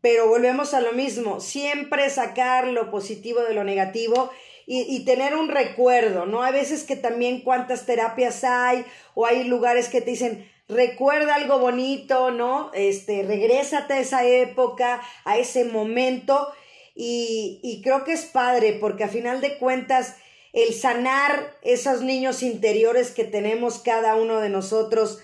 pero 0.00 0.28
volvemos 0.28 0.74
a 0.74 0.80
lo 0.80 0.92
mismo, 0.92 1.40
siempre 1.40 2.08
sacar 2.10 2.68
lo 2.68 2.90
positivo 2.90 3.40
de 3.40 3.54
lo 3.54 3.64
negativo 3.64 4.30
y, 4.66 4.82
y, 4.82 5.04
tener 5.04 5.36
un 5.36 5.48
recuerdo, 5.48 6.26
¿no? 6.26 6.42
Hay 6.42 6.52
veces 6.52 6.84
que 6.84 6.96
también 6.96 7.40
cuántas 7.40 7.86
terapias 7.86 8.42
hay 8.44 8.84
o 9.14 9.26
hay 9.26 9.44
lugares 9.44 9.88
que 9.88 10.00
te 10.00 10.10
dicen, 10.10 10.50
recuerda 10.68 11.36
algo 11.36 11.58
bonito, 11.58 12.30
¿no? 12.30 12.70
Este, 12.74 13.22
regrésate 13.22 13.94
a 13.94 14.00
esa 14.00 14.24
época, 14.26 15.00
a 15.24 15.38
ese 15.38 15.64
momento 15.64 16.52
y, 16.94 17.60
y 17.62 17.82
creo 17.82 18.04
que 18.04 18.12
es 18.12 18.24
padre 18.24 18.76
porque 18.80 19.04
a 19.04 19.08
final 19.08 19.40
de 19.40 19.58
cuentas 19.58 20.16
el 20.52 20.72
sanar 20.72 21.54
esos 21.62 22.00
niños 22.00 22.42
interiores 22.42 23.10
que 23.10 23.24
tenemos 23.24 23.78
cada 23.78 24.14
uno 24.16 24.40
de 24.40 24.48
nosotros, 24.48 25.20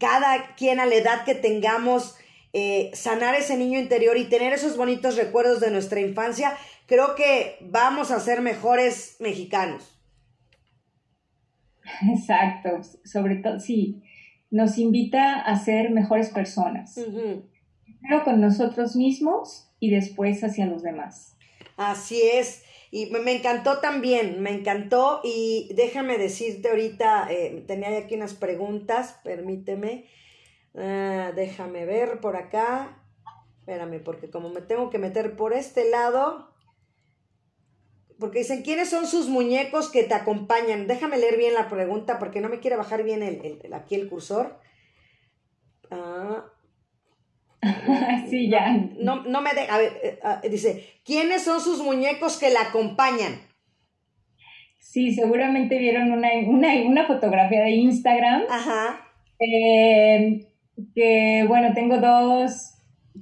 cada 0.00 0.56
quien 0.56 0.80
a 0.80 0.86
la 0.86 0.96
edad 0.96 1.24
que 1.24 1.36
tengamos, 1.36 2.16
eh, 2.52 2.90
sanar 2.94 3.36
ese 3.36 3.56
niño 3.56 3.78
interior 3.78 4.16
y 4.16 4.24
tener 4.24 4.52
esos 4.52 4.76
bonitos 4.76 5.16
recuerdos 5.16 5.60
de 5.60 5.70
nuestra 5.70 6.00
infancia, 6.00 6.56
creo 6.86 7.14
que 7.14 7.58
vamos 7.60 8.10
a 8.10 8.18
ser 8.18 8.40
mejores 8.40 9.16
mexicanos. 9.20 9.96
Exacto, 12.12 12.80
sobre 13.04 13.36
todo, 13.36 13.60
sí, 13.60 14.02
nos 14.50 14.78
invita 14.78 15.40
a 15.40 15.56
ser 15.58 15.90
mejores 15.90 16.30
personas. 16.30 16.94
Primero 16.94 18.24
con 18.24 18.40
nosotros 18.40 18.96
mismos 18.96 19.70
y 19.78 19.90
después 19.90 20.42
hacia 20.42 20.66
los 20.66 20.82
demás. 20.82 21.36
Así 21.76 22.20
es. 22.22 22.64
Y 22.90 23.06
me 23.06 23.32
encantó 23.36 23.78
también, 23.78 24.42
me 24.42 24.50
encantó 24.50 25.20
y 25.22 25.72
déjame 25.74 26.18
decirte 26.18 26.70
ahorita, 26.70 27.28
eh, 27.30 27.64
tenía 27.66 27.96
aquí 27.96 28.16
unas 28.16 28.34
preguntas, 28.34 29.20
permíteme, 29.22 30.06
uh, 30.74 31.32
déjame 31.36 31.84
ver 31.86 32.18
por 32.20 32.36
acá, 32.36 33.00
espérame, 33.60 34.02
porque 34.02 34.28
como 34.28 34.48
me 34.48 34.60
tengo 34.60 34.90
que 34.90 34.98
meter 34.98 35.36
por 35.36 35.52
este 35.52 35.88
lado, 35.88 36.50
porque 38.18 38.40
dicen, 38.40 38.62
¿quiénes 38.62 38.90
son 38.90 39.06
sus 39.06 39.28
muñecos 39.28 39.88
que 39.88 40.02
te 40.02 40.14
acompañan? 40.14 40.88
Déjame 40.88 41.16
leer 41.16 41.36
bien 41.36 41.54
la 41.54 41.68
pregunta 41.68 42.18
porque 42.18 42.40
no 42.40 42.48
me 42.48 42.58
quiere 42.58 42.76
bajar 42.76 43.04
bien 43.04 43.22
el, 43.22 43.60
el 43.62 43.72
aquí 43.72 43.94
el 43.94 44.08
cursor. 44.08 44.58
Ah, 45.90 46.44
sí, 48.30 48.48
ya. 48.48 48.70
No, 48.98 49.22
no 49.24 49.40
me 49.40 49.52
deja. 49.52 49.74
A 49.74 49.78
ver, 49.78 49.92
eh, 50.02 50.18
ah, 50.22 50.40
dice, 50.48 51.00
¿quiénes 51.04 51.42
son 51.42 51.60
sus 51.60 51.82
muñecos 51.82 52.38
que 52.38 52.50
la 52.50 52.62
acompañan? 52.62 53.40
Sí, 54.78 55.12
seguramente 55.12 55.78
vieron 55.78 56.10
una, 56.10 56.28
una, 56.46 56.74
una 56.84 57.06
fotografía 57.06 57.62
de 57.62 57.70
Instagram. 57.70 58.42
Ajá. 58.50 59.06
Eh, 59.38 60.46
que, 60.94 61.44
bueno, 61.46 61.74
tengo 61.74 61.98
dos 61.98 62.74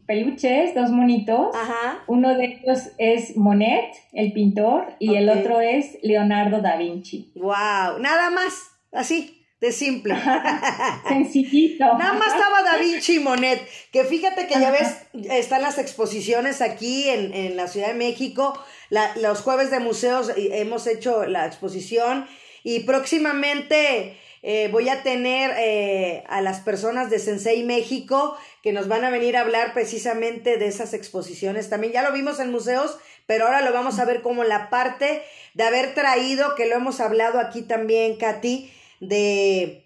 peluches, 0.07 0.75
dos 0.75 0.91
monitos. 0.91 1.55
Ajá. 1.55 2.03
Uno 2.07 2.35
de 2.37 2.61
ellos 2.63 2.91
es 2.99 3.37
Monet, 3.37 3.95
el 4.13 4.33
pintor, 4.33 4.95
y 4.99 5.17
el 5.17 5.29
otro 5.29 5.61
es 5.61 5.99
Leonardo 6.03 6.61
da 6.63 6.77
Vinci. 6.77 7.33
Wow, 7.35 7.99
nada 8.01 8.31
más, 8.31 8.71
así, 8.93 9.38
de 9.61 9.73
simple. 9.73 10.15
Sencillito. 11.09 11.85
Nada 11.99 12.13
más 12.15 12.29
estaba 12.35 12.63
Da 12.63 12.77
Vinci 12.79 13.17
y 13.17 13.21
Monet, 13.21 13.61
que 13.93 14.05
fíjate 14.05 14.47
que 14.47 14.55
ya 14.61 14.71
ves, 14.71 14.97
están 15.31 15.63
las 15.63 15.79
exposiciones 15.79 16.61
aquí 16.63 17.09
en, 17.09 17.35
en 17.35 17.57
la 17.57 17.67
Ciudad 17.69 17.89
de 17.89 17.95
México, 17.95 18.59
la- 18.91 19.17
los 19.17 19.41
jueves 19.41 19.71
de 19.71 19.81
museos 19.81 20.31
hemos 20.37 20.87
hecho 20.87 21.25
la 21.27 21.47
exposición 21.47 22.27
y 22.63 22.81
próximamente 22.81 24.17
eh, 24.43 24.69
voy 24.71 24.89
a 24.89 25.03
tener 25.03 25.53
eh, 25.59 26.23
a 26.29 26.41
las 26.41 26.61
personas 26.61 27.11
de 27.11 27.19
Sensei 27.19 27.65
México 27.65 28.37
que 28.63 28.73
nos 28.73 28.87
van 28.89 29.05
a 29.05 29.11
venir 29.11 29.37
a 29.37 29.41
hablar 29.41 29.73
precisamente 29.75 30.57
de 30.59 30.67
esas 30.67 30.95
exposiciones. 30.95 31.69
También 31.69 31.93
ya 31.93 32.03
lo 32.03 32.13
vimos 32.13 32.39
en 32.39 32.51
museos, 32.53 32.99
pero 33.27 33.47
ahora 33.47 33.63
lo 33.63 33.73
vamos 33.73 33.99
a 33.99 34.05
ver 34.05 34.23
como 34.23 34.45
la 34.45 34.71
parte 34.71 35.23
de 35.55 35.65
haber 35.65 35.95
traído, 35.95 36.55
que 36.55 36.67
lo 36.67 36.77
hemos 36.77 37.01
hablado 37.01 37.41
aquí 37.41 37.63
también, 37.63 38.17
Katy, 38.17 38.71
de 39.01 39.85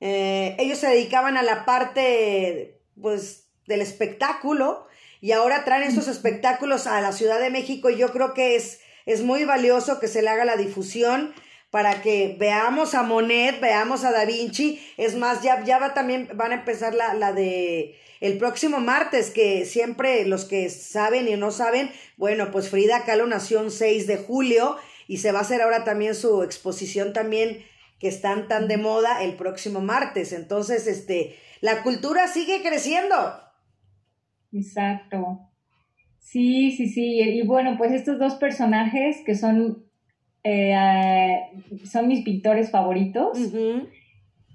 eh, 0.00 0.56
ellos 0.58 0.78
se 0.78 0.88
dedicaban 0.88 1.36
a 1.36 1.42
la 1.42 1.64
parte 1.64 2.80
pues 3.00 3.48
del 3.66 3.80
espectáculo 3.80 4.86
y 5.20 5.32
ahora 5.32 5.64
traen 5.64 5.84
estos 5.84 6.08
espectáculos 6.08 6.86
a 6.86 7.00
la 7.00 7.12
Ciudad 7.12 7.40
de 7.40 7.50
México 7.50 7.88
y 7.90 7.96
yo 7.96 8.10
creo 8.12 8.34
que 8.34 8.56
es, 8.56 8.80
es 9.06 9.22
muy 9.22 9.44
valioso 9.44 10.00
que 10.00 10.08
se 10.08 10.20
le 10.20 10.28
haga 10.28 10.44
la 10.44 10.56
difusión 10.56 11.32
para 11.70 12.02
que 12.02 12.36
veamos 12.38 12.94
a 12.94 13.02
Monet, 13.02 13.60
veamos 13.60 14.04
a 14.04 14.12
Da 14.12 14.26
Vinci, 14.26 14.84
es 14.98 15.14
más, 15.14 15.42
ya, 15.42 15.64
ya 15.64 15.78
va 15.78 15.94
también, 15.94 16.28
van 16.34 16.50
a 16.50 16.56
empezar 16.56 16.94
la, 16.94 17.14
la 17.14 17.32
de 17.32 17.96
el 18.20 18.38
próximo 18.38 18.78
martes, 18.78 19.30
que 19.30 19.64
siempre 19.64 20.24
los 20.26 20.44
que 20.44 20.68
saben 20.68 21.28
y 21.28 21.36
no 21.36 21.50
saben, 21.50 21.90
bueno, 22.16 22.50
pues 22.52 22.68
Frida 22.68 23.04
Kahlo 23.04 23.26
nació 23.26 23.60
un 23.60 23.70
6 23.70 24.06
de 24.06 24.16
julio 24.16 24.76
y 25.08 25.18
se 25.18 25.32
va 25.32 25.38
a 25.38 25.42
hacer 25.42 25.62
ahora 25.62 25.82
también 25.82 26.14
su 26.14 26.42
exposición 26.42 27.12
también 27.12 27.64
que 28.02 28.08
están 28.08 28.48
tan 28.48 28.66
de 28.66 28.78
moda 28.78 29.22
el 29.22 29.36
próximo 29.36 29.80
martes. 29.80 30.32
Entonces, 30.32 30.88
este, 30.88 31.36
la 31.60 31.84
cultura 31.84 32.26
sigue 32.26 32.60
creciendo. 32.60 33.14
Exacto. 34.52 35.38
Sí, 36.18 36.72
sí, 36.72 36.88
sí. 36.88 37.20
Y 37.20 37.46
bueno, 37.46 37.76
pues 37.78 37.92
estos 37.92 38.18
dos 38.18 38.34
personajes 38.34 39.18
que 39.24 39.36
son, 39.36 39.84
eh, 40.42 40.74
son 41.84 42.08
mis 42.08 42.24
pintores 42.24 42.72
favoritos, 42.72 43.38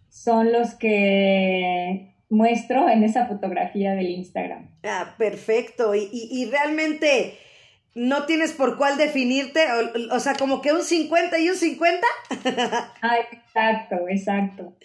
son 0.10 0.52
los 0.52 0.76
que 0.76 2.16
muestro 2.30 2.90
en 2.90 3.06
esa 3.06 3.28
fotografía 3.28 3.94
del 3.94 4.10
Instagram. 4.10 4.72
Ah, 4.84 5.16
perfecto. 5.18 5.96
Y, 5.96 6.10
y, 6.12 6.28
y 6.32 6.52
realmente 6.52 7.38
no 7.98 8.28
tienes 8.28 8.52
por 8.54 8.78
cuál 8.78 8.96
definirte, 8.96 9.66
o, 9.72 10.16
o 10.16 10.20
sea, 10.20 10.36
como 10.36 10.62
que 10.62 10.72
un 10.72 10.84
50 10.84 11.40
y 11.40 11.50
un 11.50 11.56
50. 11.56 12.08
Ah, 13.02 13.18
exacto, 13.32 13.96
exacto. 14.08 14.76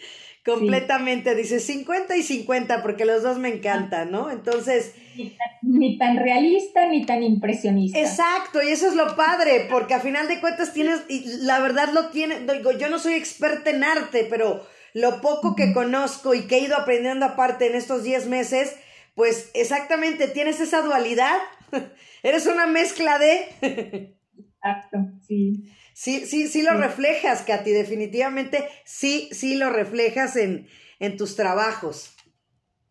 Completamente, 0.44 1.34
dice 1.34 1.60
50 1.60 2.16
y 2.16 2.22
50, 2.22 2.82
porque 2.82 3.04
los 3.04 3.22
dos 3.22 3.38
me 3.38 3.48
encantan, 3.48 4.10
¿no? 4.10 4.30
Entonces, 4.30 4.94
Ni 5.14 5.30
tan, 5.30 5.48
ni 5.62 5.98
tan 5.98 6.16
realista 6.16 6.86
ni 6.86 7.04
tan 7.06 7.22
impresionista. 7.22 8.00
Exacto, 8.00 8.62
y 8.62 8.68
eso 8.70 8.88
es 8.88 8.94
lo 8.94 9.14
padre, 9.14 9.68
porque 9.70 9.94
a 9.94 10.00
final 10.00 10.26
de 10.26 10.40
cuentas 10.40 10.72
tienes, 10.72 11.02
y 11.08 11.44
la 11.44 11.60
verdad 11.60 11.90
lo 11.92 12.08
tiene, 12.08 12.40
digo, 12.40 12.72
yo 12.72 12.88
no 12.88 12.98
soy 12.98 13.14
experta 13.14 13.70
en 13.70 13.84
arte, 13.84 14.26
pero 14.28 14.66
lo 14.94 15.20
poco 15.20 15.54
que 15.54 15.72
conozco 15.72 16.34
y 16.34 16.46
que 16.46 16.56
he 16.56 16.60
ido 16.60 16.76
aprendiendo 16.76 17.26
aparte 17.26 17.66
en 17.66 17.76
estos 17.76 18.02
10 18.02 18.26
meses, 18.26 18.74
pues 19.14 19.50
exactamente 19.54 20.28
tienes 20.28 20.60
esa 20.60 20.80
dualidad, 20.80 21.38
eres 22.22 22.46
una 22.46 22.66
mezcla 22.66 23.18
de... 23.18 24.16
Exacto, 24.36 24.98
sí. 25.26 25.64
Sí, 25.94 26.24
sí, 26.26 26.48
sí 26.48 26.62
lo 26.62 26.72
Sí. 26.72 26.78
reflejas, 26.78 27.42
Katy, 27.42 27.70
definitivamente 27.70 28.68
sí, 28.84 29.28
sí 29.32 29.56
lo 29.56 29.70
reflejas 29.70 30.36
en, 30.36 30.68
en 31.00 31.16
tus 31.16 31.36
trabajos. 31.36 32.14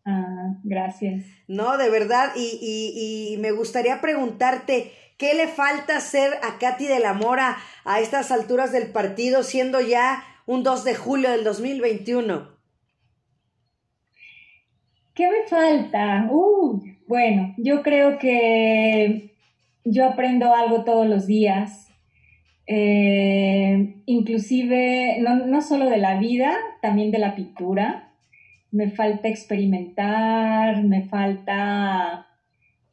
Ah, 0.04 0.54
gracias. 0.64 1.24
No, 1.48 1.78
de 1.78 1.88
verdad, 1.90 2.32
y, 2.36 2.58
y, 2.60 3.32
y 3.34 3.36
me 3.38 3.52
gustaría 3.52 4.00
preguntarte, 4.00 4.92
¿qué 5.16 5.34
le 5.34 5.48
falta 5.48 5.96
hacer 5.96 6.38
a 6.42 6.58
Katy 6.58 6.86
de 6.86 6.98
la 7.00 7.12
Mora 7.12 7.56
a 7.84 8.00
estas 8.00 8.30
alturas 8.32 8.72
del 8.72 8.90
partido, 8.92 9.42
siendo 9.42 9.80
ya 9.80 10.24
un 10.46 10.62
2 10.62 10.84
de 10.84 10.94
julio 10.94 11.30
del 11.30 11.44
2021? 11.44 12.51
¿Qué 15.14 15.28
me 15.28 15.46
falta? 15.46 16.26
Uh, 16.30 16.82
bueno, 17.06 17.54
yo 17.58 17.82
creo 17.82 18.18
que 18.18 19.34
yo 19.84 20.06
aprendo 20.06 20.54
algo 20.54 20.84
todos 20.84 21.06
los 21.06 21.26
días. 21.26 21.88
eh, 22.66 23.96
inclusive 24.06 25.18
no, 25.20 25.46
no 25.46 25.60
solo 25.62 25.90
de 25.90 25.98
la 25.98 26.18
vida, 26.18 26.52
también 26.80 27.10
de 27.10 27.18
la 27.18 27.34
pintura. 27.34 28.10
Me 28.70 28.90
falta 28.90 29.28
experimentar, 29.28 30.82
me 30.84 31.02
falta 31.04 32.28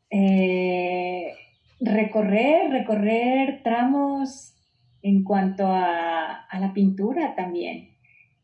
eh, 0.10 1.34
recorrer, 1.80 2.72
recorrer 2.72 3.62
tramos 3.64 4.54
en 5.02 5.24
cuanto 5.24 5.68
a, 5.68 6.46
a, 6.50 6.60
la 6.60 6.74
pintura 6.74 7.36
también, 7.36 7.92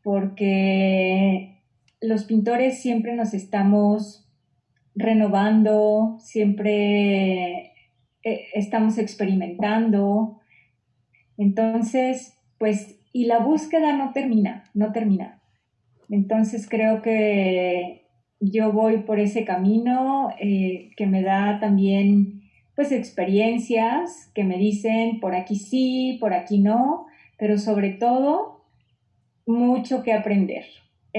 porque 0.02 1.55
los 2.06 2.24
pintores 2.24 2.80
siempre 2.80 3.14
nos 3.14 3.34
estamos 3.34 4.26
renovando, 4.94 6.16
siempre 6.20 7.72
eh, 8.22 8.46
estamos 8.54 8.98
experimentando. 8.98 10.40
Entonces, 11.36 12.38
pues, 12.58 12.98
y 13.12 13.26
la 13.26 13.40
búsqueda 13.40 13.96
no 13.96 14.12
termina, 14.12 14.64
no 14.74 14.92
termina. 14.92 15.42
Entonces 16.08 16.68
creo 16.68 17.02
que 17.02 18.06
yo 18.40 18.72
voy 18.72 18.98
por 18.98 19.18
ese 19.18 19.44
camino 19.44 20.30
eh, 20.40 20.90
que 20.96 21.06
me 21.06 21.22
da 21.22 21.58
también, 21.60 22.42
pues, 22.74 22.92
experiencias 22.92 24.30
que 24.34 24.44
me 24.44 24.58
dicen 24.58 25.20
por 25.20 25.34
aquí 25.34 25.56
sí, 25.56 26.18
por 26.20 26.34
aquí 26.34 26.58
no, 26.58 27.06
pero 27.38 27.58
sobre 27.58 27.90
todo 27.90 28.64
mucho 29.44 30.02
que 30.02 30.12
aprender. 30.12 30.64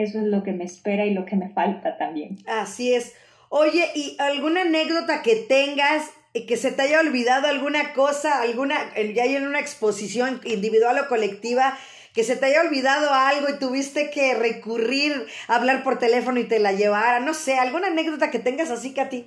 Eso 0.04 0.20
es 0.20 0.26
lo 0.26 0.44
que 0.44 0.52
me 0.52 0.64
espera 0.64 1.06
y 1.06 1.14
lo 1.14 1.26
que 1.26 1.36
me 1.36 1.50
falta 1.50 1.98
también. 1.98 2.38
Así 2.46 2.94
es. 2.94 3.14
Oye, 3.50 3.86
¿y 3.96 4.16
alguna 4.20 4.62
anécdota 4.62 5.22
que 5.24 5.36
tengas 5.36 6.12
que 6.46 6.58
se 6.58 6.72
te 6.72 6.84
haya 6.84 7.00
olvidado 7.00 7.48
alguna 7.48 7.94
cosa, 7.94 8.42
alguna, 8.42 8.76
ya 9.16 9.26
en 9.26 9.48
una 9.48 9.60
exposición 9.60 10.40
individual 10.46 11.00
o 11.00 11.08
colectiva, 11.08 11.76
que 12.14 12.24
se 12.24 12.36
te 12.36 12.46
haya 12.46 12.62
olvidado 12.62 13.12
algo 13.12 13.48
y 13.50 13.60
tuviste 13.60 14.12
que 14.12 14.36
recurrir 14.36 15.14
a 15.48 15.56
hablar 15.56 15.84
por 15.84 15.98
teléfono 15.98 16.40
y 16.40 16.44
te 16.44 16.60
la 16.60 16.74
llevara, 16.74 17.20
no 17.20 17.34
sé, 17.34 17.56
alguna 17.56 17.88
anécdota 17.88 18.30
que 18.30 18.40
tengas 18.40 18.70
así, 18.70 18.94
Katy. 18.94 19.26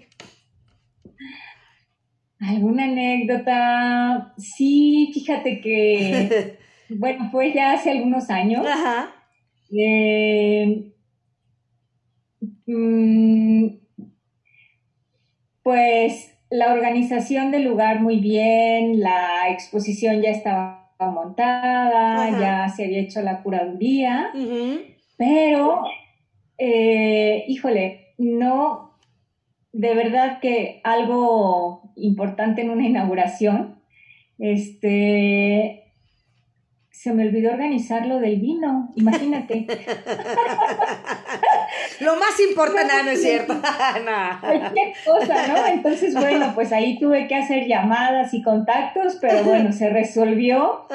¿Alguna 2.40 2.84
anécdota? 2.84 4.34
Sí, 4.38 5.10
fíjate 5.12 5.60
que, 5.60 6.58
bueno, 6.88 7.28
fue 7.30 7.52
ya 7.52 7.72
hace 7.72 7.90
algunos 7.90 8.30
años. 8.30 8.66
Ajá. 8.66 9.19
Eh, 9.76 10.92
mm, 12.66 13.66
pues 15.62 16.34
la 16.50 16.72
organización 16.72 17.50
del 17.52 17.64
lugar 17.64 18.00
muy 18.00 18.18
bien, 18.18 19.00
la 19.00 19.48
exposición 19.50 20.20
ya 20.20 20.30
estaba 20.30 20.80
montada, 20.98 22.38
ya 22.38 22.68
se 22.68 22.84
había 22.84 23.00
hecho 23.00 23.22
la 23.22 23.42
curaduría, 23.42 24.30
pero, 25.16 25.84
eh, 26.58 27.44
híjole, 27.46 28.14
no, 28.18 28.98
de 29.72 29.94
verdad 29.94 30.40
que 30.40 30.80
algo 30.82 31.92
importante 31.96 32.62
en 32.62 32.70
una 32.70 32.86
inauguración, 32.86 33.80
este, 34.38 35.79
se 37.03 37.14
me 37.14 37.26
olvidó 37.26 37.53
organizar 37.53 38.05
lo 38.05 38.20
del 38.20 38.38
vino, 38.40 38.92
imagínate. 38.94 39.66
lo 42.01 42.16
más 42.16 42.38
importante, 42.46 42.92
no, 42.94 43.05
no 43.05 43.11
es 43.11 43.22
cierto. 43.22 43.55
Cualquier 44.42 44.92
cosa, 45.07 45.46
¿no? 45.46 45.66
Entonces, 45.66 46.12
bueno, 46.14 46.53
pues 46.55 46.72
ahí 46.72 46.98
tuve 46.98 47.26
que 47.26 47.36
hacer 47.36 47.66
llamadas 47.66 48.34
y 48.34 48.42
contactos, 48.42 49.16
pero 49.18 49.44
bueno, 49.44 49.72
se 49.72 49.88
resolvió. 49.88 50.86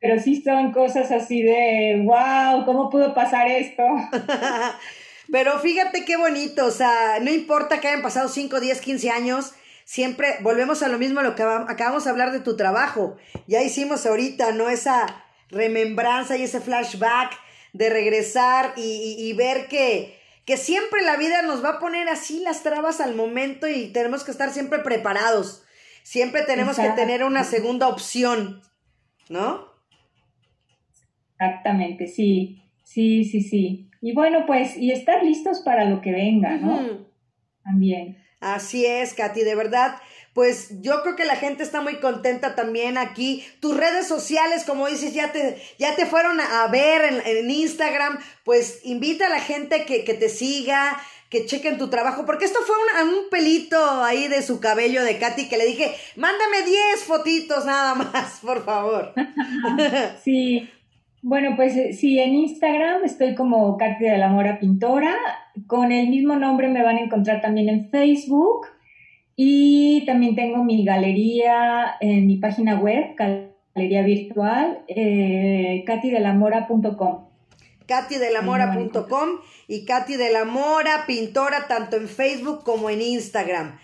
Pero 0.00 0.18
sí 0.18 0.40
son 0.40 0.72
cosas 0.72 1.12
así 1.12 1.42
de, 1.42 2.02
wow, 2.02 2.64
¿cómo 2.64 2.88
pudo 2.88 3.12
pasar 3.12 3.48
esto? 3.48 3.82
pero 5.30 5.58
fíjate 5.58 6.06
qué 6.06 6.16
bonito, 6.16 6.64
o 6.64 6.70
sea, 6.70 7.18
no 7.20 7.30
importa 7.30 7.80
que 7.80 7.88
hayan 7.88 8.00
pasado 8.00 8.30
5, 8.30 8.60
10, 8.60 8.80
15 8.80 9.10
años, 9.10 9.52
siempre 9.86 10.34
volvemos 10.42 10.82
a 10.82 10.88
lo 10.88 10.98
mismo, 10.98 11.22
lo 11.22 11.36
que 11.36 11.44
acabamos 11.44 12.04
de 12.04 12.10
hablar 12.10 12.32
de 12.32 12.40
tu 12.40 12.56
trabajo. 12.56 13.16
Ya 13.46 13.62
hicimos 13.62 14.04
ahorita, 14.04 14.52
¿no? 14.52 14.68
Esa 14.68 15.24
remembranza 15.48 16.36
y 16.36 16.42
ese 16.42 16.60
flashback 16.60 17.32
de 17.72 17.88
regresar 17.88 18.74
y, 18.76 19.32
ver 19.34 19.68
que, 19.68 20.18
que 20.44 20.56
siempre 20.56 21.02
la 21.02 21.16
vida 21.16 21.42
nos 21.42 21.64
va 21.64 21.70
a 21.70 21.78
poner 21.78 22.08
así 22.08 22.40
las 22.40 22.62
trabas 22.62 23.00
al 23.00 23.14
momento 23.14 23.68
y 23.68 23.92
tenemos 23.92 24.24
que 24.24 24.32
estar 24.32 24.50
siempre 24.50 24.80
preparados. 24.80 25.64
Siempre 26.02 26.42
tenemos 26.42 26.78
que 26.78 26.90
tener 26.90 27.22
una 27.22 27.44
segunda 27.44 27.88
opción, 27.88 28.62
¿no? 29.28 29.66
Exactamente, 31.32 32.06
sí, 32.06 32.62
sí, 32.82 33.24
sí, 33.24 33.40
sí. 33.40 33.90
Y 34.00 34.14
bueno, 34.14 34.46
pues, 34.46 34.76
y 34.76 34.90
estar 34.90 35.22
listos 35.22 35.60
para 35.60 35.84
lo 35.84 36.00
que 36.00 36.12
venga, 36.12 36.56
¿no? 36.56 37.06
También. 37.62 38.25
Así 38.40 38.84
es, 38.86 39.14
Katy, 39.14 39.42
de 39.42 39.54
verdad. 39.54 40.00
Pues 40.34 40.82
yo 40.82 41.02
creo 41.02 41.16
que 41.16 41.24
la 41.24 41.36
gente 41.36 41.62
está 41.62 41.80
muy 41.80 41.96
contenta 41.96 42.54
también 42.54 42.98
aquí. 42.98 43.46
Tus 43.60 43.74
redes 43.74 44.06
sociales, 44.06 44.64
como 44.64 44.86
dices, 44.86 45.14
ya 45.14 45.32
te, 45.32 45.62
ya 45.78 45.96
te 45.96 46.04
fueron 46.04 46.38
a 46.40 46.66
ver 46.68 47.22
en, 47.24 47.50
Instagram. 47.50 48.18
Pues 48.44 48.80
invita 48.84 49.26
a 49.26 49.30
la 49.30 49.40
gente 49.40 49.86
que, 49.86 50.04
que, 50.04 50.12
te 50.12 50.28
siga, 50.28 51.02
que 51.30 51.46
chequen 51.46 51.78
tu 51.78 51.88
trabajo. 51.88 52.26
Porque 52.26 52.44
esto 52.44 52.58
fue 52.66 52.76
un, 53.02 53.14
un 53.14 53.30
pelito 53.30 53.82
ahí 54.04 54.28
de 54.28 54.42
su 54.42 54.60
cabello 54.60 55.02
de 55.04 55.18
Katy 55.18 55.48
que 55.48 55.56
le 55.56 55.64
dije, 55.64 55.96
mándame 56.16 56.62
10 56.66 57.04
fotitos 57.04 57.64
nada 57.64 57.94
más, 58.12 58.40
por 58.40 58.62
favor. 58.62 59.14
sí, 60.22 60.70
bueno, 61.26 61.56
pues 61.56 61.76
eh, 61.76 61.92
sí, 61.92 62.20
en 62.20 62.36
Instagram 62.36 63.04
estoy 63.04 63.34
como 63.34 63.76
Katy 63.76 64.04
de 64.04 64.16
la 64.16 64.28
Mora 64.28 64.60
Pintora. 64.60 65.12
Con 65.66 65.90
el 65.90 66.08
mismo 66.08 66.36
nombre 66.36 66.68
me 66.68 66.84
van 66.84 66.98
a 66.98 67.00
encontrar 67.00 67.40
también 67.40 67.68
en 67.68 67.90
Facebook. 67.90 68.68
Y 69.34 70.06
también 70.06 70.36
tengo 70.36 70.62
mi 70.62 70.84
galería 70.84 71.96
en 72.00 72.28
mi 72.28 72.36
página 72.36 72.78
web, 72.78 73.16
galería 73.16 74.02
virtual, 74.02 74.84
eh, 74.86 75.82
katydelamora.com. 75.84 77.26
katydelamora.com 77.88 79.28
y 79.66 79.84
Katy 79.84 80.14
de 80.14 80.30
la 80.30 80.44
Mora, 80.44 81.06
pintora, 81.08 81.66
tanto 81.66 81.96
en 81.96 82.06
Facebook 82.06 82.62
como 82.62 82.88
en 82.88 83.02
Instagram. 83.02 83.80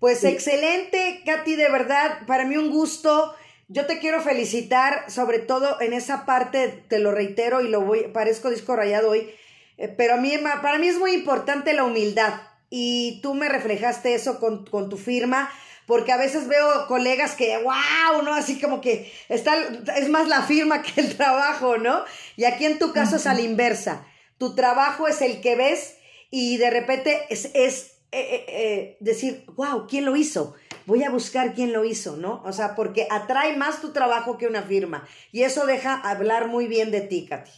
Pues 0.00 0.24
excelente, 0.24 1.20
Katy, 1.26 1.54
de 1.54 1.70
verdad, 1.70 2.20
para 2.26 2.46
mí 2.46 2.56
un 2.56 2.70
gusto 2.70 3.34
yo 3.68 3.86
te 3.86 3.98
quiero 3.98 4.22
felicitar, 4.22 5.10
sobre 5.10 5.38
todo 5.38 5.80
en 5.80 5.92
esa 5.92 6.24
parte, 6.24 6.84
te 6.88 6.98
lo 6.98 7.12
reitero 7.12 7.60
y 7.60 7.68
lo 7.68 7.82
voy, 7.82 8.08
parezco 8.08 8.50
disco 8.50 8.74
rayado 8.74 9.10
hoy, 9.10 9.30
eh, 9.76 9.88
pero 9.88 10.14
a 10.14 10.16
mí, 10.16 10.32
para 10.62 10.78
mí 10.78 10.88
es 10.88 10.98
muy 10.98 11.12
importante 11.12 11.74
la 11.74 11.84
humildad 11.84 12.40
y 12.70 13.20
tú 13.22 13.34
me 13.34 13.48
reflejaste 13.48 14.14
eso 14.14 14.40
con, 14.40 14.64
tu 14.64 14.96
firma, 14.96 15.50
porque 15.86 16.12
a 16.12 16.16
veces 16.16 16.48
veo 16.48 16.86
colegas 16.86 17.34
que, 17.34 17.56
wow, 17.58 18.22
¿no? 18.22 18.34
Así 18.34 18.60
como 18.60 18.80
que 18.80 19.10
está, 19.28 19.54
es 19.96 20.08
más 20.08 20.28
la 20.28 20.42
firma 20.42 20.82
que 20.82 21.00
el 21.00 21.16
trabajo, 21.16 21.78
¿no? 21.78 22.04
Y 22.36 22.44
aquí 22.44 22.64
en 22.66 22.78
tu 22.78 22.92
caso 22.92 23.16
es 23.16 23.26
a 23.26 23.34
la 23.34 23.40
inversa. 23.40 24.06
Tu 24.36 24.54
trabajo 24.54 25.08
es 25.08 25.22
el 25.22 25.40
que 25.40 25.56
ves 25.56 25.96
y 26.30 26.58
de 26.58 26.70
repente 26.70 27.26
es, 27.30 27.50
es 27.54 27.98
eh, 28.12 28.44
eh, 28.48 28.96
decir, 29.00 29.44
wow, 29.56 29.86
¿quién 29.86 30.04
lo 30.04 30.14
hizo? 30.14 30.54
Voy 30.88 31.04
a 31.04 31.10
buscar 31.10 31.52
quién 31.52 31.74
lo 31.74 31.84
hizo, 31.84 32.16
¿no? 32.16 32.42
O 32.46 32.52
sea, 32.52 32.74
porque 32.74 33.06
atrae 33.10 33.54
más 33.58 33.82
tu 33.82 33.92
trabajo 33.92 34.38
que 34.38 34.46
una 34.46 34.62
firma. 34.62 35.06
Y 35.32 35.42
eso 35.42 35.66
deja 35.66 35.94
hablar 35.94 36.48
muy 36.48 36.66
bien 36.66 36.90
de 36.90 37.02
ti, 37.02 37.26
Katy. 37.28 37.50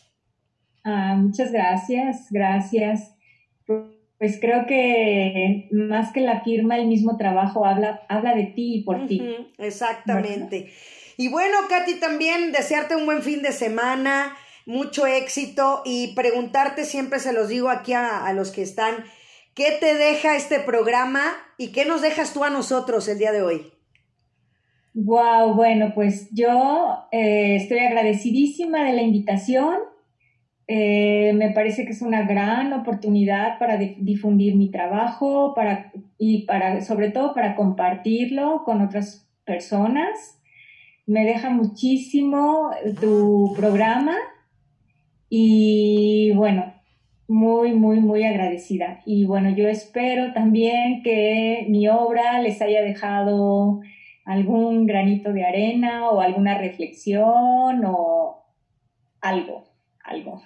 Ah, 0.82 1.14
muchas 1.16 1.52
gracias, 1.52 2.26
gracias. 2.30 3.14
Pues 4.18 4.38
creo 4.40 4.66
que 4.66 5.68
más 5.70 6.12
que 6.12 6.22
la 6.22 6.40
firma, 6.42 6.76
el 6.76 6.88
mismo 6.88 7.16
trabajo 7.16 7.64
habla, 7.64 8.02
habla 8.08 8.34
de 8.34 8.46
ti 8.46 8.74
y 8.74 8.82
por 8.82 9.06
ti. 9.06 9.22
Exactamente. 9.58 10.72
Y 11.16 11.28
bueno, 11.28 11.56
Katy, 11.68 12.00
también 12.00 12.50
desearte 12.50 12.96
un 12.96 13.06
buen 13.06 13.22
fin 13.22 13.42
de 13.42 13.52
semana, 13.52 14.36
mucho 14.66 15.06
éxito 15.06 15.82
y 15.84 16.14
preguntarte, 16.16 16.84
siempre 16.84 17.20
se 17.20 17.32
los 17.32 17.48
digo 17.48 17.68
aquí 17.70 17.92
a 17.92 18.32
los 18.32 18.50
que 18.50 18.62
están 18.62 19.04
¿Qué 19.54 19.76
te 19.80 19.94
deja 19.94 20.36
este 20.36 20.60
programa 20.60 21.22
y 21.58 21.72
qué 21.72 21.84
nos 21.84 22.02
dejas 22.02 22.32
tú 22.32 22.44
a 22.44 22.50
nosotros 22.50 23.08
el 23.08 23.18
día 23.18 23.32
de 23.32 23.42
hoy? 23.42 23.72
Wow, 24.94 25.54
bueno, 25.54 25.92
pues 25.94 26.28
yo 26.32 27.06
eh, 27.10 27.56
estoy 27.56 27.78
agradecidísima 27.80 28.84
de 28.84 28.92
la 28.92 29.02
invitación. 29.02 29.76
Eh, 30.68 31.32
me 31.34 31.50
parece 31.50 31.84
que 31.84 31.90
es 31.90 32.00
una 32.00 32.26
gran 32.26 32.72
oportunidad 32.72 33.58
para 33.58 33.76
difundir 33.76 34.54
mi 34.54 34.70
trabajo 34.70 35.52
para, 35.54 35.92
y 36.16 36.46
para, 36.46 36.80
sobre 36.82 37.10
todo 37.10 37.34
para 37.34 37.56
compartirlo 37.56 38.62
con 38.64 38.80
otras 38.82 39.28
personas. 39.44 40.40
Me 41.06 41.24
deja 41.24 41.50
muchísimo 41.50 42.70
tu 43.00 43.52
programa 43.56 44.14
y 45.28 46.32
bueno, 46.34 46.72
muy, 47.30 47.74
muy, 47.74 48.00
muy 48.00 48.24
agradecida. 48.24 49.02
Y 49.06 49.24
bueno, 49.24 49.50
yo 49.50 49.68
espero 49.68 50.32
también 50.32 51.00
que 51.04 51.64
mi 51.68 51.86
obra 51.86 52.40
les 52.40 52.60
haya 52.60 52.82
dejado 52.82 53.80
algún 54.24 54.84
granito 54.84 55.32
de 55.32 55.46
arena 55.46 56.10
o 56.10 56.20
alguna 56.20 56.58
reflexión 56.58 57.84
o 57.86 58.44
algo, 59.20 59.64
algo. 60.02 60.42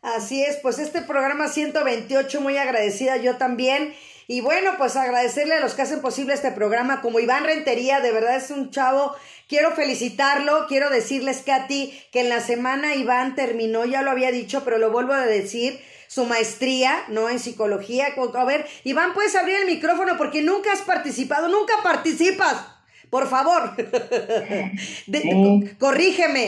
Así 0.00 0.42
es, 0.42 0.56
pues 0.56 0.78
este 0.78 1.02
programa 1.02 1.48
128, 1.48 2.40
muy 2.40 2.56
agradecida 2.56 3.18
yo 3.18 3.36
también. 3.36 3.92
Y 4.26 4.40
bueno, 4.40 4.70
pues 4.78 4.96
agradecerle 4.96 5.56
a 5.56 5.60
los 5.60 5.74
que 5.74 5.82
hacen 5.82 6.00
posible 6.00 6.32
este 6.32 6.50
programa, 6.50 7.02
como 7.02 7.20
Iván 7.20 7.44
Rentería, 7.44 8.00
de 8.00 8.10
verdad 8.10 8.36
es 8.36 8.50
un 8.50 8.70
chavo, 8.70 9.14
quiero 9.48 9.72
felicitarlo, 9.72 10.66
quiero 10.66 10.88
decirles, 10.88 11.42
Katy, 11.44 11.92
que 12.10 12.20
en 12.20 12.30
la 12.30 12.40
semana 12.40 12.94
Iván 12.94 13.34
terminó, 13.34 13.84
ya 13.84 14.00
lo 14.00 14.10
había 14.10 14.30
dicho, 14.30 14.64
pero 14.64 14.78
lo 14.78 14.90
vuelvo 14.90 15.12
a 15.12 15.26
decir, 15.26 15.78
su 16.12 16.26
maestría, 16.26 17.04
¿no? 17.08 17.30
En 17.30 17.38
psicología. 17.38 18.08
A 18.34 18.44
ver, 18.44 18.66
Iván, 18.84 19.14
puedes 19.14 19.34
abrir 19.34 19.56
el 19.56 19.66
micrófono 19.66 20.18
porque 20.18 20.42
nunca 20.42 20.70
has 20.70 20.82
participado, 20.82 21.48
nunca 21.48 21.72
participas. 21.82 22.66
Por 23.08 23.28
favor, 23.28 23.74
corrígeme, 25.78 26.40